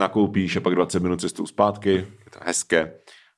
nakoupíš 0.00 0.56
a 0.56 0.60
pak 0.60 0.74
20 0.74 1.02
minut 1.02 1.20
cestou 1.20 1.46
zpátky, 1.46 1.90
je 1.90 2.06
to 2.32 2.38
hezké. 2.44 2.92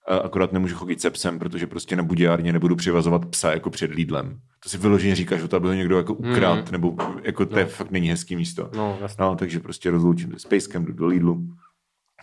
A 0.09 0.17
Akorát 0.17 0.53
nemůžu 0.53 0.75
chodit 0.77 1.01
se 1.01 1.11
psem, 1.11 1.39
protože 1.39 1.67
prostě 1.67 1.97
na 1.97 2.03
budějárně 2.03 2.53
nebudu 2.53 2.77
přivazovat 2.77 3.27
psa 3.27 3.53
jako 3.53 3.71
před 3.71 3.91
Lidlem. 3.91 4.39
To 4.63 4.69
si 4.69 4.79
vyloženě 4.79 5.15
říkáš, 5.15 5.41
že 5.41 5.49
to 5.49 5.61
ho 5.61 5.73
někdo 5.73 5.97
jako 5.97 6.15
ukrad, 6.15 6.67
mm. 6.67 6.73
nebo 6.73 6.97
jako 7.23 7.47
to 7.47 7.59
je 7.59 7.67
fakt 7.67 7.91
není 7.91 8.09
hezký 8.09 8.37
místo. 8.37 8.71
no. 8.77 8.99
No, 9.19 9.37
takže 9.37 9.61
prostě 9.61 9.91
rozloučím 9.91 10.35
s 10.39 10.45
Pejskem, 10.45 10.85
jdu 10.85 10.93
do 10.93 11.07
Lidlu. 11.07 11.47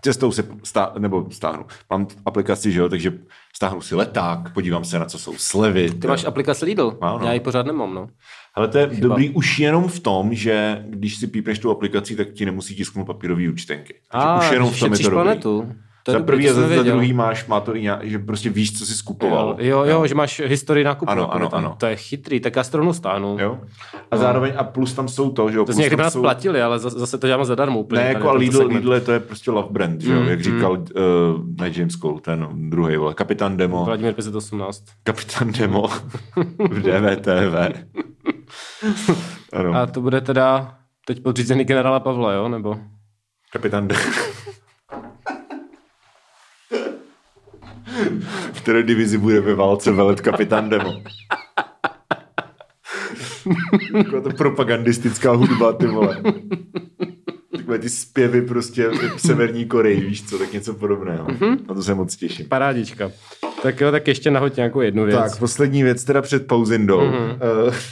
Cestou 0.02 0.32
se 0.32 0.48
stá, 0.64 0.94
nebo 1.00 1.28
stáhnu. 1.32 1.66
Mám 1.90 2.08
aplikaci, 2.26 2.72
že 2.72 2.80
jo, 2.80 2.90
takže 2.90 3.14
stáhnu 3.56 3.82
si 3.82 3.96
leták, 3.96 4.54
podívám 4.54 4.86
se, 4.86 5.00
na 5.00 5.06
co 5.06 5.20
jsou 5.20 5.34
slevy. 5.38 5.90
Ty 5.92 6.08
máš 6.08 6.26
aplikaci 6.26 6.66
Lidl? 6.66 6.98
Mám, 7.02 7.20
no. 7.22 7.28
Já 7.28 7.34
ji 7.34 7.40
pořád 7.40 7.66
nemám, 7.66 7.94
no. 7.94 8.08
Ale 8.56 8.68
to 8.68 8.78
je 8.78 8.90
Chyba. 8.90 9.08
dobrý 9.08 9.30
už 9.30 9.60
jenom 9.60 9.88
v 9.88 10.00
tom, 10.00 10.34
že 10.34 10.84
když 10.90 11.18
si 11.18 11.28
pípneš 11.28 11.60
tu 11.60 11.72
aplikaci, 11.72 12.16
tak 12.16 12.32
ti 12.32 12.46
nemusí 12.46 12.76
tisknout 12.76 13.08
papírový 13.08 13.50
účtenky. 13.50 13.94
Takže 14.12 14.28
A, 14.28 14.40
už 14.40 14.52
jenom 14.52 14.70
v 14.72 14.80
tom 14.80 14.92
je 14.94 14.98
to 14.98 15.04
dobrý. 15.04 15.16
planetu. 15.16 15.72
To 16.08 16.12
je 16.12 16.18
za 16.20 16.24
prvý 16.26 16.50
a 16.50 16.54
za, 16.54 16.68
za 16.68 16.84
druhý 16.84 17.14
máš, 17.14 17.48
má 17.48 17.60
to 17.60 17.76
i 17.76 17.82
nějak, 17.82 18.04
že 18.04 18.20
prostě 18.20 18.50
víš, 18.50 18.80
co 18.80 18.86
jsi 18.86 18.94
skupoval. 18.94 19.56
Jo, 19.60 19.78
jo, 19.80 19.86
jo, 19.86 20.08
že 20.08 20.16
máš 20.16 20.42
historii 20.46 20.84
nákupu. 20.84 21.12
Ano, 21.12 21.22
jako 21.22 21.32
ano, 21.34 21.50
tam. 21.50 21.60
ano. 21.66 21.76
To 21.80 21.86
je 21.86 21.96
chytrý, 21.96 22.40
tak 22.40 22.56
já 22.56 22.64
to 22.64 22.78
rovnou 22.78 22.94
stáhnu. 22.94 23.38
Jo? 23.40 23.60
A 24.12 24.18
zároveň, 24.18 24.54
a 24.58 24.64
plus 24.64 24.94
tam 24.94 25.08
jsou 25.08 25.30
to, 25.32 25.52
že 25.52 25.58
jo, 25.58 25.66
To 25.66 25.74
z 25.74 25.78
někdy 25.78 25.96
nás 25.96 26.14
jsou... 26.14 26.22
platili, 26.22 26.62
ale 26.62 26.80
za- 26.80 26.90
zase 26.90 27.18
to 27.18 27.28
děláme 27.28 27.46
zadarmo 27.46 27.80
úplně. 27.80 28.02
Ne, 28.02 28.06
tady 28.08 28.14
jako 28.16 28.30
a 28.30 28.34
Lidl, 28.34 28.58
segment. 28.58 28.86
Lidl 28.86 29.06
to 29.06 29.12
je 29.12 29.20
prostě 29.20 29.52
love 29.52 29.68
brand, 29.72 30.02
že 30.02 30.14
jo, 30.14 30.20
Mm, 30.22 30.28
jak 30.28 30.42
říkal, 30.44 30.72
uh, 30.72 30.78
ne 31.62 31.72
James 31.76 31.94
Cole, 31.96 32.22
ten 32.22 32.48
druhý, 32.70 32.98
vole, 32.98 33.14
Kapitán 33.14 33.58
Demo, 33.58 33.86
Vladimír 33.86 34.14
518. 34.14 34.84
Kapitán 35.04 35.52
Demo 35.52 35.88
v 36.60 36.82
DVTV. 36.82 37.84
ano, 39.54 39.74
A 39.76 39.86
to 39.86 40.02
bude 40.02 40.22
teda 40.22 40.74
teď 41.06 41.24
podřízený 41.24 41.64
generála 41.64 42.00
Pavla, 42.00 42.34
jo? 42.34 42.50
Nebo? 42.50 42.78
Kapitán 43.54 43.88
Demo. 43.88 44.02
v 48.54 48.62
které 48.62 48.84
divizi 48.84 49.18
bude 49.18 49.42
ve 49.42 49.56
válce 49.56 49.92
velet 49.92 50.22
Kapitán 50.22 50.70
Demo. 50.70 51.04
Taková 53.92 54.22
to 54.22 54.30
propagandistická 54.30 55.32
hudba, 55.32 55.74
ty 55.74 55.88
vole. 55.88 56.22
Takové 57.58 57.80
ty 57.80 57.90
zpěvy 57.90 58.42
prostě 58.42 58.90
v 58.90 59.22
Severní 59.22 59.66
Koreji, 59.66 60.02
víš 60.02 60.30
co, 60.30 60.40
tak 60.40 60.54
něco 60.54 60.74
podobného. 60.74 61.28
Na 61.68 61.76
to 61.76 61.84
se 61.84 61.94
moc 61.94 62.16
těším. 62.16 62.48
Parádička. 62.50 63.12
Tak 63.62 63.82
jo, 63.82 63.92
tak 63.92 64.08
ještě 64.08 64.32
nahoď 64.32 64.56
nějakou 64.56 64.82
jednu 64.82 65.06
věc. 65.06 65.18
Tak, 65.18 65.40
poslední 65.40 65.84
věc 65.84 66.04
teda 66.04 66.22
před 66.22 66.48
pauzindou. 66.48 67.00
Mm-hmm. 67.00 67.40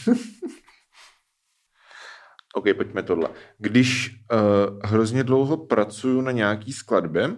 Uh, 0.08 0.15
OK, 2.56 2.65
pojďme 2.78 3.04
tohle. 3.04 3.30
Když 3.58 4.12
uh, 4.32 4.89
hrozně 4.89 5.24
dlouho 5.24 5.58
pracuju 5.58 6.22
na 6.22 6.32
nějaký 6.32 6.74
skladbě 6.74 7.36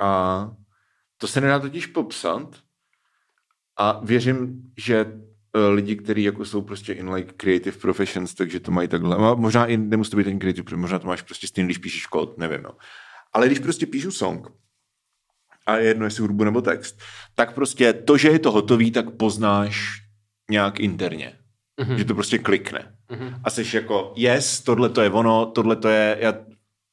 a 0.00 0.50
to 1.18 1.26
se 1.26 1.40
nedá 1.40 1.58
totiž 1.58 1.86
popsat 1.86 2.56
a 3.78 4.00
věřím, 4.04 4.62
že 4.76 5.04
uh, 5.04 5.74
lidi, 5.74 5.96
kteří 5.96 6.22
jako 6.22 6.44
jsou 6.44 6.62
prostě 6.62 6.92
in 6.92 7.10
like 7.10 7.32
creative 7.36 7.76
professions, 7.76 8.34
takže 8.34 8.60
to 8.60 8.70
mají 8.70 8.88
takhle. 8.88 9.16
A 9.16 9.34
Možná 9.34 9.66
i 9.66 9.76
nemusí 9.76 10.10
to 10.10 10.16
být 10.16 10.24
ten 10.24 10.38
creative, 10.38 10.76
možná 10.76 10.98
to 10.98 11.06
máš 11.06 11.22
prostě 11.22 11.46
stejný, 11.46 11.66
když 11.66 11.78
píšeš 11.78 12.06
kód, 12.06 12.38
nevím. 12.38 12.62
No. 12.62 12.70
Ale 13.32 13.46
když 13.46 13.58
prostě 13.58 13.86
píšu 13.86 14.10
song, 14.10 14.48
a 15.66 15.76
je 15.76 15.88
jedno, 15.88 16.04
jestli 16.04 16.20
hudbu 16.20 16.44
nebo 16.44 16.60
text, 16.60 17.00
tak 17.34 17.54
prostě 17.54 17.92
to, 17.92 18.16
že 18.16 18.28
je 18.28 18.38
to 18.38 18.52
hotový, 18.52 18.90
tak 18.90 19.10
poznáš 19.10 20.02
nějak 20.50 20.80
interně. 20.80 21.38
Mm-hmm. 21.80 21.96
Že 21.96 22.04
to 22.04 22.14
prostě 22.14 22.38
klikne. 22.38 22.96
Mm-hmm. 23.10 23.40
A 23.44 23.50
jsi 23.50 23.76
jako, 23.76 24.12
yes, 24.16 24.60
tohle 24.60 24.88
to 24.88 25.02
je 25.02 25.10
ono, 25.10 25.46
tohle 25.46 25.76
to 25.76 25.88
je, 25.88 26.18
já 26.20 26.34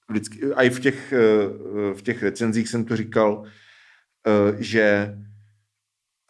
vždycky, 0.10 0.54
a 0.54 0.64
i 0.64 0.70
v 0.70 0.80
těch, 0.80 1.14
eh, 1.14 1.94
v 1.94 2.02
těch 2.02 2.24
recenzích 2.24 2.70
jsem 2.70 2.86
to 2.86 2.98
říkal, 2.98 3.46
že 4.60 5.16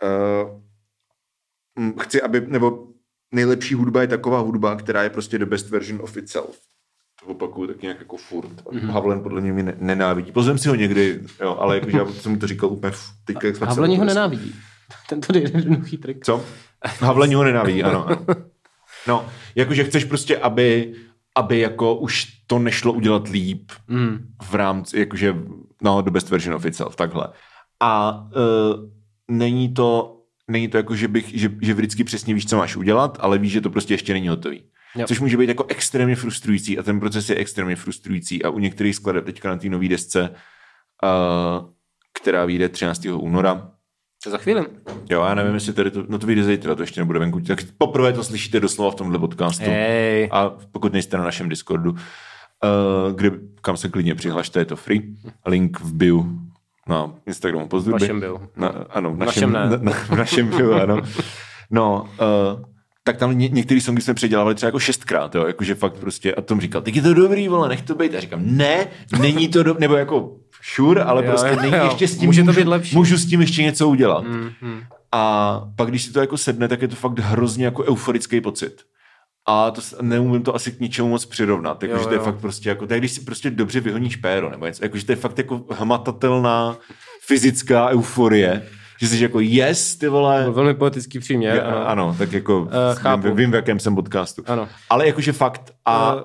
eh, 0.04 0.62
hm, 1.80 1.94
chci, 2.00 2.22
aby, 2.22 2.42
nebo 2.48 2.88
nejlepší 3.34 3.74
hudba 3.76 4.02
je 4.02 4.08
taková 4.08 4.40
hudba, 4.40 4.76
která 4.76 5.04
je 5.04 5.10
prostě 5.10 5.38
the 5.38 5.46
best 5.46 5.70
version 5.70 6.02
of 6.02 6.18
itself. 6.18 6.60
To 7.20 7.26
opakuju 7.26 7.68
tak 7.68 7.82
nějak 7.82 8.00
jako 8.00 8.18
furt. 8.18 8.50
Mm-hmm. 8.50 8.92
Havlen 8.92 9.22
podle 9.24 9.42
mě 9.42 9.54
mě 9.54 9.64
ne- 9.64 9.76
nenávidí. 9.80 10.32
Pozvem 10.32 10.58
si 10.58 10.70
ho 10.70 10.76
někdy, 10.76 11.20
jo, 11.42 11.56
ale 11.60 11.76
jakože 11.76 11.98
já 11.98 12.06
jsem 12.06 12.32
mu 12.32 12.38
to 12.40 12.48
říkal 12.48 12.70
úplně 12.70 12.92
v- 12.92 13.10
teďka, 13.26 13.48
jak 13.48 13.56
jsme 13.56 13.66
se 13.66 13.70
Havlení 13.70 13.98
ho 13.98 14.06
nenávidí. 14.06 14.56
Tento 15.10 15.38
jednoduchý 15.38 15.98
trik. 15.98 16.26
co? 16.26 16.46
Havlení 17.00 17.36
ho 17.36 17.44
nenávidí, 17.44 17.84
ano. 17.84 18.08
ano. 18.08 18.26
No, 19.08 19.26
jakože 19.56 19.84
chceš 19.84 20.04
prostě, 20.06 20.38
aby, 20.38 20.94
aby 21.36 21.60
jako 21.60 21.96
už 21.96 22.26
to 22.48 22.60
nešlo 22.60 22.94
udělat 22.94 23.28
líp 23.28 23.72
Mm. 23.88 24.28
v 24.44 24.56
rámci, 24.56 25.00
jakože, 25.00 25.36
no, 25.82 26.02
the 26.02 26.12
best 26.12 26.30
version 26.30 26.56
of 26.56 26.66
itself, 26.66 26.96
takhle. 26.96 27.28
A 27.84 28.24
uh, 28.36 28.90
není 29.28 29.74
to, 29.74 30.18
není 30.48 30.68
to 30.68 30.78
jako, 30.78 30.96
že, 30.96 31.08
bych, 31.08 31.40
že, 31.40 31.52
že 31.62 31.74
vždycky 31.74 32.04
přesně 32.04 32.34
víš, 32.34 32.46
co 32.46 32.58
máš 32.58 32.76
udělat, 32.76 33.18
ale 33.22 33.38
víš, 33.38 33.52
že 33.52 33.62
to 33.62 33.70
prostě 33.70 33.94
ještě 33.94 34.14
není 34.14 34.28
hotový. 34.28 34.64
Jo. 34.96 35.08
Což 35.08 35.20
může 35.20 35.38
být 35.38 35.50
jako 35.50 35.66
extrémně 35.68 36.16
frustrující 36.16 36.80
a 36.80 36.84
ten 36.84 37.00
proces 37.00 37.30
je 37.30 37.36
extrémně 37.36 37.76
frustrující 37.76 38.44
a 38.44 38.50
u 38.50 38.60
některých 38.60 38.96
skladeb 38.96 39.26
teďka 39.26 39.50
na 39.50 39.58
té 39.58 39.70
nové 39.70 39.88
desce, 39.88 40.30
uh, 40.30 41.70
která 42.14 42.46
vyjde 42.46 42.70
13. 42.70 43.06
února, 43.06 43.72
Co 44.24 44.30
za 44.30 44.38
chvíli? 44.38 44.66
Jo, 45.10 45.24
já 45.24 45.36
nevím, 45.36 45.54
jestli 45.54 45.74
tady 45.74 45.92
to, 45.92 46.06
no 46.10 46.20
to 46.20 46.28
vyjde 46.28 46.44
zítra, 46.44 46.76
to 46.76 46.84
ještě 46.84 47.02
nebude 47.02 47.20
venku. 47.20 47.40
Tak 47.40 47.60
poprvé 47.78 48.14
to 48.14 48.24
slyšíte 48.24 48.60
doslova 48.60 48.92
v 48.92 48.96
tomhle 48.96 49.20
podcastu. 49.20 49.66
Hej. 49.66 50.30
A 50.32 50.50
pokud 50.72 50.94
nejste 50.94 51.18
na 51.18 51.24
našem 51.24 51.50
Discordu, 51.50 51.92
uh, 51.92 51.98
kde, 53.16 53.32
kam 53.62 53.78
se 53.78 53.90
klidně 53.90 54.16
přihlašte, 54.16 54.60
je 54.60 54.66
to 54.66 54.76
free. 54.76 55.16
Link 55.46 55.80
v 55.80 55.94
bio 55.94 56.26
na 56.90 57.12
Instagramu 57.28 57.68
pozdruby. 57.68 58.00
Vašem 58.02 58.20
bio. 58.20 58.42
Na, 58.58 58.68
ano, 58.90 59.12
v 59.14 59.18
Našem 59.18 59.52
našem, 59.52 59.72
ne. 59.72 59.78
na, 59.78 59.92
na, 59.92 59.92
v 59.92 60.10
našem 60.18 60.48
bio, 60.48 60.72
ano. 60.74 61.02
No, 61.72 62.02
uh, 62.56 62.62
tak 63.04 63.18
tam 63.18 63.38
ně, 63.38 63.50
některý 63.50 63.82
songy 63.82 64.02
jsme 64.02 64.14
předělávali 64.14 64.56
třeba 64.56 64.68
jako 64.68 64.80
šestkrát, 64.80 65.36
jo, 65.36 65.48
jakože 65.48 65.76
fakt 65.76 65.94
prostě, 65.94 66.36
a 66.36 66.42
Tom 66.42 66.62
říkal, 66.62 66.82
tak 66.82 66.96
je 66.96 67.02
to 67.02 67.14
dobrý, 67.14 67.48
vole, 67.48 67.70
nech 67.70 67.82
to 67.82 67.96
být. 67.96 68.16
A 68.16 68.20
říkám, 68.20 68.40
ne, 68.44 68.88
není 69.20 69.48
to 69.48 69.64
dobrý, 69.64 69.82
nebo 69.82 69.96
jako 69.96 70.32
sure, 70.76 71.04
ale 71.04 71.26
Jo, 71.26 71.32
prostě 71.32 71.50
jo, 71.50 71.56
není 71.62 71.76
jo. 71.76 71.84
ještě 71.86 72.08
s 72.08 72.18
tím, 72.18 72.26
Může 72.26 72.42
to 72.42 72.46
můžu, 72.46 72.60
být 72.60 72.68
lepší. 72.68 72.96
můžu 72.96 73.18
s 73.18 73.26
tím 73.26 73.42
ještě 73.42 73.64
něco 73.64 73.90
udělat. 73.90 74.24
Mm, 74.24 74.50
mm. 74.62 74.82
A 75.12 75.62
pak, 75.76 75.90
když 75.90 76.04
si 76.04 76.12
to 76.14 76.20
jako 76.20 76.38
sedne, 76.38 76.68
tak 76.68 76.82
je 76.82 76.88
to 76.88 76.96
fakt 76.96 77.20
hrozně 77.20 77.66
jako 77.66 77.84
euforický 77.84 78.42
pocit. 78.42 78.82
A 79.46 79.72
to 79.72 79.82
neumím 80.02 80.44
to 80.44 80.56
asi 80.56 80.72
k 80.72 80.80
ničemu 80.80 81.10
moc 81.10 81.26
přirovnat. 81.26 81.84
Jakože 81.84 82.06
to 82.06 82.14
je 82.14 82.20
fakt 82.20 82.40
prostě 82.40 82.70
jako, 82.70 82.88
je, 82.90 83.00
když 83.00 83.12
si 83.12 83.22
prostě 83.22 83.52
dobře 83.52 83.80
vyhoníš 83.80 84.16
péro, 84.16 84.50
nebo 84.50 84.66
něco. 84.66 84.86
Jakože 84.86 85.06
to 85.06 85.12
je 85.12 85.16
fakt 85.16 85.38
jako 85.38 85.66
hmatatelná 85.70 86.78
fyzická 87.26 87.90
euforie. 87.90 88.68
Že 89.02 89.08
jsi 89.08 89.24
jako 89.24 89.40
yes, 89.40 89.96
ty 89.96 90.08
vole. 90.08 90.44
Byl 90.44 90.54
velmi 90.54 90.74
poetický 90.74 91.20
příměr. 91.20 91.56
Ja, 91.56 91.64
ano. 91.64 91.88
ano, 91.88 92.16
tak 92.18 92.34
jako 92.34 92.70
chápu. 92.94 93.28
vím, 93.28 93.36
vím, 93.36 93.52
v 93.52 93.56
jakém 93.56 93.80
jsem 93.80 93.96
podcastu. 93.96 94.44
Ano. 94.46 94.68
Ale 94.90 95.08
jakože 95.08 95.32
fakt 95.32 95.74
a 95.86 96.16
uh, 96.16 96.22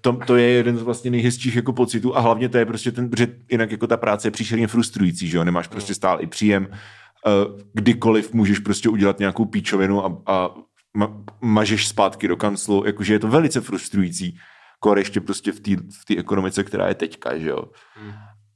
to, 0.00 0.12
to, 0.26 0.36
je 0.36 0.48
jeden 0.48 0.78
z 0.78 0.82
vlastně 0.82 1.10
nejhezčích 1.10 1.56
jako 1.56 1.72
pocitů 1.72 2.16
a 2.16 2.20
hlavně 2.20 2.48
to 2.48 2.58
je 2.58 2.66
prostě 2.66 2.92
ten, 2.92 3.10
protože 3.10 3.26
jinak 3.50 3.70
jako 3.70 3.86
ta 3.86 3.96
práce 3.96 4.28
je 4.28 4.32
příšerně 4.32 4.66
frustrující, 4.66 5.28
že 5.28 5.36
jo, 5.36 5.44
nemáš 5.44 5.66
prostě 5.68 5.94
stále 5.94 6.22
i 6.22 6.26
příjem, 6.26 6.68
uh, 6.70 7.60
kdykoliv 7.74 8.32
můžeš 8.32 8.58
prostě 8.58 8.88
udělat 8.88 9.18
nějakou 9.18 9.44
píčovinu 9.44 10.04
a, 10.04 10.22
a 10.26 10.50
ma, 10.96 11.24
mažeš 11.40 11.88
zpátky 11.88 12.28
do 12.28 12.36
kanclu, 12.36 12.86
jakože 12.86 13.12
je 13.12 13.18
to 13.18 13.28
velice 13.28 13.60
frustrující, 13.60 14.38
kor 14.80 14.98
ještě 14.98 15.20
prostě 15.20 15.52
v 15.52 15.60
té 15.60 15.70
v 15.76 16.18
ekonomice, 16.18 16.64
která 16.64 16.88
je 16.88 16.94
teďka, 16.94 17.38
že 17.38 17.48
jo. 17.48 17.64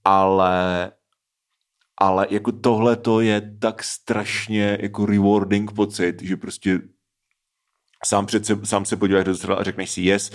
Ale 0.04 0.92
ale 2.02 2.26
jako 2.30 2.52
tohle 2.52 2.96
to 2.96 3.20
je 3.20 3.56
tak 3.58 3.82
strašně 3.82 4.78
jako 4.80 5.06
rewarding 5.06 5.72
pocit, 5.72 6.22
že 6.22 6.36
prostě 6.36 6.80
sám, 8.06 8.26
před 8.26 8.46
se, 8.46 8.66
sám 8.66 8.84
se 8.84 8.96
podíváš 8.96 9.24
do 9.24 9.58
a 9.58 9.64
řekneš 9.64 9.90
si 9.90 10.02
yes, 10.02 10.32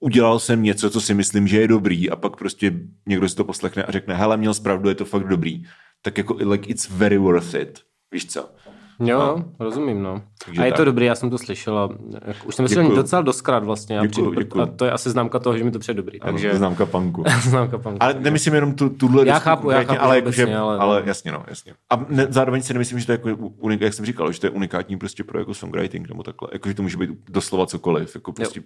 udělal 0.00 0.38
jsem 0.38 0.62
něco, 0.62 0.90
co 0.90 1.00
si 1.00 1.14
myslím, 1.14 1.48
že 1.48 1.60
je 1.60 1.68
dobrý 1.68 2.10
a 2.10 2.16
pak 2.16 2.36
prostě 2.36 2.72
někdo 3.06 3.28
si 3.28 3.36
to 3.36 3.44
poslechne 3.44 3.82
a 3.82 3.92
řekne, 3.92 4.14
hele, 4.14 4.36
měl 4.36 4.54
zpravdu, 4.54 4.88
je 4.88 4.94
to 4.94 5.04
fakt 5.04 5.28
dobrý. 5.28 5.64
Tak 6.02 6.18
jako 6.18 6.36
like 6.40 6.70
it's 6.70 6.88
very 6.88 7.18
worth 7.18 7.54
it. 7.54 7.80
Víš 8.12 8.26
co? 8.26 8.50
Jo, 9.00 9.18
no. 9.18 9.44
rozumím, 9.58 10.02
no. 10.02 10.22
Takže 10.44 10.62
a 10.62 10.64
je 10.64 10.70
tak. 10.70 10.76
to 10.76 10.84
dobrý, 10.84 11.06
já 11.06 11.14
jsem 11.14 11.30
to 11.30 11.38
slyšel 11.38 11.78
a 11.78 11.88
už 12.44 12.54
jsem 12.54 12.66
Děkuju. 12.66 12.96
docela 12.96 13.22
doskrát 13.22 13.64
vlastně. 13.64 13.98
A, 14.00 14.06
Děkuju, 14.06 14.34
děkuju. 14.34 14.62
a 14.64 14.66
to 14.66 14.84
je 14.84 14.90
asi 14.90 15.10
známka 15.10 15.38
toho, 15.38 15.58
že 15.58 15.64
mi 15.64 15.70
to 15.70 15.78
přijde 15.78 15.96
dobrý. 15.96 16.18
Takže... 16.20 16.32
Takže 16.48 16.58
Známka 16.58 16.86
punku. 16.86 17.24
známka 17.42 17.78
panku. 17.78 18.02
Ale 18.02 18.14
nemyslím 18.18 18.54
jenom 18.54 18.74
tu, 18.74 18.88
tuhle 18.88 19.26
Já 19.26 19.38
chápu, 19.38 19.70
já 19.70 19.82
chápu, 19.82 20.02
ale, 20.02 20.16
jako, 20.16 20.30
že, 20.30 20.56
ale- 20.56 20.78
ale, 20.78 21.02
jasně, 21.06 21.32
no, 21.32 21.44
jasně. 21.48 21.74
A 21.90 22.06
ne, 22.08 22.26
zároveň 22.30 22.62
si 22.62 22.72
nemyslím, 22.72 22.98
že 23.00 23.06
to 23.06 23.12
je 23.12 23.18
jako 23.24 23.36
unik, 23.58 23.80
jak 23.80 23.94
jsem 23.94 24.04
říkal, 24.06 24.32
že 24.32 24.40
to 24.40 24.46
je 24.46 24.50
unikátní 24.50 24.98
prostě 24.98 25.24
pro 25.24 25.38
jako 25.38 25.54
songwriting 25.54 26.08
nebo 26.08 26.22
takhle. 26.22 26.48
Jako, 26.52 26.68
že 26.68 26.74
to 26.74 26.82
může 26.82 26.96
být 26.96 27.10
doslova 27.28 27.66
cokoliv. 27.66 28.14
Jako 28.14 28.32
prostě 28.32 28.60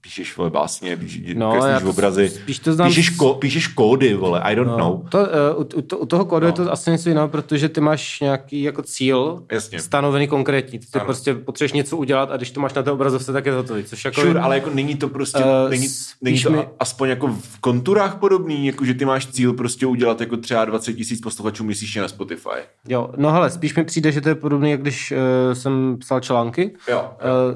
píšeš 0.00 0.36
vole 0.36 0.50
básně, 0.50 0.96
píšeš, 0.96 1.22
No, 1.34 1.52
kreslíš 1.52 1.82
to 1.82 1.90
obrazy, 1.90 2.28
spíš 2.28 2.58
to 2.58 2.72
znám 2.72 2.88
píšeš, 2.88 3.10
ko, 3.10 3.34
píšeš 3.34 3.66
kódy, 3.66 4.14
vole, 4.14 4.40
I 4.40 4.54
don't 4.56 4.70
No, 4.70 4.76
know. 4.78 5.08
to, 5.08 5.18
uh, 5.18 5.78
u, 5.78 5.82
to, 5.82 5.98
u 5.98 6.06
toho 6.06 6.24
kódu 6.24 6.42
no. 6.44 6.48
je 6.48 6.52
to 6.52 6.72
asi 6.72 6.90
něco 6.90 7.08
jiného, 7.08 7.28
protože 7.28 7.68
ty 7.68 7.80
máš 7.80 8.20
nějaký 8.20 8.62
jako 8.62 8.82
cíl 8.82 9.42
Jasně. 9.52 9.80
stanovený 9.80 10.28
konkrétní. 10.28 10.78
Ty 10.78 10.86
Ano. 10.94 11.04
prostě 11.04 11.34
potřebuješ 11.34 11.72
něco 11.72 11.96
udělat 11.96 12.30
a 12.30 12.36
když 12.36 12.50
to 12.50 12.60
máš 12.60 12.74
na 12.74 12.82
té 12.82 12.90
obrazovce, 12.90 13.32
tak 13.32 13.46
je 13.46 13.52
to 13.52 13.58
hotový. 13.58 13.84
Což 13.84 14.04
jako 14.04 14.20
Sure, 14.20 14.40
ale 14.40 14.54
jako 14.54 14.70
není 14.70 14.94
to 14.96 15.08
prostě, 15.08 15.38
Eh, 15.66 15.70
není, 15.70 15.88
není 16.22 16.40
to 16.42 16.50
mi- 16.50 16.68
aspoň 16.80 17.08
jako 17.08 17.26
v 17.28 17.58
konturách 17.60 18.18
podobný, 18.18 18.66
jako 18.66 18.84
že 18.84 18.94
ty 18.94 19.04
máš 19.04 19.26
cíl 19.26 19.52
prostě 19.52 19.86
udělat 19.86 20.20
jako 20.20 20.36
třeba 20.36 20.64
20 20.64 20.92
tisíc 20.92 21.20
posluchačů 21.20 21.64
měsíčně 21.64 22.00
na 22.02 22.08
Spotify. 22.08 22.48
Jo, 22.88 23.10
no 23.16 23.32
hele, 23.32 23.50
spíš 23.50 23.74
mi 23.76 23.84
přijde, 23.84 24.12
že 24.12 24.20
to 24.20 24.28
je 24.28 24.34
podobné, 24.34 24.70
jak 24.70 24.80
když 24.82 25.12
uh, 25.12 25.18
jsem 25.54 25.96
psal 26.00 26.20
články, 26.20 26.74
Jo, 26.88 27.10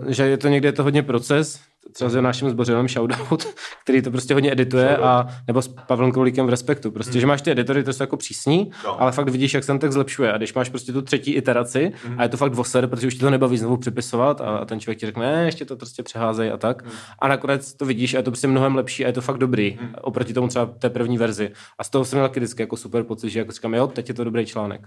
Uh, 0.05 0.11
že 0.13 0.23
je 0.23 0.37
to 0.37 0.49
někde 0.49 0.69
je 0.69 0.73
to 0.73 0.83
hodně 0.83 1.03
proces, 1.03 1.61
třeba 1.93 2.11
s 2.11 2.15
Jonášem 2.15 2.51
Zbořilem 2.51 2.89
shoutout, 2.89 3.45
který 3.85 4.03
to 4.03 4.11
prostě 4.11 4.35
hodně 4.35 4.53
edituje, 4.53 4.97
a, 4.97 5.27
nebo 5.47 5.63
s 5.63 5.69
Pavlem 5.69 6.13
Krolíkem 6.13 6.47
v 6.47 6.49
Respektu. 6.49 6.91
Prostě, 6.91 7.13
hmm. 7.13 7.21
že 7.21 7.27
máš 7.27 7.43
ty 7.43 7.51
editory, 7.51 7.85
to 7.85 7.93
jsou 7.93 8.03
jako 8.03 8.17
přísní, 8.17 8.71
No. 8.85 9.03
ale 9.03 9.13
fakt 9.13 9.29
vidíš, 9.29 9.55
jak 9.55 9.65
se 9.65 9.67
ten 9.67 9.79
text 9.79 9.95
zlepšuje. 9.95 10.33
A 10.33 10.37
když 10.37 10.55
máš 10.55 10.69
prostě 10.69 10.93
tu 10.93 11.03
třetí 11.03 11.33
iteraci 11.33 11.93
Hmm. 12.05 12.21
a 12.21 12.23
je 12.23 12.29
to 12.29 12.37
fakt 12.37 12.55
voser, 12.55 12.87
protože 12.87 13.07
už 13.07 13.15
ti 13.15 13.21
to 13.21 13.31
nebaví 13.31 13.59
znovu 13.59 13.77
přepisovat 13.77 14.41
a, 14.41 14.45
a 14.45 14.65
ten 14.65 14.81
člověk 14.81 14.99
ti 14.99 15.07
řekne, 15.07 15.33
ne, 15.33 15.45
ještě 15.45 15.65
to 15.65 15.77
prostě 15.77 16.03
přeházej 16.03 16.53
a 16.53 16.57
tak. 16.57 16.83
Hmm. 16.83 16.93
A 17.19 17.29
nakonec 17.29 17.75
to 17.75 17.85
vidíš 17.87 18.15
a 18.15 18.17
je 18.17 18.23
to 18.23 18.31
prostě 18.31 18.47
mnohem 18.49 18.75
lepší 18.77 19.05
a 19.05 19.07
je 19.07 19.13
to 19.13 19.21
fakt 19.21 19.39
dobrý 19.39 19.79
oproti 20.01 20.33
tomu 20.35 20.49
třeba 20.49 20.67
té 20.67 20.91
první 20.91 21.19
verzi. 21.19 21.51
A 21.79 21.85
z 21.85 21.91
toho 21.91 22.05
jsem 22.05 22.19
měl 22.19 22.29
vždycky 22.29 22.63
jako 22.63 22.77
super 22.77 23.03
pocit, 23.03 23.31
že 23.31 23.39
jako 23.39 23.53
říkám, 23.53 23.75
jo, 23.75 23.87
teď 23.87 24.09
je 24.09 24.15
to 24.15 24.25
dobrý 24.25 24.47
článek. 24.47 24.81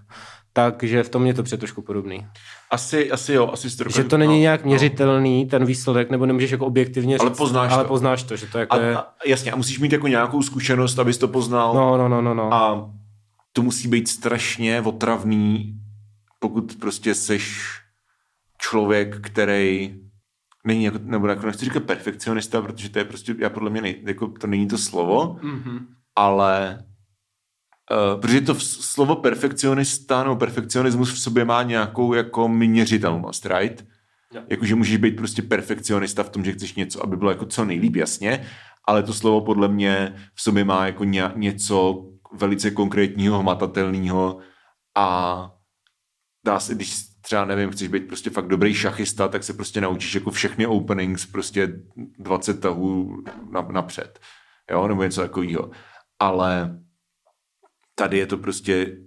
Takže 0.53 1.03
v 1.03 1.09
tom 1.09 1.21
mě 1.21 1.33
to 1.33 1.43
přijde 1.43 1.59
trošku 1.59 1.81
podobný. 1.81 2.27
Asi, 2.71 3.11
asi 3.11 3.33
jo, 3.33 3.49
asi 3.53 3.69
si 3.69 3.77
to 3.77 3.89
Že 3.89 4.03
to 4.03 4.17
není 4.17 4.33
no, 4.33 4.39
nějak 4.39 4.63
no. 4.63 4.67
měřitelný, 4.69 5.45
ten 5.45 5.65
výsledek, 5.65 6.09
nebo 6.09 6.25
nemůžeš 6.25 6.51
jako 6.51 6.65
objektivně 6.65 7.17
Ale 7.17 7.29
říct, 7.29 7.37
poznáš 7.37 7.71
ale 7.71 7.83
to. 7.83 7.87
poznáš 7.87 8.23
to, 8.23 8.35
že 8.35 8.47
to 8.47 8.57
jako 8.59 8.75
A, 8.75 8.79
je... 8.79 8.95
a, 8.97 9.07
jasně, 9.25 9.51
a 9.51 9.55
musíš 9.55 9.79
mít 9.79 9.91
jako 9.91 10.07
nějakou 10.07 10.41
zkušenost, 10.41 10.99
abys 10.99 11.17
to 11.17 11.27
poznal. 11.27 11.73
No, 11.73 11.97
no, 11.97 12.07
no, 12.07 12.21
no, 12.21 12.33
no. 12.33 12.53
A 12.53 12.91
to 13.53 13.61
musí 13.61 13.87
být 13.87 14.07
strašně 14.07 14.81
otravný, 14.81 15.73
pokud 16.39 16.75
prostě 16.79 17.15
seš 17.15 17.71
člověk, 18.57 19.19
který 19.21 19.95
není 20.65 20.83
jako, 20.83 20.97
nebo 21.01 21.27
jako 21.27 21.45
nechci 21.45 21.65
říkat 21.65 21.83
perfekcionista, 21.83 22.61
protože 22.61 22.89
to 22.89 22.99
je 22.99 23.05
prostě, 23.05 23.35
já 23.39 23.49
podle 23.49 23.69
mě, 23.69 23.81
nej, 23.81 23.95
jako, 24.05 24.27
to 24.27 24.47
není 24.47 24.67
to 24.67 24.77
slovo, 24.77 25.39
Mm-hmm. 25.43 25.79
ale 26.15 26.79
uh, 27.91 28.21
protože 28.21 28.41
to 28.41 28.55
slovo 28.59 29.15
perfekcionista 29.15 30.23
nebo 30.23 30.35
perfekcionismus 30.35 31.13
v 31.13 31.19
sobě 31.19 31.45
má 31.45 31.63
nějakou 31.63 32.13
jako 32.13 32.47
měřitelnost, 32.47 33.45
right? 33.45 33.85
Jo. 34.33 34.41
Jakože 34.47 34.75
můžeš 34.75 34.97
být 34.97 35.15
prostě 35.15 35.41
perfekcionista 35.41 36.23
v 36.23 36.29
tom, 36.29 36.45
že 36.45 36.51
chceš 36.51 36.75
něco, 36.75 37.03
aby 37.03 37.17
bylo 37.17 37.31
jako 37.31 37.45
co 37.45 37.65
nejlíp, 37.65 37.95
jasně, 37.95 38.47
ale 38.87 39.03
to 39.03 39.13
slovo 39.13 39.41
podle 39.41 39.67
mě 39.67 40.15
v 40.35 40.41
sobě 40.41 40.63
má 40.63 40.85
jako 40.85 41.03
ně, 41.03 41.31
něco 41.35 42.05
velice 42.33 42.71
konkrétního, 42.71 43.39
hmatatelného 43.39 44.39
a 44.95 45.49
dá 46.45 46.59
se, 46.59 46.75
když 46.75 47.07
třeba 47.21 47.45
nevím, 47.45 47.71
chceš 47.71 47.87
být 47.87 48.07
prostě 48.07 48.29
fakt 48.29 48.47
dobrý 48.47 48.73
šachista, 48.73 49.27
tak 49.27 49.43
se 49.43 49.53
prostě 49.53 49.81
naučíš 49.81 50.15
jako 50.15 50.31
všechny 50.31 50.65
openings 50.65 51.25
prostě 51.25 51.73
20 52.19 52.61
tahů 52.61 53.23
na, 53.51 53.61
napřed, 53.61 54.19
jo, 54.71 54.87
nebo 54.87 55.03
něco 55.03 55.21
takového. 55.21 55.71
Ale 56.19 56.79
tady 57.99 58.17
je 58.17 58.27
to 58.27 58.37
prostě 58.37 58.97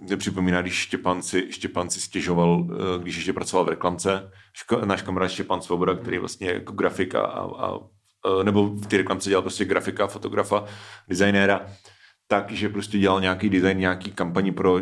mě 0.00 0.16
připomíná, 0.16 0.62
když 0.62 0.74
Štěpán 0.74 1.22
si, 1.22 1.52
Štěpán 1.52 1.90
si 1.90 2.00
stěžoval, 2.00 2.68
eh, 2.70 3.02
když 3.02 3.16
ještě 3.16 3.32
pracoval 3.32 3.64
v 3.64 3.68
reklamce, 3.68 4.30
ško, 4.52 4.80
náš 4.84 5.02
kamarád 5.02 5.30
Štěpán 5.30 5.62
Svoboda, 5.62 5.94
který 5.94 6.18
vlastně 6.18 6.50
jako 6.50 6.72
grafika 6.72 7.20
a, 7.20 7.66
a 7.66 7.78
eh, 8.40 8.44
nebo 8.44 8.68
v 8.68 8.86
té 8.86 8.96
reklamce 8.96 9.28
dělal 9.28 9.42
prostě 9.42 9.64
grafika, 9.64 10.06
fotografa, 10.06 10.64
designéra, 11.08 11.66
takže 12.26 12.68
prostě 12.68 12.98
dělal 12.98 13.20
nějaký 13.20 13.48
design, 13.50 13.78
nějaký 13.78 14.12
kampaní 14.12 14.52
pro 14.52 14.80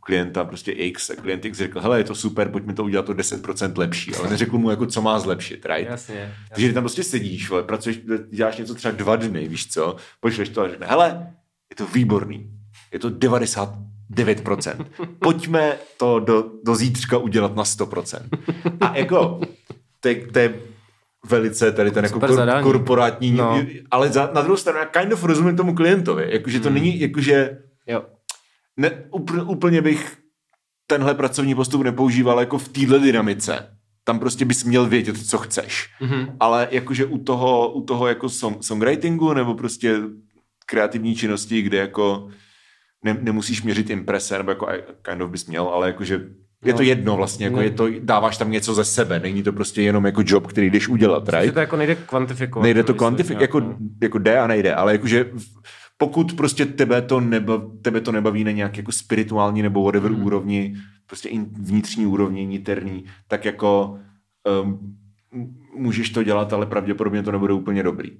klienta, 0.00 0.44
prostě 0.44 0.72
X 0.72 1.10
a 1.10 1.16
klient 1.16 1.44
X 1.44 1.58
řekl, 1.58 1.80
hele, 1.80 1.98
je 1.98 2.04
to 2.04 2.14
super, 2.14 2.48
pojďme 2.48 2.74
to 2.74 2.84
udělat 2.84 3.08
o 3.08 3.12
10% 3.12 3.78
lepší, 3.78 4.14
ale 4.14 4.30
neřekl 4.30 4.58
mu 4.58 4.70
jako, 4.70 4.86
co 4.86 5.02
má 5.02 5.18
zlepšit, 5.18 5.66
right? 5.66 5.90
Jasně. 5.90 6.34
Takže 6.48 6.68
ty 6.68 6.74
tam 6.74 6.82
prostě 6.82 7.02
sedíš, 7.02 7.50
vole, 7.50 7.62
pracuješ, 7.62 8.00
děláš 8.30 8.56
něco 8.56 8.74
třeba 8.74 8.92
dva 8.92 9.16
dny, 9.16 9.48
víš 9.48 9.68
co, 9.68 9.96
pošleš 10.20 10.48
to 10.48 10.62
a 10.62 10.68
řekne, 10.68 10.86
hele, 10.86 11.34
je 11.70 11.76
to 11.76 11.86
výborný, 11.86 12.50
je 12.92 12.98
to 12.98 13.10
99%. 13.10 14.86
Pojďme 15.18 15.76
to 15.96 16.20
do, 16.20 16.50
do 16.64 16.74
zítřka 16.74 17.18
udělat 17.18 17.56
na 17.56 17.62
100%. 17.62 18.20
A 18.80 18.96
jako, 18.96 19.40
to 20.00 20.08
je, 20.08 20.14
to 20.26 20.38
je 20.38 20.54
velice 21.26 21.72
tady 21.72 21.90
ten 21.90 22.04
jako 22.04 22.20
kor, 22.20 22.62
korporátní, 22.62 23.30
No. 23.32 23.62
ale 23.90 24.08
za, 24.08 24.30
na 24.34 24.40
druhou 24.42 24.56
stranu 24.56 24.78
já 24.78 24.84
kind 24.84 25.12
of 25.12 25.24
rozumím 25.24 25.56
tomu 25.56 25.74
klientovi, 25.74 26.26
jakože 26.32 26.60
to 26.60 26.70
není, 26.70 27.00
jakože 27.00 27.58
Jo. 27.86 28.02
ne, 28.76 29.04
úplně, 29.10 29.42
úplně 29.42 29.82
bych 29.82 30.16
tenhle 30.86 31.14
pracovní 31.14 31.54
postup 31.54 31.82
nepoužíval 31.82 32.40
jako 32.40 32.58
v 32.58 32.68
téhle 32.68 32.98
dynamice. 32.98 33.74
Tam 34.04 34.18
prostě 34.18 34.44
bys 34.44 34.64
měl 34.64 34.86
vědět, 34.86 35.26
co 35.26 35.38
chceš. 35.38 35.90
Mhm. 36.00 36.36
Ale 36.40 36.68
jakože 36.70 37.04
u 37.04 37.18
toho, 37.18 37.72
u 37.72 37.82
toho 37.84 38.06
jako 38.06 38.28
song, 38.28 38.64
songwritingu 38.64 39.32
nebo 39.32 39.54
prostě 39.54 40.00
kreativní 40.70 41.14
činnosti, 41.14 41.62
kde 41.62 41.78
jako 41.78 42.28
ne, 43.04 43.18
nemusíš 43.20 43.62
měřit 43.62 43.90
imprese, 43.90 44.38
nebo 44.38 44.50
jako 44.50 44.68
kind 45.02 45.22
of 45.22 45.30
bys 45.30 45.46
měl, 45.46 45.64
ale 45.68 45.86
jakože 45.86 46.14
je 46.64 46.72
No. 46.72 46.76
to 46.76 46.82
jedno 46.82 47.16
vlastně, 47.16 47.46
jako 47.46 47.56
Ne. 47.56 47.64
je 47.64 47.70
to, 47.70 47.88
dáváš 48.00 48.36
tam 48.36 48.50
něco 48.50 48.74
ze 48.74 48.84
sebe, 48.84 49.20
není 49.20 49.42
to 49.42 49.52
prostě 49.52 49.82
jenom 49.82 50.06
jako 50.06 50.22
job, 50.26 50.46
který 50.46 50.70
jdeš 50.70 50.88
udělat, 50.88 51.28
right? 51.28 51.54
to 51.54 51.60
jako 51.60 51.76
nejde 51.76 51.94
kvantifikovat. 51.94 52.62
Nejde 52.62 52.84
to 52.84 52.94
kvantifikovat, 52.94 53.40
jako, 53.40 53.60
no. 53.60 53.76
jako 54.02 54.18
jde 54.18 54.38
a 54.38 54.46
nejde, 54.46 54.74
ale 54.74 54.92
jakože 54.92 55.30
pokud 55.98 56.32
prostě 56.32 56.66
tebe 56.66 57.02
to, 57.02 57.20
nebav, 57.20 57.62
tebe 57.82 58.00
to 58.00 58.12
nebaví 58.12 58.44
na 58.44 58.50
nějak 58.50 58.76
jako 58.76 58.92
spirituální 58.92 59.62
nebo 59.62 59.84
whatever 59.84 60.12
mm. 60.12 60.24
úrovni, 60.24 60.76
prostě 61.06 61.30
vnitřní 61.52 62.06
úrovni, 62.06 62.46
niterní, 62.46 63.04
tak 63.28 63.44
jako 63.44 63.98
um, 64.62 64.96
můžeš 65.76 66.10
to 66.10 66.22
dělat, 66.22 66.52
ale 66.52 66.66
pravděpodobně 66.66 67.22
to 67.22 67.32
nebude 67.32 67.52
úplně 67.52 67.82
dobrý. 67.82 68.10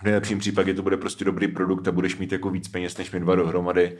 V 0.00 0.04
nejlepším 0.04 0.38
případě 0.38 0.74
to 0.74 0.82
bude 0.82 0.96
prostě 0.96 1.24
dobrý 1.24 1.48
produkt 1.48 1.88
a 1.88 1.92
budeš 1.92 2.16
mít 2.18 2.32
jako 2.32 2.50
víc 2.50 2.68
peněz 2.68 2.98
než 2.98 3.10
my 3.10 3.20
dva 3.20 3.34
dohromady, 3.34 3.98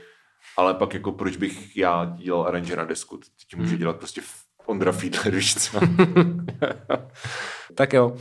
ale 0.56 0.74
pak 0.74 0.94
jako 0.94 1.12
proč 1.12 1.36
bych 1.36 1.76
já 1.76 2.04
dělal 2.18 2.42
aranže 2.46 2.76
na 2.76 2.84
desku, 2.84 3.20
ti 3.50 3.56
může 3.56 3.76
dělat 3.76 3.96
prostě 3.96 4.20
Ondra 4.66 4.92
Fiedler, 4.92 5.34
víš 5.34 5.54
co? 5.56 5.80
Tak 7.74 7.92
jo. 7.92 8.16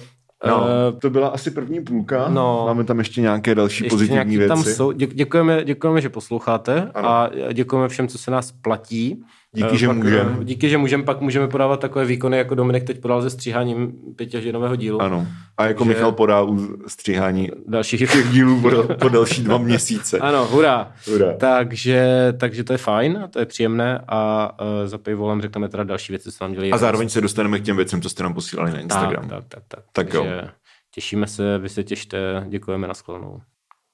No, 0.48 0.66
Eh, 0.68 0.92
to 1.00 1.10
byla 1.10 1.28
asi 1.28 1.52
první 1.52 1.84
půlka. 1.84 2.28
no. 2.30 2.64
Máme 2.66 2.84
tam 2.84 3.00
ještě 3.00 3.22
nějaké 3.22 3.56
další 3.56 3.84
ještě 3.84 3.90
pozitivní 3.94 4.14
nějaký 4.16 4.38
věci. 4.38 4.48
tam 4.48 4.64
jsou. 4.64 4.92
Dě- 4.92 5.14
děkujeme, 5.14 5.64
děkujeme, 5.64 6.02
že 6.02 6.10
posloucháte 6.10 6.92
Ano. 6.94 7.10
a 7.10 7.30
děkujeme 7.54 7.88
všem, 7.90 8.08
co 8.08 8.18
se 8.18 8.32
nás 8.32 8.52
platí. 8.52 9.24
Díky, 9.56 9.70
Eh, 9.74 9.78
že 9.78 9.88
pak, 9.88 9.98
můžem. 9.98 10.38
eh, 10.42 10.44
Díky, 10.44 10.70
že 10.70 10.78
můžeme, 10.78 11.04
pak 11.04 11.22
můžeme 11.22 11.48
podávat 11.48 11.80
takové 11.80 12.06
výkony, 12.06 12.38
jako 12.38 12.56
Dominik 12.56 12.84
teď 12.84 13.02
podal 13.02 13.22
se 13.22 13.30
stříháním 13.30 13.92
pětiždinového 14.16 14.76
dílu. 14.76 15.02
Ano. 15.02 15.28
A 15.58 15.66
jako 15.66 15.84
Takže- 15.84 15.94
Michal 15.98 16.12
podá 16.12 16.42
u 16.42 16.78
stříhání 16.88 17.50
Dalších 17.68 18.00
těch 18.12 18.30
dílů 18.32 18.62
po, 18.62 18.70
po 18.96 19.10
další 19.10 19.44
dva 19.44 19.58
měsíce. 19.58 20.20
Ano, 20.22 20.46
hurá. 20.46 20.92
Hurá. 21.08 21.34
Takže, 21.38 22.08
takže 22.40 22.64
to 22.64 22.74
je 22.74 22.78
fajn, 22.78 23.24
to 23.30 23.40
je 23.40 23.46
příjemné 23.46 24.02
a 24.08 24.52
uh, 24.62 24.68
za 24.88 24.98
paywallem 24.98 25.42
řekneme 25.42 25.70
teda 25.70 25.84
další 25.84 26.14
věci, 26.14 26.32
co 26.32 26.44
nám 26.44 26.54
dělají. 26.54 26.72
A 26.74 26.78
zároveň 26.78 27.10
se 27.10 27.22
dostaneme 27.22 27.60
k 27.60 27.64
těm 27.64 27.76
věcem, 27.76 28.02
co 28.02 28.10
jste 28.10 28.24
nám 28.24 28.34
posílali 28.34 28.72
na 28.72 28.80
Instagram. 28.80 29.30
Tak, 29.30 29.44
tak, 29.48 29.48
tak. 29.48 29.64
tak. 29.68 29.84
Tak 29.94 30.14
jo. 30.14 30.24
Takže 30.24 30.50
těšíme 30.96 31.28
se, 31.28 31.58
vy 31.58 31.70
se 31.70 31.84
těšte, 31.84 32.46
děkujeme, 32.50 32.88
na 32.88 32.94
shledanou. 32.94 33.42